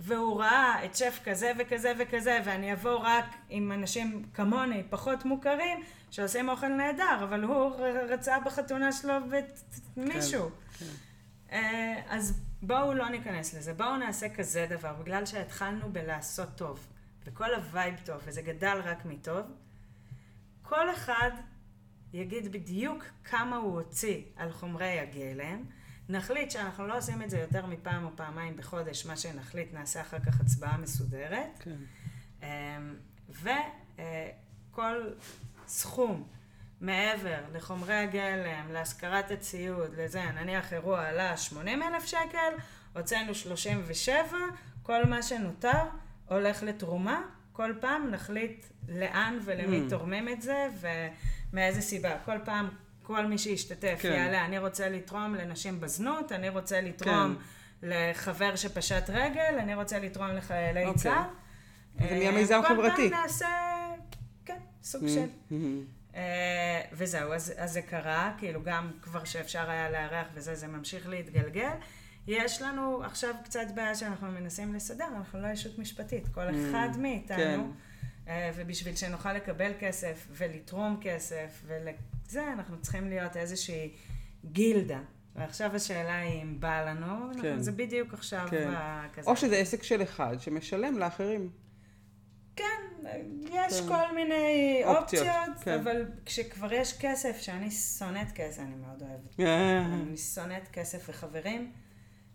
והוא 0.01 0.41
ראה 0.41 0.85
את 0.85 0.97
שף 0.97 1.21
כזה 1.25 1.53
וכזה 1.59 1.93
וכזה, 1.99 2.39
ואני 2.45 2.73
אבוא 2.73 2.99
רק 3.03 3.25
עם 3.49 3.73
אנשים 3.73 4.25
כמוני, 4.35 4.83
פחות 4.91 5.25
מוכרים, 5.25 5.83
שעושים 6.11 6.49
אוכל 6.49 6.69
נהדר, 6.69 7.19
אבל 7.25 7.43
הוא 7.43 7.77
רצה 8.11 8.41
בחתונה 8.41 8.93
שלו 8.93 9.15
את 9.39 9.59
מישהו. 9.97 10.51
כן, 10.79 10.87
כן. 11.51 12.01
אז 12.09 12.43
בואו 12.63 12.95
לא 12.95 13.09
ניכנס 13.09 13.55
לזה, 13.55 13.75
בואו 13.75 13.97
נעשה 13.97 14.35
כזה 14.35 14.67
דבר, 14.71 14.93
בגלל 14.93 15.27
שהתחלנו 15.27 15.93
בלעשות 15.93 16.49
טוב, 16.57 16.87
וכל 17.25 17.55
הווייב 17.55 17.95
טוב, 18.05 18.23
וזה 18.25 18.43
גדל 18.43 18.81
רק 18.85 19.05
מטוב, 19.05 19.47
כל 20.63 20.91
אחד 20.91 21.31
יגיד 22.13 22.53
בדיוק 22.53 23.05
כמה 23.25 23.57
הוא 23.57 23.81
הוציא 23.81 24.23
על 24.37 24.53
חומרי 24.53 25.01
הגלם, 25.01 25.65
נחליט 26.09 26.51
שאנחנו 26.51 26.87
לא 26.87 26.99
עושים 26.99 27.23
את 27.23 27.31
זה 27.31 27.39
יותר 27.39 27.67
מפעם 27.67 28.05
או 28.05 28.11
פעמיים 28.17 28.57
בחודש, 28.57 29.07
מה 29.07 29.17
שנחליט 29.17 29.75
נעשה 29.75 30.01
אחר 30.01 30.21
כך 30.21 30.41
הצבעה 30.41 30.77
מסודרת. 30.77 31.65
כן. 31.65 31.77
אמ, 32.43 32.97
וכל 33.29 35.11
סכום 35.67 36.29
מעבר 36.83 37.39
לחומרי 37.55 37.95
הגלם, 37.95 38.73
להשכרת 38.73 39.31
הציוד, 39.31 39.95
לזה, 39.97 40.23
נניח 40.25 40.73
אירוע 40.73 41.09
עלה 41.09 41.37
80 41.37 41.83
אלף 41.83 42.07
שקל, 42.07 42.53
הוצאנו 42.97 43.35
37, 43.35 44.39
כל 44.83 45.05
מה 45.05 45.23
שנותר 45.23 45.83
הולך 46.29 46.63
לתרומה, 46.63 47.23
כל 47.53 47.73
פעם 47.81 48.11
נחליט 48.11 48.67
לאן 48.89 49.39
ולמי 49.45 49.83
mm. 49.87 49.91
תורמים 49.91 50.29
את 50.29 50.43
זה 50.43 50.69
ומאיזה 51.53 51.81
סיבה. 51.81 52.17
כל 52.25 52.39
פעם, 52.45 52.69
כל 53.03 53.27
מי 53.27 53.39
שישתתף 53.39 53.99
כן. 54.01 54.13
יעלה, 54.13 54.45
אני 54.45 54.59
רוצה 54.59 54.89
לתרום 54.89 55.35
לנשים 55.35 55.81
בזנות, 55.81 56.33
אני 56.33 56.49
רוצה 56.49 56.81
לתרום 56.81 57.37
כן. 57.37 57.89
לחבר 57.89 58.57
שפשט 58.57 59.11
רגל, 59.11 59.59
אני 59.59 59.75
רוצה 59.75 59.99
לתרום 59.99 60.29
לחיילי 60.29 60.85
אוקיי. 60.85 61.03
צה"ל. 61.03 62.09
זה 62.09 62.15
נהיה 62.15 62.33
מיזם 62.33 62.61
חברתי. 62.69 63.11
כל 63.11 63.15
פעם 63.15 63.23
נעשה, 63.23 63.49
כן, 64.45 64.59
סוג 64.83 65.03
mm. 65.05 65.09
של... 65.09 65.55
אה, 66.15 66.81
וזהו, 66.93 67.33
אז, 67.33 67.53
אז 67.57 67.73
זה 67.73 67.83
קרה, 67.83 68.35
כאילו 68.39 68.63
גם 68.63 68.91
כבר 69.03 69.25
שאפשר 69.25 69.71
היה 69.71 69.91
לארח 69.91 70.27
וזה, 70.35 70.55
זה 70.55 70.67
ממשיך 70.67 71.09
להתגלגל. 71.09 71.73
יש 72.27 72.63
לנו 72.63 73.05
עכשיו 73.05 73.35
קצת 73.45 73.67
בעיה 73.75 73.95
שאנחנו 73.95 74.29
מנסים 74.33 74.75
לסדר, 74.75 75.07
אנחנו 75.17 75.41
לא 75.41 75.47
ישות 75.47 75.79
משפטית, 75.79 76.29
כל 76.29 76.49
mm, 76.49 76.53
אחד 76.71 76.89
מאיתנו, 76.99 77.37
כן. 77.37 77.61
אה, 78.29 78.51
ובשביל 78.57 78.97
שנוכל 78.97 79.33
לקבל 79.33 79.73
כסף 79.81 80.27
ולתרום 80.31 80.99
כסף 81.01 81.63
ולזה, 81.67 82.53
אנחנו 82.53 82.81
צריכים 82.81 83.09
להיות 83.09 83.37
איזושהי 83.37 83.93
גילדה. 84.45 85.01
ועכשיו 85.37 85.77
השאלה 85.77 86.19
היא 86.19 86.43
אם 86.43 86.61
בא 86.61 86.91
לנו, 86.91 87.31
כן. 87.43 87.61
זה 87.61 87.73
בדיוק 87.73 88.15
עכשיו 88.15 88.47
כן. 88.51 88.75
כזה. 89.15 89.31
או 89.31 89.37
שזה 89.37 89.57
עסק 89.57 89.83
של 89.83 90.03
אחד 90.03 90.37
שמשלם 90.39 90.99
לאחרים. 90.99 91.51
כן, 92.57 92.83
יש 93.53 93.81
כן. 93.81 93.89
כל 93.89 94.15
מיני 94.15 94.83
אופציות, 94.85 95.27
אופציות 95.27 95.65
כן. 95.65 95.81
אבל 95.81 96.07
כשכבר 96.27 96.73
יש 96.73 96.99
כסף, 96.99 97.41
שאני 97.41 97.71
שונאת 97.71 98.33
כסף, 98.33 98.61
אני 98.61 98.75
מאוד 98.75 99.03
אוהבת. 99.03 99.41
אה. 99.41 99.87
אני 99.87 100.17
שונאת 100.17 100.69
כסף 100.73 101.09
וחברים, 101.09 101.73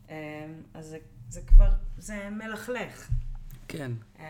אה, 0.10 0.15
אז 0.73 0.85
זה, 0.85 0.98
זה 1.30 1.41
כבר, 1.41 1.69
זה 1.98 2.30
מלכלך. 2.30 3.10
כן. 3.78 3.91
אה, 4.20 4.26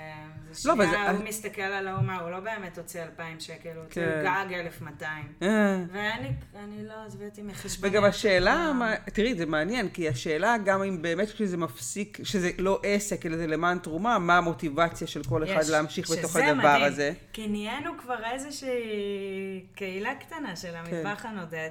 זה 0.51 0.69
לא, 0.69 0.75
שנייה, 0.75 1.11
הוא 1.11 1.23
מסתכל 1.23 1.61
על 1.61 1.87
ההוא, 1.87 2.03
מה, 2.03 2.19
הוא 2.19 2.29
לא 2.31 2.39
באמת 2.39 2.77
הוציא 2.77 3.03
2,000 3.03 3.39
שקל, 3.39 3.69
הוא 3.75 3.83
הוציא 3.83 4.01
כן. 4.05 4.21
גג 4.23 4.53
1,200. 4.53 5.33
אה. 5.41 5.47
ואני, 5.91 6.31
אני 6.55 6.87
לא, 6.87 6.93
עזבי 7.05 7.25
אותי 7.25 7.41
מחשבונית. 7.41 7.93
וגם 7.95 8.03
השאלה, 8.03 8.73
מה- 8.73 8.95
תראי, 9.13 9.35
זה 9.35 9.45
מעניין, 9.45 9.89
כי 9.89 10.09
השאלה 10.09 10.55
גם 10.65 10.83
אם 10.83 11.01
באמת 11.01 11.31
כשזה 11.31 11.57
מפסיק, 11.57 12.19
שזה 12.23 12.51
לא 12.57 12.79
עסק, 12.83 13.25
אלא 13.25 13.37
זה 13.37 13.47
למען 13.47 13.79
תרומה, 13.79 14.19
מה 14.19 14.37
המוטיבציה 14.37 15.07
של 15.07 15.23
כל 15.23 15.43
אחד 15.43 15.61
יש, 15.61 15.69
להמשיך 15.69 16.11
בתוך 16.11 16.35
הדבר 16.35 16.53
מדהים, 16.53 16.83
הזה. 16.83 17.13
כי 17.33 17.47
נהיינו 17.47 17.91
כבר 17.97 18.19
איזושהי 18.31 19.65
קהילה 19.75 20.15
קטנה 20.15 20.55
של 20.55 20.75
המטבח 20.75 21.21
כן. 21.21 21.27
הנודד, 21.29 21.69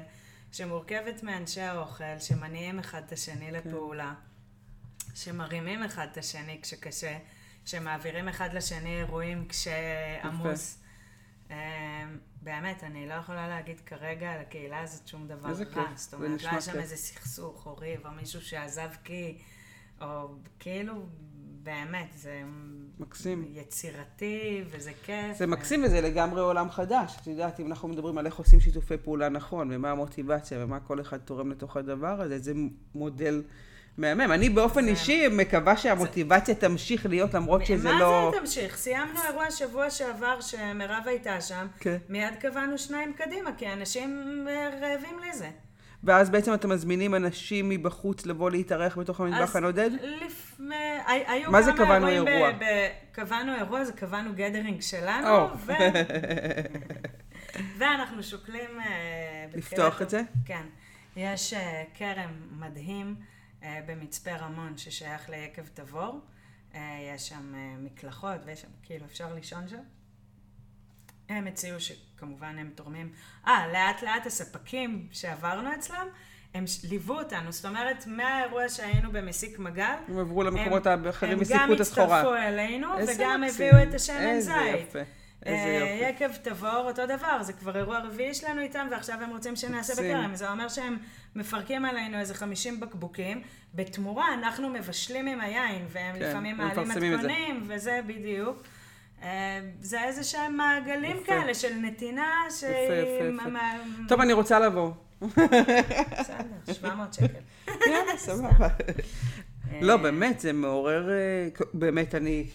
שמורכבת 0.53 1.23
מאנשי 1.23 1.61
האוכל, 1.61 2.19
שמניעים 2.19 2.79
אחד 2.79 3.01
את 3.07 3.13
השני 3.13 3.47
כן. 3.51 3.55
לפעולה, 3.71 4.15
שמרימים 5.15 5.83
אחד 5.83 6.07
את 6.13 6.19
השני 6.19 6.59
כשקשה, 6.63 7.17
שמעבירים 7.67 8.29
אחד 8.29 8.49
לשני 8.53 8.99
אירועים 8.99 9.49
כשעמוס. 9.49 10.83
אמ, 11.51 11.57
באמת, 12.43 12.85
אני 12.85 13.09
לא 13.09 13.15
יכולה 13.15 13.49
להגיד 13.49 13.81
כרגע 13.81 14.33
על 14.33 14.41
הקהילה 14.41 14.81
הזאת 14.81 15.09
שום 15.09 15.29
דבר 15.29 15.49
רע. 15.49 15.87
זאת 15.95 16.15
אומרת, 16.15 16.43
לא 16.43 16.49
היה 16.49 16.61
שם. 16.61 16.79
איזה 16.79 16.97
סכסוך 16.97 17.67
או 17.67 17.77
ריב, 17.77 18.07
או 18.07 18.11
מישהו 18.11 18.41
שעזב 18.41 18.89
כי... 19.05 19.39
או 20.01 20.29
כאילו, 20.59 21.07
באמת, 21.63 22.09
זה 22.15 22.43
מקסים. 22.99 23.45
יצירתי, 23.49 24.65
וזה 24.71 24.93
כיף. 25.05 25.37
זה 25.37 25.47
מקסים 25.47 25.85
וזה 25.85 26.01
לגמרי 26.01 26.41
עולם 26.41 26.71
חדש. 26.71 27.17
את 27.23 27.27
יודעת, 27.27 27.61
אם 27.61 27.67
אנחנו 27.67 27.89
מדברים 27.89 28.19
על 28.19 28.27
איך 28.27 28.37
עושים 28.37 28.61
שיתופי 28.61 28.97
פעולה 28.97 29.29
נכון, 29.29 29.73
ומה 29.73 29.91
המוטיבציה, 29.91 30.65
ומה 30.65 30.81
כל 30.81 31.01
אחד 31.01 31.19
תורם 31.19 31.51
לתוך 31.51 31.77
הדבר 31.77 32.21
הזה, 32.21 32.39
זה 32.39 32.53
מודל 32.95 33.43
מהמם. 33.99 34.33
אני 34.33 34.49
באופן 34.49 34.89
אישי 34.89 35.29
מקווה 35.31 35.77
שהמוטיבציה 35.77 36.55
תמשיך 36.55 37.07
להיות, 37.07 37.35
למרות 37.35 37.67
שזה 37.67 37.93
מה 37.93 38.01
לא... 38.01 38.31
זה 38.35 38.41
תמשיך? 38.41 38.77
סיימנו 38.77 39.21
אירוע 39.29 39.51
שבוע 39.51 39.91
שעבר 39.91 40.41
שמירב 40.41 41.03
הייתה 41.07 41.41
שם, 41.41 41.67
כן. 41.81 41.97
מיד 42.09 42.35
קבענו 42.41 42.79
שניים 42.79 43.13
קדימה, 43.13 43.51
כי 43.59 43.73
אנשים 43.73 44.29
אה, 44.49 44.71
רעבים 44.83 45.19
לזה. 45.31 45.51
ואז 46.05 46.31
בעצם 46.31 46.55
אתם 46.55 46.69
מזמינים 46.69 47.15
אנשים 47.15 47.69
מבחוץ 47.69 48.27
לבוא 48.27 48.51
להתארח 48.51 48.99
בתוך 48.99 49.21
המטבח 49.21 49.41
אז 49.51 49.57
הנודד? 49.57 49.91
לפני, 50.27 50.75
הי- 51.07 51.25
היו 51.27 51.51
מה 51.51 51.63
זה 51.63 51.73
קבענו 51.73 52.09
אירועים 52.09 52.25
ב- 52.25 52.29
אירוע? 52.29 52.51
ב- 52.53 52.89
קבענו 53.13 53.55
אירוע, 53.55 53.85
זה 53.85 53.93
קבענו 53.93 54.31
גדרינג 54.35 54.81
שלנו, 54.81 55.29
או. 55.29 55.49
ו... 55.67 55.73
ואנחנו 57.79 58.23
שוקלים... 58.23 58.81
אה, 58.81 59.47
לפתוח 59.55 60.03
את 60.03 60.11
זה? 60.11 60.23
כן. 60.45 60.63
יש 61.17 61.53
אה, 61.55 61.83
כרם 61.99 62.31
מדהים 62.61 63.07
אה, 63.07 63.36
במצפה 63.87 64.37
רמון 64.37 64.79
ששייך 64.79 65.31
ליקב 65.31 65.63
תבור. 65.75 66.21
אה, 66.75 66.81
יש 67.15 67.29
שם 67.29 67.55
אה, 67.55 67.75
מקלחות 67.79 68.41
ויש 68.45 68.61
שם, 68.63 68.69
כאילו, 68.83 69.05
אפשר 69.07 69.35
לישון 69.35 69.69
שם. 69.69 69.83
הם 71.29 71.47
הציעו 71.47 71.81
שכמובן 71.81 72.59
הם 72.59 72.71
תורמים. 72.75 73.13
אה, 73.47 73.69
לאט 73.73 74.03
לאט 74.03 74.27
הספקים 74.27 75.09
שעברנו 75.13 75.75
אצלם, 75.75 76.07
הם 76.55 76.65
ליוו 76.89 77.15
אותנו. 77.19 77.53
זאת 77.53 77.65
אומרת, 77.65 78.07
מהאירוע 78.07 78.69
שהיינו 78.69 79.13
במסיק 79.13 79.59
מגל, 79.59 79.95
הם 80.09 80.19
עברו 80.19 80.43
למקומות 80.43 80.87
הם- 80.87 81.07
האחרים 81.07 81.33
הם 81.33 81.39
וסיפקו 81.41 81.63
גם 81.63 81.73
את 81.73 81.81
הסחורה. 81.81 82.21
הצטרפו 82.21 82.37
אלינו, 82.37 82.89
וגם 83.09 83.41
מקסים. 83.41 83.75
הביאו 83.75 83.89
את 83.89 83.95
השמן 83.95 84.17
זית. 84.17 84.25
יפה. 84.25 84.31
איזה 84.31 84.53
אה, 84.55 84.67
יופי. 84.67 84.99
יקב 86.01 86.33
תבור, 86.43 86.83
אותו 86.89 87.07
דבר, 87.07 87.43
זה 87.43 87.53
כבר 87.53 87.77
אירוע 87.77 87.99
רביעי 87.99 88.35
שלנו 88.35 88.61
איתם, 88.61 88.87
ועכשיו 88.91 89.17
הם 89.23 89.31
רוצים 89.31 89.57
שנעשה. 89.57 89.93
בכרם. 89.93 90.31
זה 90.35 90.51
אומר 90.51 90.69
שהם 90.69 90.97
מפרקים 91.37 91.85
עלינו 91.85 92.19
איזה 92.19 92.35
50 92.35 92.81
בקבוקים, 92.81 93.43
בתמורה 93.75 94.35
אנחנו 94.35 94.69
מבשלים 94.69 95.27
עם 95.27 95.41
היין, 95.41 95.85
והם 95.89 96.15
כן, 96.19 96.23
לפעמים 96.23 96.57
מעלים. 96.57 96.89
מתכונים, 97.13 97.63
וזה 97.67 98.01
בדיוק. 98.07 98.63
אה, 99.23 99.61
זה 99.81 100.05
איזה 100.05 100.25
שהם 100.25 100.57
מעגלים 100.57 101.17
יפה. 101.17 101.27
כאלה 101.27 101.55
של 101.55 101.75
נתינה, 101.75 102.33
ש... 102.51 102.63
יפה, 102.63 102.69
יפה, 102.69 103.25
יפה. 103.35 103.49
מה- 103.49 103.73
טוב, 104.09 104.21
אני 104.21 104.33
רוצה 104.33 104.59
לבוא. 104.59 104.91
בסדר, 105.23 106.45
700 106.73 107.15
שקל. 107.15 107.27
יאללה, 107.87 108.17
סבבה. 108.17 108.69
לא, 109.81 109.97
באמת, 109.97 110.41
זה 110.41 110.53
מעורר... 110.53 111.11
אה, 111.11 111.49
באמת, 111.75 112.15
אני... 112.15 112.47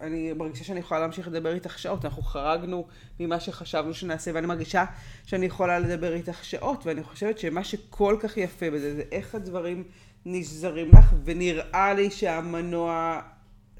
אני 0.00 0.32
מרגישה 0.32 0.64
שאני 0.64 0.80
יכולה 0.80 1.00
להמשיך 1.00 1.28
לדבר 1.28 1.54
איתך 1.54 1.78
שעות. 1.78 2.04
אנחנו 2.04 2.22
חרגנו 2.22 2.86
ממה 3.20 3.40
שחשבנו 3.40 3.94
שנעשה, 3.94 4.30
ואני 4.34 4.46
מרגישה 4.46 4.84
שאני 5.26 5.46
יכולה 5.46 5.78
לדבר 5.78 6.14
איתך 6.14 6.44
שעות, 6.44 6.86
ואני 6.86 7.02
חושבת 7.02 7.38
שמה 7.38 7.64
שכל 7.64 8.16
כך 8.20 8.36
יפה 8.36 8.70
בזה, 8.70 8.96
זה 8.96 9.02
איך 9.12 9.34
הדברים 9.34 9.84
נשזרים 10.26 10.88
לך, 10.88 11.14
ונראה 11.24 11.94
לי 11.94 12.10
שהמנוע 12.10 13.20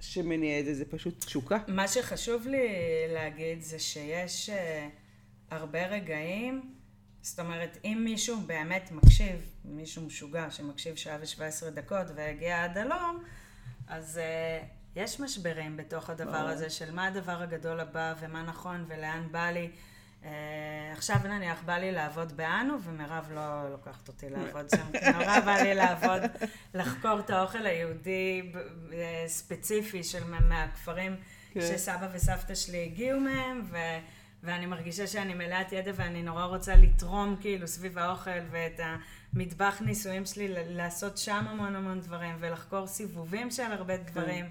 שמניע 0.00 0.60
את 0.60 0.64
זה, 0.64 0.74
זה 0.74 0.84
פשוט 0.84 1.24
תשוקה. 1.24 1.58
מה 1.68 1.88
שחשוב 1.88 2.46
לי 2.46 2.68
להגיד 3.08 3.62
זה 3.62 3.78
שיש 3.78 4.50
אה, 4.50 4.88
הרבה 5.50 5.86
רגעים, 5.86 6.74
זאת 7.22 7.40
אומרת, 7.40 7.78
אם 7.84 8.00
מישהו 8.04 8.40
באמת 8.40 8.90
מקשיב, 8.92 9.50
מישהו 9.64 10.02
משוגע 10.02 10.50
שמקשיב 10.50 10.96
שעה 10.96 11.18
ושבע 11.20 11.46
עשרה 11.46 11.70
דקות 11.70 12.06
והגיע 12.14 12.64
עד 12.64 12.78
הלום, 12.78 13.22
אז 13.88 14.18
אה, 14.18 14.62
יש 14.96 15.20
משברים 15.20 15.76
בתוך 15.76 16.10
הדבר 16.10 16.32
ברור. 16.32 16.48
הזה 16.48 16.70
של 16.70 16.94
מה 16.94 17.06
הדבר 17.06 17.42
הגדול 17.42 17.80
הבא 17.80 18.14
ומה 18.20 18.42
נכון 18.42 18.84
ולאן 18.88 19.26
בא 19.30 19.50
לי. 19.50 19.70
אה, 20.24 20.30
עכשיו 20.92 21.16
נניח 21.24 21.62
בא 21.64 21.76
לי 21.78 21.92
לעבוד 21.92 22.36
באנו 22.36 22.82
ומירב 22.82 23.28
לא 23.34 23.70
לוקחת 23.70 24.08
אותי 24.08 24.26
לעבוד 24.36 24.70
שם, 24.70 25.12
נורא 25.18 25.40
בא 25.40 25.56
לי 25.56 25.74
לעבוד, 25.74 26.22
לחקור 26.74 27.18
את 27.20 27.30
האוכל 27.30 27.66
היהודי 27.66 28.52
אה, 28.92 29.24
ספציפי 29.26 30.04
של 30.04 30.24
מה- 30.24 30.40
מהכפרים 30.40 31.16
כן. 31.52 31.60
שסבא 31.60 32.08
וסבתא 32.12 32.54
שלי 32.54 32.84
הגיעו 32.84 33.20
מהם, 33.20 33.62
ו... 33.70 33.76
ואני 34.42 34.66
מרגישה 34.66 35.06
שאני 35.06 35.34
מלאת 35.34 35.72
ידע 35.72 35.90
ואני 35.94 36.22
נורא 36.22 36.44
רוצה 36.44 36.76
לתרום 36.76 37.36
כאילו 37.40 37.68
סביב 37.68 37.98
האוכל 37.98 38.30
ואת 38.50 38.80
המטבח 39.34 39.80
ניסויים 39.80 40.26
שלי 40.26 40.48
לעשות 40.68 41.18
שם 41.18 41.44
המון 41.48 41.76
המון 41.76 42.00
דברים 42.00 42.36
ולחקור 42.40 42.86
סיבובים 42.86 43.50
של 43.50 43.72
הרבה 43.72 43.96
דברים. 43.96 44.44
אה, 44.44 44.50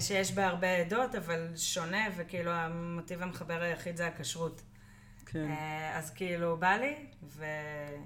שיש 0.00 0.32
בה 0.32 0.46
הרבה 0.46 0.76
עדות, 0.76 1.14
אבל 1.14 1.48
שונה, 1.56 2.04
וכאילו 2.16 2.50
המוטיב 2.50 3.22
המחבר 3.22 3.62
היחיד 3.62 3.96
זה 3.96 4.06
הכשרות. 4.06 4.62
כן. 5.26 5.50
אה, 5.50 5.98
אז 5.98 6.10
כאילו, 6.10 6.56
בא 6.56 6.76
לי, 6.76 6.94
ו... 7.22 7.44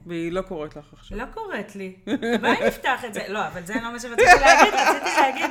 והיא 0.06 0.32
לא 0.32 0.42
קוראת 0.42 0.76
לך 0.76 0.92
עכשיו. 0.92 1.18
לא 1.18 1.24
קוראת 1.34 1.76
לי. 1.76 1.96
בואי 2.40 2.66
נפתח 2.66 3.04
את 3.04 3.14
זה. 3.14 3.20
לא, 3.28 3.46
אבל 3.46 3.66
זה 3.66 3.74
לא 3.74 3.92
מה 3.92 4.00
שרציתי 4.00 4.40
להגיד. 4.40 4.74
רציתי 4.74 5.20
להגיד 5.20 5.50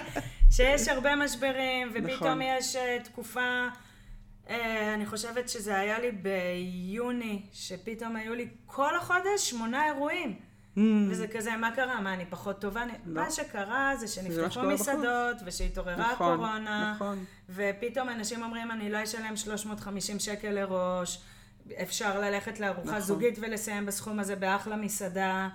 שיש 0.51 0.87
הרבה 0.87 1.15
משברים, 1.15 1.91
ופתאום 1.91 2.09
נכון. 2.09 2.41
יש 2.41 2.75
אה, 2.75 2.97
תקופה, 3.03 3.67
אה, 4.49 4.93
אני 4.93 5.05
חושבת 5.05 5.49
שזה 5.49 5.79
היה 5.79 5.99
לי 5.99 6.11
ביוני, 6.11 7.41
שפתאום 7.53 8.15
היו 8.15 8.35
לי 8.35 8.47
כל 8.65 8.95
החודש 8.97 9.49
שמונה 9.49 9.85
אירועים. 9.85 10.39
וזה 11.09 11.27
כזה, 11.27 11.57
מה 11.57 11.71
קרה? 11.75 12.01
מה, 12.01 12.13
אני 12.13 12.25
פחות 12.29 12.61
טובה? 12.61 12.83
לא. 13.05 13.21
מה 13.23 13.31
שקרה 13.31 13.93
זה 13.99 14.07
שנפתחו 14.07 14.51
שקורה 14.51 14.73
בחוץ. 14.73 14.81
מסעדות, 14.81 15.37
ושהתעוררה 15.45 16.11
נכון, 16.11 16.33
הקורונה, 16.33 16.93
נכון. 16.95 17.25
ופתאום 17.49 18.09
אנשים 18.09 18.43
אומרים, 18.43 18.71
אני 18.71 18.89
לא 18.89 19.03
אשלם 19.03 19.35
350 19.35 20.19
שקל 20.19 20.49
לראש, 20.49 21.21
אפשר 21.81 22.19
ללכת 22.19 22.59
לארוחה 22.59 22.89
נכון. 22.89 22.99
זוגית 22.99 23.39
ולסיים 23.41 23.85
בסכום 23.85 24.19
הזה 24.19 24.35
באחלה 24.35 24.75
מסעדה, 24.75 25.49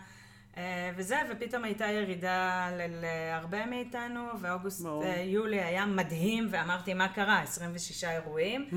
וזה, 0.97 1.17
ופתאום 1.31 1.65
הייתה 1.65 1.87
ירידה 1.87 2.69
להרבה 3.01 3.67
מאיתנו, 3.67 4.21
ואוגוסט, 4.41 4.81
ברור. 4.83 5.05
אה, 5.05 5.21
יולי 5.21 5.61
היה 5.63 5.87
מדהים, 5.87 6.49
ואמרתי, 6.51 6.95
מה 6.95 7.09
קרה? 7.09 7.41
26 7.43 8.05
אירועים, 8.05 8.69
Mm. 8.71 8.75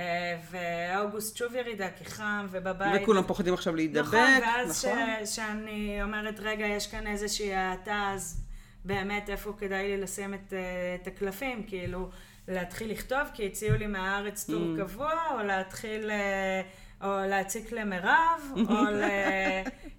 אה, 0.00 0.36
ואוגוסט 0.50 1.36
שוב 1.36 1.54
ירידה, 1.54 1.88
כי 1.98 2.04
חם, 2.04 2.46
ובבית. 2.50 3.02
וכולם 3.02 3.22
פוחדים 3.22 3.54
עכשיו 3.54 3.74
להידבק, 3.76 4.06
נכון, 4.06 4.20
ואז 4.42 4.84
נכון? 4.86 4.98
ש, 5.26 5.34
שאני 5.34 6.02
אומרת, 6.02 6.40
רגע, 6.40 6.66
יש 6.66 6.86
כאן 6.86 7.06
איזושהי 7.06 7.54
האטה, 7.54 8.10
אז 8.14 8.40
באמת 8.84 9.30
איפה 9.30 9.52
כדאי 9.58 9.88
לי 9.88 10.00
לשים 10.02 10.34
את, 10.34 10.52
אה, 10.52 10.58
את 11.02 11.06
הקלפים? 11.06 11.62
כאילו, 11.66 12.08
להתחיל 12.48 12.90
לכתוב, 12.90 13.18
כי 13.34 13.46
הציעו 13.46 13.76
לי 13.78 13.86
מהארץ 13.86 14.44
טור 14.50 14.62
Mm. 14.62 14.80
קבוע, 14.80 15.12
או 15.30 15.42
להתחיל, 15.46 16.10
אה, 16.10 16.60
או 17.04 17.26
להציק 17.28 17.72
למירב, 17.72 18.52
או 18.68 18.84
ל... 19.00 19.02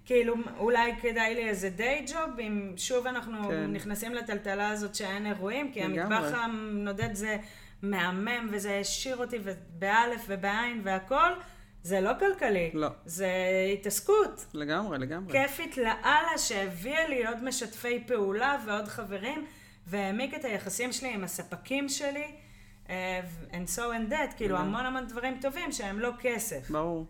כאילו, 0.04 0.34
אולי 0.58 0.92
כדאי 1.02 1.34
לי 1.34 1.48
איזה 1.48 1.70
דיי 1.70 2.04
ג'וב, 2.12 2.40
אם 2.40 2.72
שוב 2.76 3.06
אנחנו 3.06 3.48
כן. 3.48 3.72
נכנסים 3.72 4.14
לטלטלה 4.14 4.68
הזאת 4.68 4.94
שאין 4.94 5.26
אירועים, 5.26 5.72
כי 5.72 5.80
לגמרי. 5.80 6.16
המטבח 6.16 6.38
הנודד 6.38 7.14
זה 7.14 7.36
מהמם, 7.82 8.48
וזה 8.52 8.72
העשיר 8.72 9.16
אותי, 9.16 9.38
ובאלף 9.42 10.24
ובעין 10.28 10.80
והכל, 10.84 11.32
זה 11.82 12.00
לא 12.00 12.10
כלכלי. 12.18 12.70
לא. 12.74 12.88
זה 13.04 13.28
התעסקות. 13.72 14.46
לגמרי, 14.54 14.98
לגמרי. 14.98 15.32
כיפית 15.32 15.76
לאללה 15.76 16.38
שהביאה 16.38 17.08
לי 17.08 17.26
עוד 17.26 17.44
משתפי 17.44 18.04
פעולה 18.06 18.56
ועוד 18.66 18.88
חברים, 18.88 19.46
והעמיק 19.86 20.34
את 20.34 20.44
היחסים 20.44 20.92
שלי 20.92 21.14
עם 21.14 21.24
הספקים 21.24 21.88
שלי, 21.88 22.26
and 23.52 23.68
so 23.76 23.78
and 23.78 24.12
that, 24.12 24.36
כאילו 24.36 24.56
המון 24.56 24.86
המון 24.86 25.06
דברים 25.06 25.38
טובים 25.40 25.72
שהם 25.72 25.98
לא 25.98 26.10
כסף. 26.20 26.70
ברור. 26.70 27.06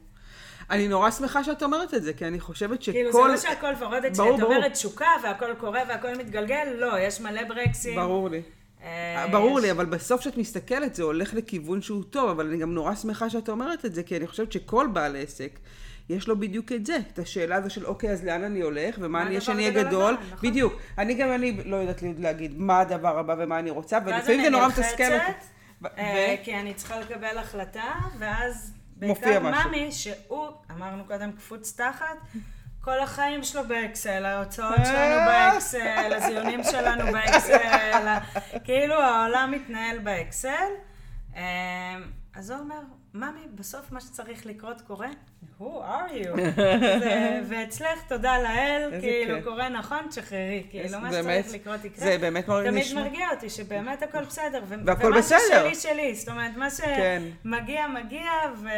אני 0.71 0.89
נורא 0.89 1.11
שמחה 1.11 1.45
שאת 1.45 1.63
אומרת 1.63 1.95
את 1.95 2.03
זה, 2.03 2.13
כי 2.13 2.27
אני 2.27 2.41
חושבת 2.41 2.83
שכל... 2.83 2.93
כאילו 2.93 3.13
זה 3.13 3.19
לא 3.19 3.37
שהכל 3.37 3.75
ברור, 3.75 4.37
שאת. 4.37 4.43
אומרת 4.43 4.73
תשוקה 4.73 5.09
והכל 5.23 5.55
קורה 5.55 5.81
והכל 5.89 6.17
מתגלגל, 6.17 6.69
לא, 6.77 6.99
יש 7.01 7.21
מלא 7.21 7.45
ברקסים. 7.45 7.97
ברור 7.97 8.31
לי. 8.31 8.43
אה, 8.83 9.27
ברור 9.31 9.61
לי, 9.61 9.71
אבל 9.71 9.85
בסוף 9.85 10.21
כשאת 10.21 10.37
מסתכלת 10.37 10.95
זה 10.95 11.03
הולך 11.03 11.35
לכיוון 11.35 11.83
שהוא 11.83 12.05
טוב, 12.11 12.31
אבל 12.31 12.47
אני 12.47 12.59
גם 12.59 12.75
נורא 12.75 12.95
שמחה 12.95 13.31
שאת 13.31 13.49
אומרת 13.49 13.85
את 13.85 13.95
זה, 13.95 14.03
כי 14.03 14.17
אני 14.17 14.27
חושבת 14.27 14.53
שכל 14.53 14.89
בעל 14.93 15.17
עסק, 15.17 15.59
יש 16.09 16.29
לו 16.29 16.41
בדיוק 16.41 16.73
את 16.73 16.87
זה, 16.87 16.99
את 17.13 17.19
השאלה 17.19 17.57
הזו 17.57 17.71
של 17.71 17.87
אוקיי, 17.87 18.11
אז 18.11 18.25
לאן 18.25 18.45
אני 18.45 18.61
הולך, 18.61 18.95
ומה 18.99 19.09
מה 19.09 19.23
אני 19.23 19.41
שאני 19.41 19.69
אהיה 19.69 19.85
גדול. 19.85 20.17
נכון. 20.33 20.51
בדיוק. 20.51 20.73
אני 20.99 21.15
גם, 21.15 21.33
אני 21.33 21.59
לא 21.65 21.77
יודעת 21.77 22.03
להגיד 22.19 22.59
מה 22.59 22.81
הדבר 22.81 23.19
הבא 23.19 23.35
ומה 23.39 23.59
אני 23.59 23.71
רוצה, 23.71 23.99
ולפעמים 24.07 24.43
זה 24.43 24.51
נורא 24.51 24.69
מתסכל 24.69 25.05
אותי. 25.05 25.56
ו- 25.83 25.87
אה, 25.99 26.37
כי 26.45 26.61
אני 26.61 26.75
צריכה 26.75 27.01
לקבל 27.01 27.39
החלטה, 27.39 27.95
ואז 28.19 28.75
בעיקר. 28.97 29.41
ממי, 29.67 29.93
שהוא, 29.93 30.49
אמרנו 30.71 31.05
קודם 31.05 31.33
קפוץ 31.33 31.77
תחת, 31.77 32.17
כל 32.81 33.01
החיים 33.01 33.45
שלו 33.45 33.69
באקסל, 33.69 34.25
ההוצאות 34.25 34.77
שלנו 34.85 35.27
באקסל, 35.27 36.13
הזיונים 36.17 36.61
שלנו 36.65 37.13
באקסל, 37.13 38.15
כאילו 38.65 38.95
העולם 38.95 39.51
מתנהל 39.51 39.99
באקסל. 39.99 40.71
אה, 41.37 41.43
אז 42.35 42.51
הוא 42.51 42.59
אומר, 42.61 42.81
ממי, 43.21 43.47
בסוף 43.55 43.93
מה 43.93 44.01
שצריך 44.01 44.47
לקרות 44.47 44.81
קורה, 44.81 45.09
who 45.61 45.65
are 45.65 46.11
you? 46.25 46.41
ואצלך, 47.49 48.03
תודה 48.09 48.39
לאל, 48.39 48.91
כאילו 49.01 49.35
כיף. 49.37 49.45
קורה 49.45 49.69
נכון, 49.69 49.99
תשחררי, 50.09 50.67
כאילו 50.71 51.01
מה 51.01 51.11
באמת, 51.11 51.45
שצריך 51.45 51.61
לקרות 51.63 51.85
יקרה. 51.85 52.05
זה 52.05 52.19
באמת 52.19 52.45
תמיד 52.47 52.67
נשמע- 52.85 53.01
מרגיע 53.03 53.31
אותי 53.35 53.51
שבאמת 53.51 54.03
הכל 54.03 54.25
בסדר. 54.25 54.63
ו- 54.69 54.75
והכל 54.87 55.07
ומה 55.07 55.19
בסדר. 55.19 55.39
ששלי, 55.73 55.75
שלי. 55.75 56.15
זאת 56.15 56.29
אומרת, 56.29 56.57
מה 56.57 56.69
כן. 56.71 57.23
שמגיע, 57.43 57.87
מגיע, 57.87 58.31
ו... 58.63 58.69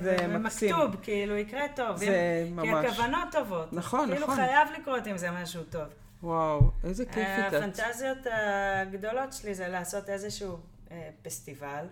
ו- 0.00 0.38
מקסים. 0.38 0.74
ומכתוב, 0.76 0.96
כאילו, 1.02 1.36
יקרה 1.36 1.68
טוב. 1.76 1.96
זה 1.96 2.44
אם- 2.48 2.56
ממש. 2.56 2.68
כי 2.68 2.86
הכוונות 2.86 3.28
טובות. 3.32 3.72
נכון, 3.72 4.10
כאילו, 4.10 4.22
נכון. 4.26 4.36
חייב 4.36 4.68
לקרות 4.80 5.06
עם 5.06 5.16
זה 5.18 5.30
משהו 5.30 5.62
טוב. 5.62 5.82
וואו, 6.22 6.60
איזה 6.84 7.04
כיפית 7.06 7.24
את. 7.48 7.54
הפנטזיות 7.54 8.18
הגדולות 8.32 9.32
שלי 9.32 9.54
זה 9.54 9.68
לעשות 9.68 10.08
איזשהו 10.08 10.56
אה, 10.90 11.10
פסטיבל. 11.22 11.84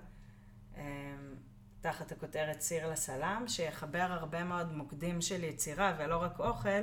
אה, 0.79 0.83
תחת 1.83 2.13
הכותרת 2.13 2.61
סיר 2.61 2.91
לסלם, 2.91 3.45
שיחבר 3.47 4.07
הרבה 4.11 4.45
מאוד 4.45 4.73
מוקדים 4.73 5.21
של 5.21 5.45
יצירה 5.45 5.97
ולא 5.99 6.17
רק 6.17 6.41
אוכל, 6.41 6.81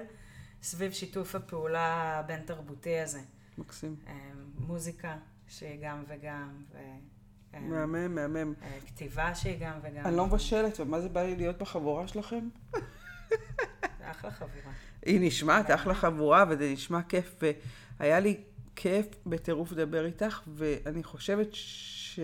סביב 0.62 0.92
שיתוף 0.92 1.36
הפעולה 1.36 2.20
הבין-תרבותי 2.20 3.00
הזה. 3.00 3.20
מקסים. 3.58 3.96
אה, 4.08 4.14
מוזיקה 4.58 5.18
שהיא 5.48 5.80
גם 5.82 6.04
וגם, 6.08 6.64
ו... 6.72 6.78
אה, 7.54 7.60
מהמם, 7.60 8.16
מהמם. 8.16 8.54
אה, 8.62 8.78
כתיבה 8.88 9.36
שהיא 9.36 9.58
גם 9.60 9.80
וגם. 9.84 10.06
אני 10.06 10.18
לא 10.18 10.26
מבשלת, 10.26 10.80
ומה 10.80 11.02
זה 11.02 11.10
בא 11.10 11.24
לי 11.24 11.36
להיות 11.36 11.58
בחבורה 11.58 12.08
שלכם? 12.08 12.50
אחלה 14.02 14.32
חבורה. 14.32 14.74
היא 15.06 15.20
נשמעת 15.22 15.72
אחלה 15.72 15.96
חבורה, 15.96 16.46
וזה 16.50 16.72
נשמע 16.74 17.02
כיף, 17.02 17.36
והיה 18.00 18.20
לי 18.20 18.44
כיף 18.76 19.06
בטירוף 19.26 19.72
לדבר 19.72 20.06
איתך, 20.06 20.42
ואני 20.48 21.04
חושבת 21.04 21.48
ש... 21.52 22.20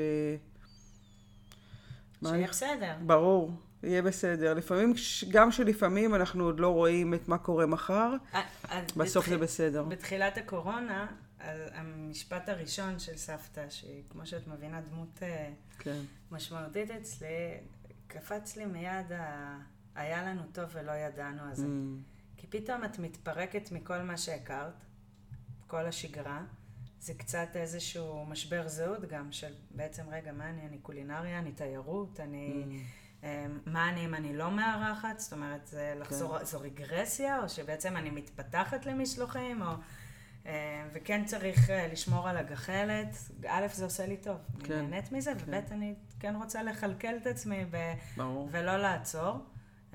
שיהיה 2.23 2.47
בסדר. 2.47 2.93
ברור, 3.01 3.51
יהיה 3.83 4.01
בסדר. 4.01 4.53
לפעמים, 4.53 4.93
גם 5.29 5.51
שלפעמים 5.51 6.15
אנחנו 6.15 6.43
עוד 6.43 6.59
לא 6.59 6.67
רואים 6.69 7.13
את 7.13 7.27
מה 7.27 7.37
קורה 7.37 7.65
מחר, 7.65 8.15
אה, 8.33 8.41
אה, 8.71 8.81
בסוף 8.97 9.29
זה 9.29 9.37
בסדר. 9.37 9.83
בתחילת 9.83 10.37
הקורונה, 10.37 11.07
המשפט 11.73 12.49
הראשון 12.49 12.99
של 12.99 13.17
סבתא, 13.17 13.69
שהיא, 13.69 14.03
כמו 14.09 14.25
שאת 14.25 14.47
מבינה, 14.47 14.81
דמות 14.81 15.19
אה, 15.21 15.49
כן. 15.79 15.99
משמעותית 16.31 16.91
אצלי, 16.91 17.57
קפץ 18.07 18.57
לי 18.57 18.65
מיד 18.65 19.11
ה... 19.11 19.57
היה 19.95 20.23
לנו 20.23 20.41
טוב 20.51 20.65
ולא 20.73 20.91
ידענו 20.91 21.41
הזה. 21.51 21.65
Mm, 21.65 22.37
כי 22.37 22.47
פתאום 22.47 22.83
את 22.85 22.99
מתפרקת 22.99 23.71
מכל 23.71 23.97
מה 23.97 24.17
שהכרת, 24.17 24.83
כל 25.67 25.85
השגרה. 25.85 26.41
זה 27.05 27.13
קצת 27.13 27.47
איזשהו 27.55 28.25
משבר 28.25 28.67
זהות 28.67 29.01
גם, 29.09 29.31
של 29.31 29.53
בעצם, 29.71 30.03
רגע, 30.09 30.31
מה 30.31 30.49
אני? 30.49 30.61
אני 30.67 30.77
קולינריה, 30.77 31.39
אני 31.39 31.51
תיירות, 31.51 32.19
אני... 32.19 32.63
אה, 33.23 33.45
מה 33.65 33.89
אני 33.89 34.05
אם 34.05 34.15
אני 34.15 34.37
לא 34.37 34.51
מארחת? 34.51 35.19
זאת 35.19 35.33
אומרת, 35.33 35.67
זה 35.67 35.93
לחזור, 35.99 36.43
זו 36.43 36.59
רגרסיה, 36.59 37.43
או 37.43 37.49
שבעצם 37.49 37.97
אני 37.97 38.09
מתפתחת 38.09 38.85
למשלוחים, 38.85 39.61
או... 39.61 39.71
אה, 40.45 40.87
וכן 40.93 41.25
צריך 41.25 41.69
אה, 41.69 41.87
לשמור 41.87 42.29
על 42.29 42.37
הגחלת. 42.37 43.17
א', 43.47 43.67
זה 43.71 43.83
עושה 43.85 44.05
לי 44.05 44.17
טוב, 44.17 44.37
כן, 44.63 44.73
אני 44.73 44.87
נהנית 44.87 45.11
מזה, 45.11 45.31
כן. 45.35 45.41
וב', 45.47 45.71
אני 45.71 45.95
כן 46.19 46.35
רוצה 46.35 46.63
לכלכל 46.63 47.17
את 47.21 47.27
עצמי 47.27 47.65
ב... 47.71 47.93
ברור. 48.17 48.49
ולא 48.51 48.77
לעצור. 48.77 49.37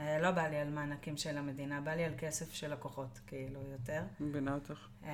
אה, 0.00 0.20
לא 0.20 0.30
בא 0.30 0.48
לי 0.48 0.56
על 0.56 0.70
מענקים 0.70 1.16
של 1.16 1.38
המדינה, 1.38 1.80
בא 1.80 1.90
לי 1.90 2.04
על 2.04 2.12
כסף 2.18 2.52
של 2.52 2.72
לקוחות, 2.72 3.20
כאילו, 3.26 3.60
יותר. 3.72 4.02
מבינה 4.20 4.54
אותך. 4.54 4.88
אמ, 5.02 5.08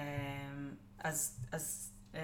אז, 0.99 1.47
אז, 1.53 1.93
אמ, 2.15 2.19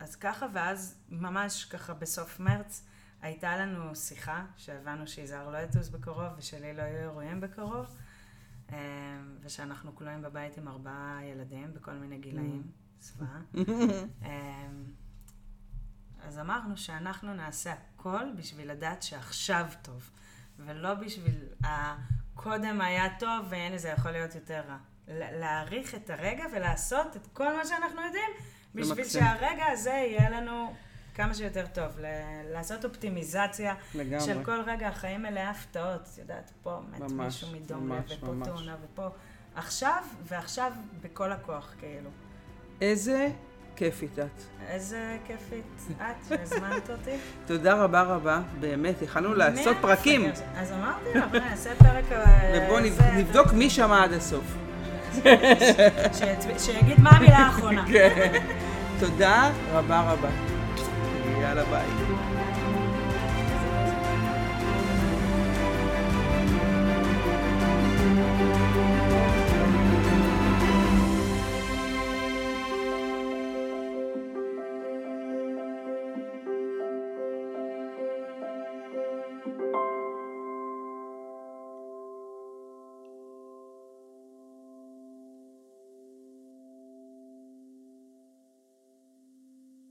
אז 0.00 0.16
ככה, 0.16 0.46
ואז 0.52 1.00
ממש 1.08 1.64
ככה 1.64 1.94
בסוף 1.94 2.40
מרץ 2.40 2.86
הייתה 3.22 3.56
לנו 3.56 3.96
שיחה, 3.96 4.44
שהבנו 4.56 5.06
שיזהר 5.06 5.50
לא 5.50 5.58
יטוס 5.58 5.88
בקרוב 5.88 6.32
ושלי 6.36 6.74
לא 6.74 6.82
יהיו 6.82 7.00
אירועים 7.00 7.40
בקרוב, 7.40 7.86
ושאנחנו 9.40 9.94
כלואים 9.94 10.22
בבית 10.22 10.58
עם 10.58 10.68
ארבעה 10.68 11.20
ילדים 11.24 11.74
בכל 11.74 11.92
מיני 11.92 12.18
גילאים, 12.18 12.62
זוועה. 13.00 13.40
אמ, 14.22 14.84
אז 16.22 16.38
אמרנו 16.38 16.76
שאנחנו 16.76 17.34
נעשה 17.34 17.72
הכל 17.72 18.24
בשביל 18.36 18.70
לדעת 18.70 19.02
שעכשיו 19.02 19.66
טוב, 19.82 20.10
ולא 20.58 20.94
בשביל 20.94 21.34
הקודם 21.64 22.80
היה 22.80 23.04
טוב 23.18 23.46
ואין 23.48 23.78
זה 23.78 23.88
יכול 23.88 24.10
להיות 24.10 24.34
יותר 24.34 24.62
רע. 24.68 24.76
להעריך 25.08 25.94
את 25.94 26.10
הרגע 26.10 26.44
ולעשות 26.52 27.16
את 27.16 27.26
כל 27.32 27.56
מה 27.56 27.64
שאנחנו 27.66 28.00
יודעים, 28.02 28.30
בשביל. 28.74 29.04
שהרגע 29.04 29.64
הזה 29.72 29.90
יהיה 29.90 30.30
לנו 30.30 30.74
כמה 31.14 31.34
שיותר 31.34 31.66
טוב. 31.66 31.98
ל- 32.00 32.52
לעשות 32.52 32.84
אופטימיזציה 32.84 33.74
לגמרי. 33.94 34.20
של 34.20 34.44
כל 34.44 34.60
רגע, 34.66 34.88
החיים 34.88 35.22
מלאי 35.22 35.42
הפתעות. 35.42 36.00
את 36.12 36.18
יודעת, 36.18 36.50
פה 36.62 36.80
מת 36.90 37.00
ממש, 37.00 37.12
מישהו 37.44 37.60
מדום 37.60 37.92
לב, 37.92 38.02
ופה 38.18 38.26
ממש. 38.26 38.48
תאונה, 38.48 38.76
ופה... 38.84 39.08
עכשיו, 39.54 40.04
ועכשיו 40.22 40.72
בכל 41.00 41.32
הכוח, 41.32 41.74
כאילו. 41.78 42.10
איזה 42.80 43.28
כיפית 43.76 44.18
את. 44.18 44.42
איזה 44.68 45.16
כיפית 45.26 45.96
את 45.96 46.28
שהזמנת 46.28 46.90
אותי. 46.90 47.10
תודה 47.46 47.74
רבה 47.74 48.02
רבה, 48.02 48.40
באמת, 48.60 49.02
יכלנו 49.02 49.34
לעשות 49.34 49.76
פרקים. 49.80 50.30
אז 50.56 50.72
אמרתי 50.72 51.18
לך, 51.18 51.24
בואי 51.30 51.40
נעשה 51.40 51.70
פרק... 51.74 52.12
אה, 52.12 52.60
ובואו 52.64 52.80
נבדוק 53.16 53.52
מי 53.52 53.70
שמע 53.70 54.04
עד 54.04 54.12
הסוף. 54.12 54.44
שיגיד 56.58 57.00
מה 57.00 57.10
המילה 57.10 57.38
האחרונה. 57.38 57.84
כן. 57.92 58.42
תודה 59.00 59.50
רבה 59.72 60.00
רבה. 60.00 60.28
יאללה 61.40 61.64
ביי. 61.64 62.23